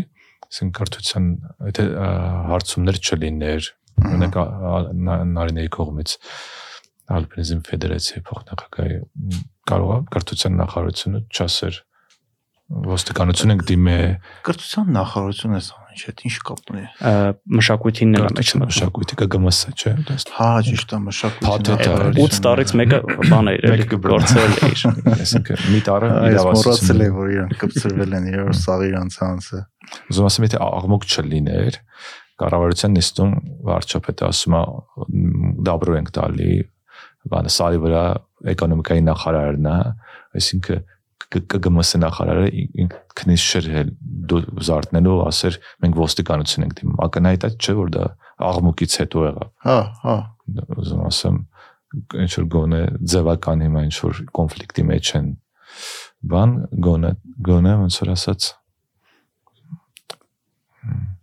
[0.48, 1.26] ասենք կրթության
[1.68, 1.84] եթե
[2.48, 3.68] հարցումներ չլիներ,
[4.08, 4.38] օրինակ
[5.34, 6.14] Նարինեի կողմից
[7.18, 8.98] Ալպինիզմ ֆեդերացիայի փոխնախագահի
[9.68, 11.78] կարող է կրթության նախարարությունը չասեր
[12.68, 13.96] ոստիկանություն ենք դիմե
[14.44, 16.82] կրթության նախարարություն է սա ինչ է ինչ կապ ունի
[17.56, 19.92] մշակույթին նրա մեջ մշակույթի ԿԳՄՍ չէ
[20.36, 21.88] հա ճիշտ է մշակույթի
[22.26, 24.70] 8 տարից մեկը բան է էլի գործել է
[25.16, 29.62] այսինքն մի տարը իրավասություն է որ իրանք կպցրվել են իրար սաղ իրանց հանցը
[30.12, 31.80] ուզում ասեմ եթե աղմուկ չլիներ
[32.38, 33.32] կառավարության նիստում
[33.64, 34.62] վարչապետը ասում է
[35.72, 36.52] դաբրո ենք տալի
[37.32, 38.04] բանը սարի վրա
[38.52, 39.78] էկոնոմիկայի նախարարն է
[40.38, 40.84] այսինքն
[41.28, 42.46] ԿԳՄՍ նախարարը
[42.82, 43.90] ինքնից շրհել
[44.68, 48.04] զարթնելու ասեր մենք ոստիկանություն ենք դիմում ակնհայտ է չէ որ դա
[48.48, 50.16] աղմուկից հետո եղավ հա հա
[50.78, 51.36] ուզում ասեմ
[52.24, 52.80] ինչ որ գոնե
[53.12, 55.28] ձևական հիմա ինչ որ կոնֆլիկտի մեջ են
[56.32, 56.56] բան
[56.88, 57.12] գոնե
[57.48, 58.48] գոնե ոնց որ ասած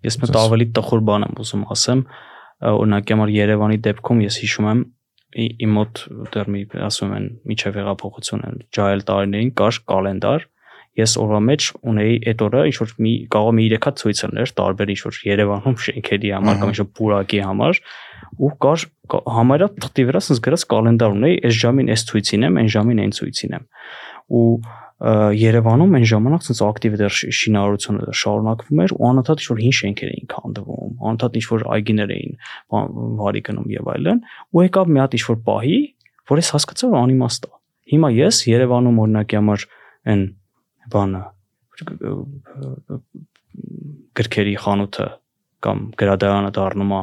[0.06, 2.06] ես մոտ ավելի տխուր բան եմ ուզում ասեմ
[2.66, 4.82] օրինակ համար Երևանի դեպքում ես հիշում եմ
[5.36, 6.02] իմ մոտ
[6.34, 10.46] դեռ մի ասում են միջև հեղափոխություն են ջայել տարիներին կար կալենդար
[10.96, 14.54] ես օրվա մեջ ունեի այդ օրը ինչ որ մի կարող մի 3 հատ ցույց լիներ
[14.60, 17.82] տարբեր ինչ որ Երևանում շենքերի համար կամ ինչ որ պուրակի համար
[18.46, 18.86] ու կար
[19.36, 23.14] համարյա թղթի վրա ասես գրած կալենդար ունեի այս ժամին այս ցույցին եմ, այն ժամին այն
[23.20, 23.68] ցույցին եմ
[24.40, 24.48] ու
[24.96, 30.12] Երևանում այն ժամանակ ցած ակտիվ դեր շինարարությունը շարունակվում էր ու անընդհատ ինչ որ հին շենքեր
[30.14, 32.38] էին քանդվում, անընդհատ ինչ որ այգիներ էին
[33.20, 34.22] վարի գնում եւ այլն,
[34.56, 35.80] ու եկավ մի հատ ինչ որ պահի,
[36.32, 37.52] որ ես հասկացա որ անիմաստ է։
[37.92, 39.66] Հիմա ես Երևանում օրինակի համար
[40.16, 40.24] այն
[40.96, 41.22] բանը
[44.16, 45.08] գրքերի խանութը
[45.66, 47.02] կամ գրադարանը դառնում է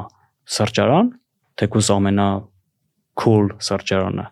[0.57, 1.13] սրճարան,
[1.61, 2.29] թեկուզ ամենա
[3.21, 4.27] cool սրճարանը։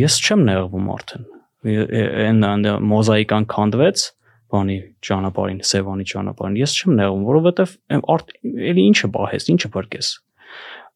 [0.00, 1.28] Ես չեմ նեղվում արդեն
[1.60, 4.04] այն այն մոզաիկան քանդվեց
[4.50, 4.76] բանի
[5.06, 7.74] ճանապարհին, Սևանի ճանապարհին։ Ես չեմ նեղում, որովհետև
[8.70, 10.10] էլի ինչը բահես, ինչը բրկես։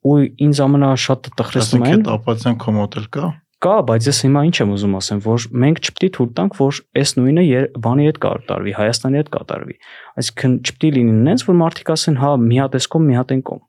[0.05, 3.29] Ու ինձ ամենաշատ տխրեցնում են։ Ասենք ապացիան կոմոդել կա։
[3.65, 6.81] Կա, բայց ես հիմա ինչ եմ ուզում ասեմ, որ մենք չպետք է թույլ տանք, որ
[7.01, 7.45] այս նույնը
[7.85, 9.77] բանի հետ կատարվի, Հայաստանի հետ կատարվի։
[10.21, 13.33] Այսինքն չպետք է լինի նենց, որ մարդիկ ասեն, հա, մի հատ էս կողմ, մի հատ
[13.35, 13.65] այն կողմ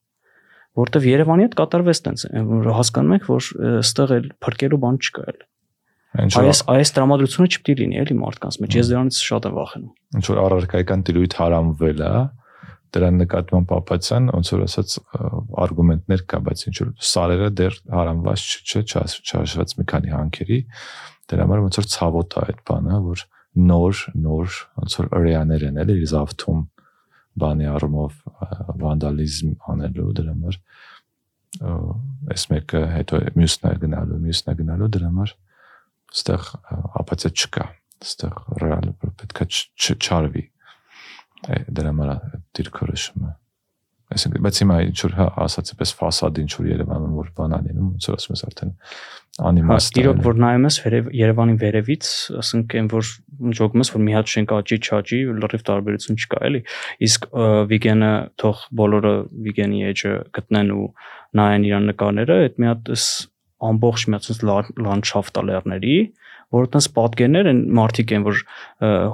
[0.75, 3.45] որտեվ Երևանի հետ կատարվեց տենց որ հասկանում եք որ
[3.79, 5.37] ըստեղ էլ փրկելու բան չկա էլ
[6.15, 10.25] Այս այս տրամադրությունը չպետք է լինի էլի մարդկանց մեջ։ Ես դրանից շատ եմ վախենում։ Ինչ
[10.31, 12.11] որ առարկայական տիրույթ հարամվել է,
[12.95, 14.93] դրան նկատմամբ պապացան ոնց որ ասած
[15.65, 20.59] արգումենտներ կա, բայց ինչ որ սարերը դեռ հարամված չէ, չհաշված մի քանի հանքերի,
[21.31, 23.25] դրա համար ոնց որ ցավոտ է այդ բանը, որ
[23.55, 26.61] նոր նոր ոնց որ ըրյաներ են էլի զավթում
[27.39, 28.17] բանի առումով
[28.83, 30.59] վանդալիզմ անելու դրա համար
[32.35, 35.33] այս մեկը հետո մյուսն է գնալու, մյուսն է գնալու դրա համար
[36.15, 36.51] ստեղ
[37.03, 37.69] ապացիա չկա
[38.05, 39.49] ստեղ ռեալ պետքա
[39.95, 40.45] չարվի
[41.45, 42.13] դրա համար
[42.57, 43.33] դիրքորոշումը
[44.15, 47.87] այսինքն բայց հիմա ինչ որ հա ասացի պես ֆասադ ինչ որ Երևանում որ բան անում
[47.89, 48.73] ոնց որ ասում ես արդեն
[49.49, 50.77] անիմաստ է իրոք որ նայում ես
[51.19, 52.11] Երևանի վերևից
[52.41, 53.09] ասենք այն որ
[53.59, 56.61] ճոգում ես որ մի հատ շենք աճի չաճի լրիվ տարբերություն չկա էլի
[57.09, 57.27] իսկ
[57.73, 58.11] վիգենը
[58.45, 59.15] թող բոլորը
[59.49, 60.87] վիգենի էջը գտնեն ու
[61.41, 62.93] նայեն իրան նկարները այդ մի հատ
[63.71, 64.43] ամբողջ միացած
[64.85, 65.97] լանդշաֆտը լեռների,
[66.55, 68.41] որ այտենց պատկերներ են մարդիկ են որ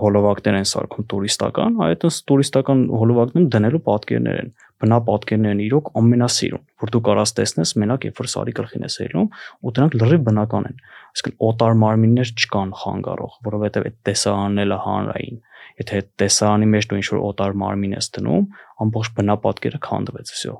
[0.01, 4.51] հոլովակներ են սարքում տուրիստական, այ այտենց տուրիստական հոլովակներն դնելու պատկերներ են։
[4.81, 9.27] Բնա պատկերներն իրոք ամենասիրուն, որ դու կարաս տեսնես մենակ երբ որ սարի գլխին ես ելնում,
[9.61, 14.79] ու դրանք լրիվ բնական են։ Այսինքն օտար մարմիններ չկան խանգարող, որովհետև այդ տեսանն էլ է
[14.87, 15.39] հանրային։
[15.81, 18.49] Եթե այդ տեսանի մեջ դու ինչ որ օտար մարմին ես դնում,
[18.85, 20.57] ամբողջ բնապատկերը քանդվեց, վсё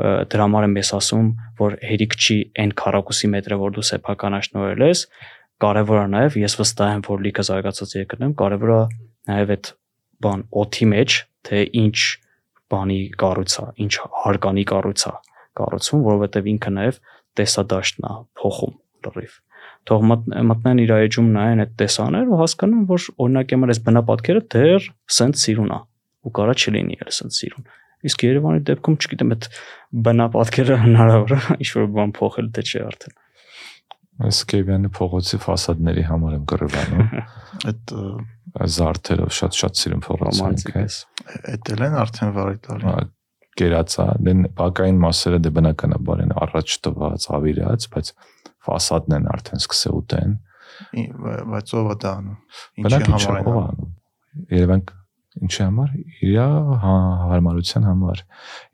[0.00, 1.28] դրա համար եմ ես ասում,
[1.60, 5.04] որ հերիք չի այն քառակուսի մետրը, որ դու սեփականաշնորհել ես,
[5.62, 8.80] կարևոր է նաև ես վստահ եմ, որ լիքը զարգացած երկրներում կարևոր է
[9.32, 9.72] նաև այդ
[10.22, 11.96] բան օթի մեջ, թե ինչ
[12.72, 13.92] բանի կառույցա, ինչ
[14.22, 15.12] հարկանի կառույցա
[15.60, 17.00] կառուցում, որովհետև ինքը նաև
[17.38, 19.40] տեսադաշտն է փոխում լրիվ
[19.88, 24.86] թող մտնեն իր էջում նայեն այդ տեսաներ ու հասկանան որ օրինակ եմր այս բնապատկերը դեռ
[25.16, 25.78] սենց սիրուն է
[26.22, 27.66] ու կարա չլինի էլ սենց սիրուն
[28.08, 29.48] Իսկ Երևանի դեպքում չգիտեմ այդ
[30.06, 33.18] բնապատկերը հնարավոր է ինչ որ բան փոխել թե չէ արդեն։
[34.22, 37.12] Այս Կեյվյանի փողոցի ֆասադների համար եմ կռվանում։
[37.72, 37.94] Այդ
[38.76, 40.86] զարդերով շատ-շատ սիրում փողոցը։
[41.52, 42.94] Այդ էլ են արդեն վարի տալի։
[43.62, 48.12] Գերացա, դեն բակային մասերը դե բնականաբար են առաջ տված, ավիրած, բայց
[48.68, 50.36] ֆասադն են արդեն սկսել ուտեն։
[51.52, 52.38] Բայց ով է դա անում։
[52.82, 53.92] Ինչի համար է անում։
[54.56, 54.84] Երևան
[55.42, 56.36] Ինչի համար։ Իր
[56.82, 56.96] հա,
[57.32, 58.20] հարմարության համար։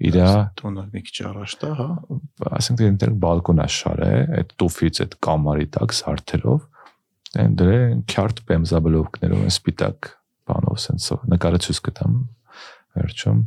[0.08, 0.18] Իր
[0.58, 1.88] տունը մի քիչ առաջ տա, հա։
[2.58, 6.66] Ասենք դե ինտեր բալկոն աշխարհ է, այդ տուֆից այդ կամարի տակ սարթերով
[7.34, 7.78] դեն դրե
[8.08, 10.08] քյարտ բեմզաբլոկներով են սպիտակ
[10.48, 12.14] բանով սենսով նկարը ցույց կտամ
[12.98, 13.42] վերջում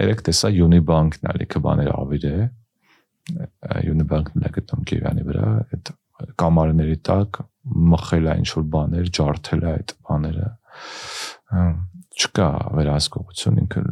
[0.00, 2.36] երեք տեսա Unibank-ն ալիքը բաներ ավիր է
[3.90, 5.92] Unibank-ն է գտնում Կիևանի վրա այդ
[6.44, 7.40] կամարների տակ
[7.94, 10.48] մխել է ինչ որ բաներ ջարդել է այդ բաները
[12.14, 13.82] չկա վերահսկողություն ինքը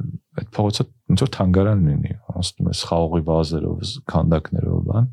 [0.40, 2.12] այդ փողոցը ոնց որ թանգարան լինի
[2.42, 5.08] ասում ես խաղողի բազերով քանդակներով բան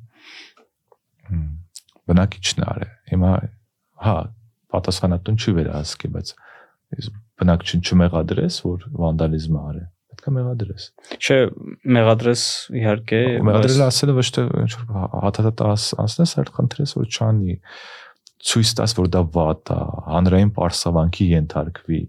[2.09, 3.31] բնակիչն արե հիմա
[4.05, 4.17] հա
[4.73, 6.33] պատասխանատուն չի վերահսկի բայց
[7.39, 10.85] բնակչին չմեղադրես որ վանդալիզմ արե պետք է մեղադրես
[11.17, 11.39] չէ
[11.97, 12.43] մեղադրես
[12.79, 15.65] իհարկե մեղադրել ասելը ոչ թե ինչ որ հաթաթ
[16.05, 17.57] ասնես այլ խնդրես որ չանի
[18.49, 19.79] ցույց տաս որ դա վատ է
[20.09, 22.01] հանրային պարսավանքի ենթարկվի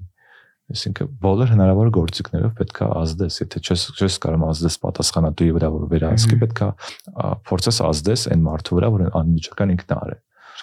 [0.71, 6.41] Այսինքն բոլոր հնարավոր գործիքներով պետքա ազդես, եթե չես չես կարող ազդես պատասխանատուի վրա, որ վերահսկի,
[6.45, 6.69] պետքա
[7.51, 10.19] փորձես ազդես այն մարդու վրա, որ անմիջական ինքն արե։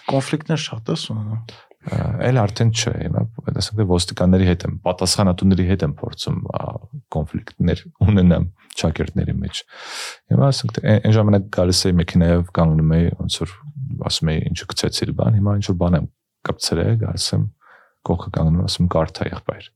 [0.08, 1.42] Կոնֆլիկտներ շատ ես ունենում
[1.88, 3.22] այլ արդեն չէ հիմա
[3.62, 6.40] ասենք ոստիկանների հետ եմ պատասխանատուների հետ եմ փորձում
[7.16, 8.48] կոնֆլիկտներ ունենամ
[8.82, 9.62] ճակերտների մեջ
[10.34, 13.56] հիմա ասենք այն ժամանակ գալիս էի մեքենայով կանգնում էի ոնց որ
[14.12, 16.12] ասում էի ինչու գցեցիր բան հիմա ինչ որ բան եմ
[16.50, 17.50] կպցրել գալիս եմ
[18.12, 19.72] կողքը կանգնում ասում կարթա եղբայր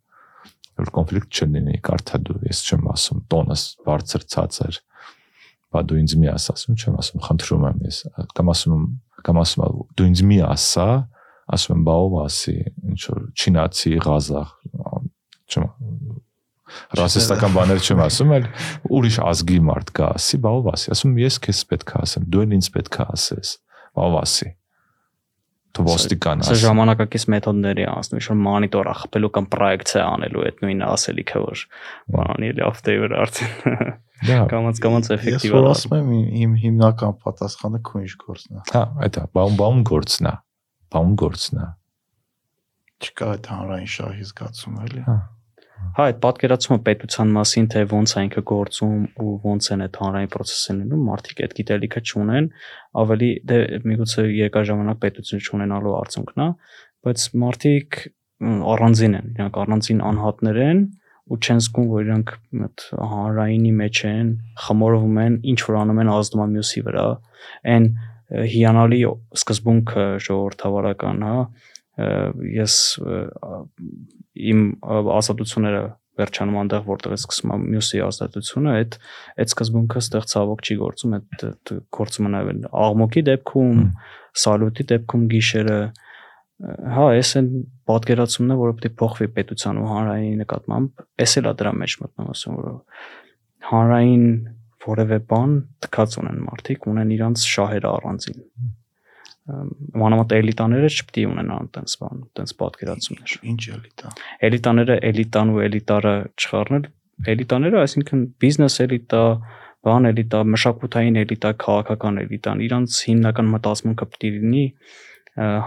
[0.82, 4.80] որ կոնֆլիկտ չլինի կարթա դու ես չեմ ասում տոնս բարձր ցածր
[5.72, 8.00] բա դու ինձ մի ասա ասում չեմ ասում խնդրում եմ ես
[8.38, 8.84] կամ ասում
[9.28, 10.88] կամ ասում դու ինձ մի ասա
[11.52, 12.58] ասում եմ բա ով ասի
[12.92, 14.58] ինչ որ չինացի ղազախ
[15.52, 15.72] չեմ
[16.96, 18.46] ռասիստական բաներ չեմ ասում, այլ
[18.96, 22.46] ուրիշ ազգի մարդ կա, ասի, բա ով ասի, ասում ես քեզ պետք է ասեմ, դու
[22.58, 23.52] ինձ պետք է ասես։
[23.92, 24.48] Բա ով ասի։
[25.72, 30.64] Դու ոստիկան ասի։ Սա ժամանակակից մեթոդների անցնում, ինչ որ մանիտորա խփելու կամ պրոյեկցիա անելու այդ
[30.66, 31.64] նույն ասելիքը, որ
[32.16, 33.54] բանի լավ դեվեր արդեն։
[34.28, 36.10] Դա կամած կամած էֆեկտիվ է։ ասում եմ
[36.42, 40.34] իմ հիմնական պատասխանը քո ինչ գործն է։ Հա, այդ է, բաում բաում գործն է։
[40.92, 41.70] Բաում գործն է։
[43.02, 45.18] Չկա այդ հանրային շահի զգացումը էլի։ Հա
[45.92, 50.32] Հա, այդ պատկերացումը պետության մասին, թե ոնց է ինքը գործում ու ոնց են այդ հանրային
[50.36, 52.48] process-ը լինում, մարդիկ այդ գիտելիքը չունեն,
[53.02, 53.58] ավելի դե
[53.92, 56.48] միգուցե երկար ժամանակ պետություն չունենալու արդյունքն է,
[57.08, 58.00] բայց մարդիկ
[58.42, 60.80] առանձին են, իրանք առանձին անհատներ են
[61.32, 62.32] ու չեն զգում, որ իրանք
[62.66, 64.32] այդ հանրայինի մեջ են,
[64.64, 67.06] խմորվում են, ինչ որ անում են ազդում է մյուսի վրա։
[67.72, 67.86] Այն
[68.52, 69.00] հիանալի
[69.42, 71.38] սկզբունքը ժողովրդավարական, հա,
[71.98, 72.76] ես
[74.52, 74.62] իմ
[75.18, 75.82] ազատությունները
[76.22, 78.96] վերջանում այնտեղ որտեղ է սկսում մյուսի ազատությունը այդ
[79.42, 83.82] այդ սկզբունքը ստեղ ցավոք չի գործում այդ գործում է նաև աղմոկի դեպքում
[84.44, 85.78] սալուտի դեպքում գիշերը
[86.96, 87.48] հա էս են
[87.90, 91.96] պատկերացումն է որը պետք է փոխվի պետության ու հանրային նկատմամբ էս էլ է դրա մեջ
[92.02, 92.76] մտնում ասում որ
[93.72, 94.28] հանրային
[94.86, 98.46] որևէ բան թքած ունեն մարդիկ ունեն իրանց շահերը առանձին
[100.02, 104.12] մանավանդ էլիտաները չպետք է ունենան այտենց բան, այտենց պատկերացումներ։ Ինչ էլիտա։
[104.48, 106.86] Էլիտաները էլիտան ու էլիտարը չխառնել,
[107.32, 109.24] էլիտաները, այսինքն բիզնես էլիտա,
[109.82, 114.66] բան էլիտա, մշակութային էլիտա, քաղաքական էլիտան, իրանց հիմնական մտածմունքը պետք է լինի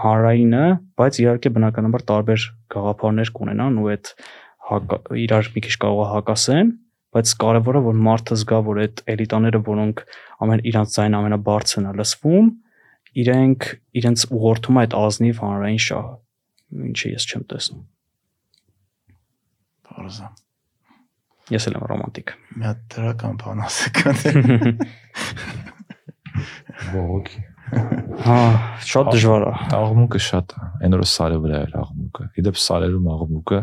[0.05, 0.65] հանրայինը,
[0.99, 2.43] բայց իհարկե բնականաբար տարբեր
[2.75, 4.11] գաղափարներ կունենան ու այդ
[5.25, 6.69] իրար մի քիչ կարող է հակասեն,
[7.15, 10.03] բայց կարևորը որ մարդը զգա որ այդ էլիտաները, որոնք
[10.45, 12.47] ամեն իրանց ձայնը ամենաբարձրն է լսվում,
[13.15, 13.67] իրենք
[13.99, 16.15] իրենց ուղղորդում այդ ազնիվ հանրային շահը,
[16.89, 17.83] ինչը ես չեմ տեսնում։
[19.89, 20.29] Բարձա։
[21.55, 24.15] Ես էլ եմ ռոմանտիկ։ Մի հատ դրական բան ասական։
[26.95, 27.43] Ողոքի։
[28.25, 28.39] Հա,
[28.89, 33.59] շատ դժվար է։ Աղմուկը շատ է։ Այն օրը սարը վրա էր աղմուկը։ Իդեպ սարերում աղմուկը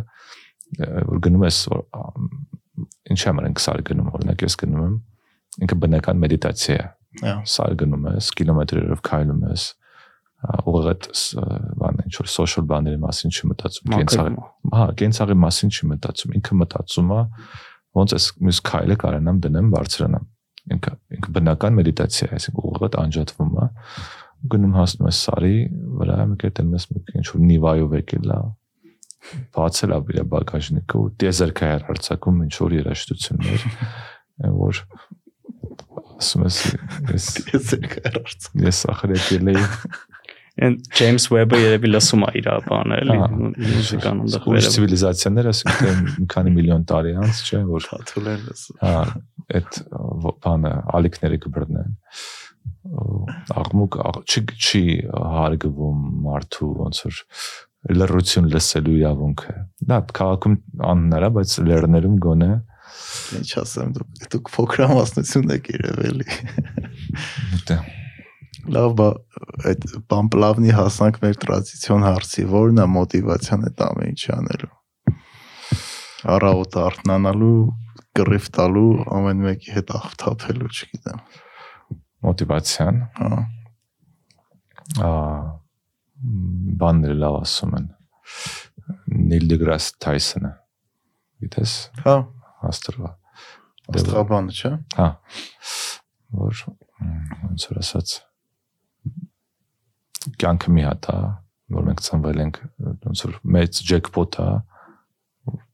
[0.81, 1.59] որ գնում ես
[3.13, 4.95] ինչի՞ համար ենք սար գնում, օրինակ ես գնում եմ,
[5.67, 6.87] ինքը բնական մեդիտացիա է
[7.21, 9.67] սար գնում ես, կիլոմետրերով քայլում ես,
[10.43, 11.09] ուղղ այդ
[11.83, 14.33] բան ինչ որ social բաների մասին չմտածում, կենցաղի,
[14.75, 17.21] հա, կենցաղի մասին չմտածում, ինքը մտածում է
[17.99, 20.27] ոնց էս մյուս քայլը կարենամ դնեմ բարձրանամ։
[20.73, 23.69] Ինքը ինքը բնական մեդիտացիա է, այսինքն ուղղ այդ անջատվում է
[24.53, 25.57] գնում հասնում ես սարի
[26.01, 28.39] վրա, մի կերտ ես մի ինչ որ նիվայով եկել է
[29.55, 33.67] բացել է իր բագաժնիկը ու տեզերքա էր հարցակում ինչ որ երաշտություններ
[34.63, 34.81] որ
[36.23, 36.63] ասում ես
[37.13, 39.69] ես ես երկարած ես ախր եկել էի
[40.63, 45.79] Այն Ջեյմս Ուեբը երևի լսում է իր բանը էլի մուզիկան այնտեղ վերև ցիվիլիզացիաներ ասենք
[46.19, 48.93] մի քանի միլիոն տարի անց չէ որ հաթուլ են լսում հա
[49.59, 49.79] այդ
[50.45, 51.97] բանը ալիքները կբրնեն
[53.63, 54.85] աղմուկ չի չի
[55.33, 57.23] հարգվում մարդու ոնց որ
[58.03, 59.57] լրություն լսելու իրավունքը
[59.89, 60.57] դա քաղաքում
[60.93, 62.51] անհնար է բայց լեռներում գոնե
[63.39, 66.27] Ինչ ասեմ, դուք դուք փոքրամասնություն եք երևելի։
[67.69, 67.77] Դե
[68.73, 69.07] Լավ, բա
[69.67, 74.69] այդ պամպլավնի հասանք մեր տրադիցիոն հարցի, ո՞րն է մոտիվացիան այդ ամեն ինչի անելու։
[76.33, 77.57] Առավոտ արթնանալու,
[78.19, 81.25] կռիվ տալու, ամեն մեկի հետ աղթափելու, չգիտեմ։
[82.29, 83.41] Մոտիվացիան։ Հա։
[85.03, 85.11] Ա
[86.83, 87.89] բանները լավ ասում են։
[89.33, 90.53] Նիլ դեգրաս Թայսոնը։
[91.43, 91.75] Գիտես։
[92.05, 92.15] Հա
[92.73, 93.13] հաստրվա։
[93.93, 95.09] Աստղաբանը, չէ՞։ Հա։
[96.43, 98.13] Որ ոնց որ ասած
[100.41, 101.17] կյանքը մի հատ է,
[101.77, 102.61] որ մենք ծնվել ենք
[103.09, 104.49] ոնց որ մեծ ջեքպոտ է,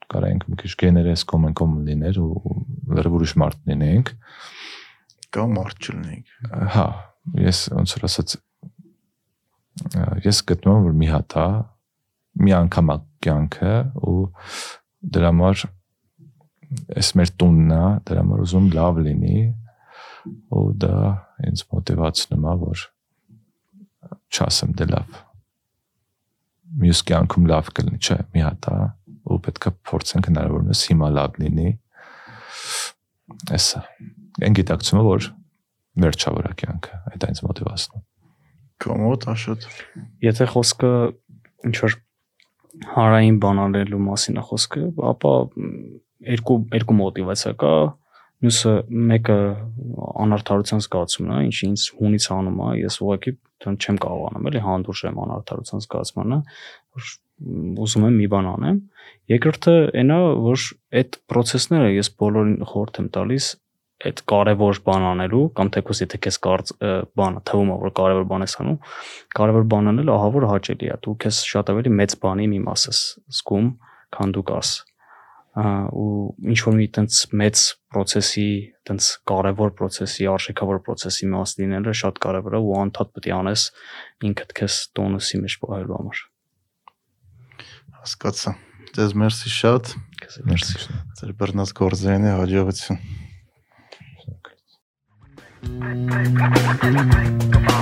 [0.09, 2.55] կարա ենք մի քիչ գեներես կոմեն կոմ լիներ ու
[2.97, 4.13] լրիվ ուրիշ մարդ լինենք
[5.37, 6.31] կամ մարդ չլինենք։
[6.75, 6.87] Հա,
[7.45, 8.37] ես ոնց որ ասած
[10.25, 11.49] ես գտնում որ մի հատ է
[12.47, 12.95] մի անգամ
[13.27, 13.75] կյանքը
[14.09, 14.17] ու
[15.15, 15.65] դրա համար
[16.99, 19.39] էս մեր տունն է, դրա համար ուզում լավ լինի
[20.59, 20.95] ու դա
[21.49, 22.85] ինձ մոտիվացնում է, որ
[24.29, 25.19] չասեմ դե լավ։
[26.83, 28.79] Մյուս կյանքում լավ կլինի, չէ, մի հատ է
[29.29, 31.71] ու պետք է փորձենք հնարավորինս հիմա լավ լինի։
[33.59, 33.81] Էսա։
[34.49, 35.31] Այն գիտակցումը, որ
[36.05, 38.05] վերջավորա կյանքը, այդ այնց մոտիվացնում։
[38.85, 39.65] Կոմոդ աշոտ։
[40.23, 40.93] Եթե խոսքը
[41.69, 41.97] ինչ որ
[42.95, 45.33] հարային բանալելու մասին է խոսքը, ապա
[46.27, 47.73] երկու երկու մոտիվացիա կա
[48.39, 48.73] մյուսը
[49.11, 49.39] մեկը
[50.25, 53.33] անարթարության զգացումն է, ինչը ինձ հունից անում է, ես ուղղակի
[53.65, 56.39] դեռ չեմ կարողանում, էլի հանդուրժեմ անարթարության զգացմանը,
[56.99, 57.09] որ
[57.85, 58.79] ուզում եմ մի բան անեմ։
[59.33, 60.67] Երկրորդը այնա, որ
[61.01, 63.49] այդ process-ները ես բոլորին խորհուրդ եմ տալիս
[64.07, 66.69] այդ կարևոր բան անելու կամ թեկուզ եթե քեզ կարծ
[67.19, 68.77] բանը թվում է որ կարևոր բան ես անում
[69.39, 72.87] կարևոր բան անել ահա որ հաճելի է դու քեզ շատ ավելի մեծ բանի մի մաս
[72.93, 73.01] ես
[73.41, 73.73] զգում
[74.15, 74.71] քան դու կաս
[75.59, 76.11] ու
[76.53, 77.63] ինչ որ մի տենց մեծ
[77.95, 78.49] process-ի,
[78.89, 83.65] տենց կարևոր process-ի, արժեքավոր process-ի մաս լինելը շատ կարևոր է ու անդադ պետք է անես
[84.31, 86.23] ինքդ քեզ տոնուսի մեջ պահելու համար։
[87.99, 88.55] Հասկացա։
[88.99, 89.95] Ձեզ մերսի շատ։
[90.49, 90.77] Մերսի։
[91.19, 93.03] Ձեր բռնած գործերին հաջողություն։
[95.59, 97.79] Come on, come on, come on.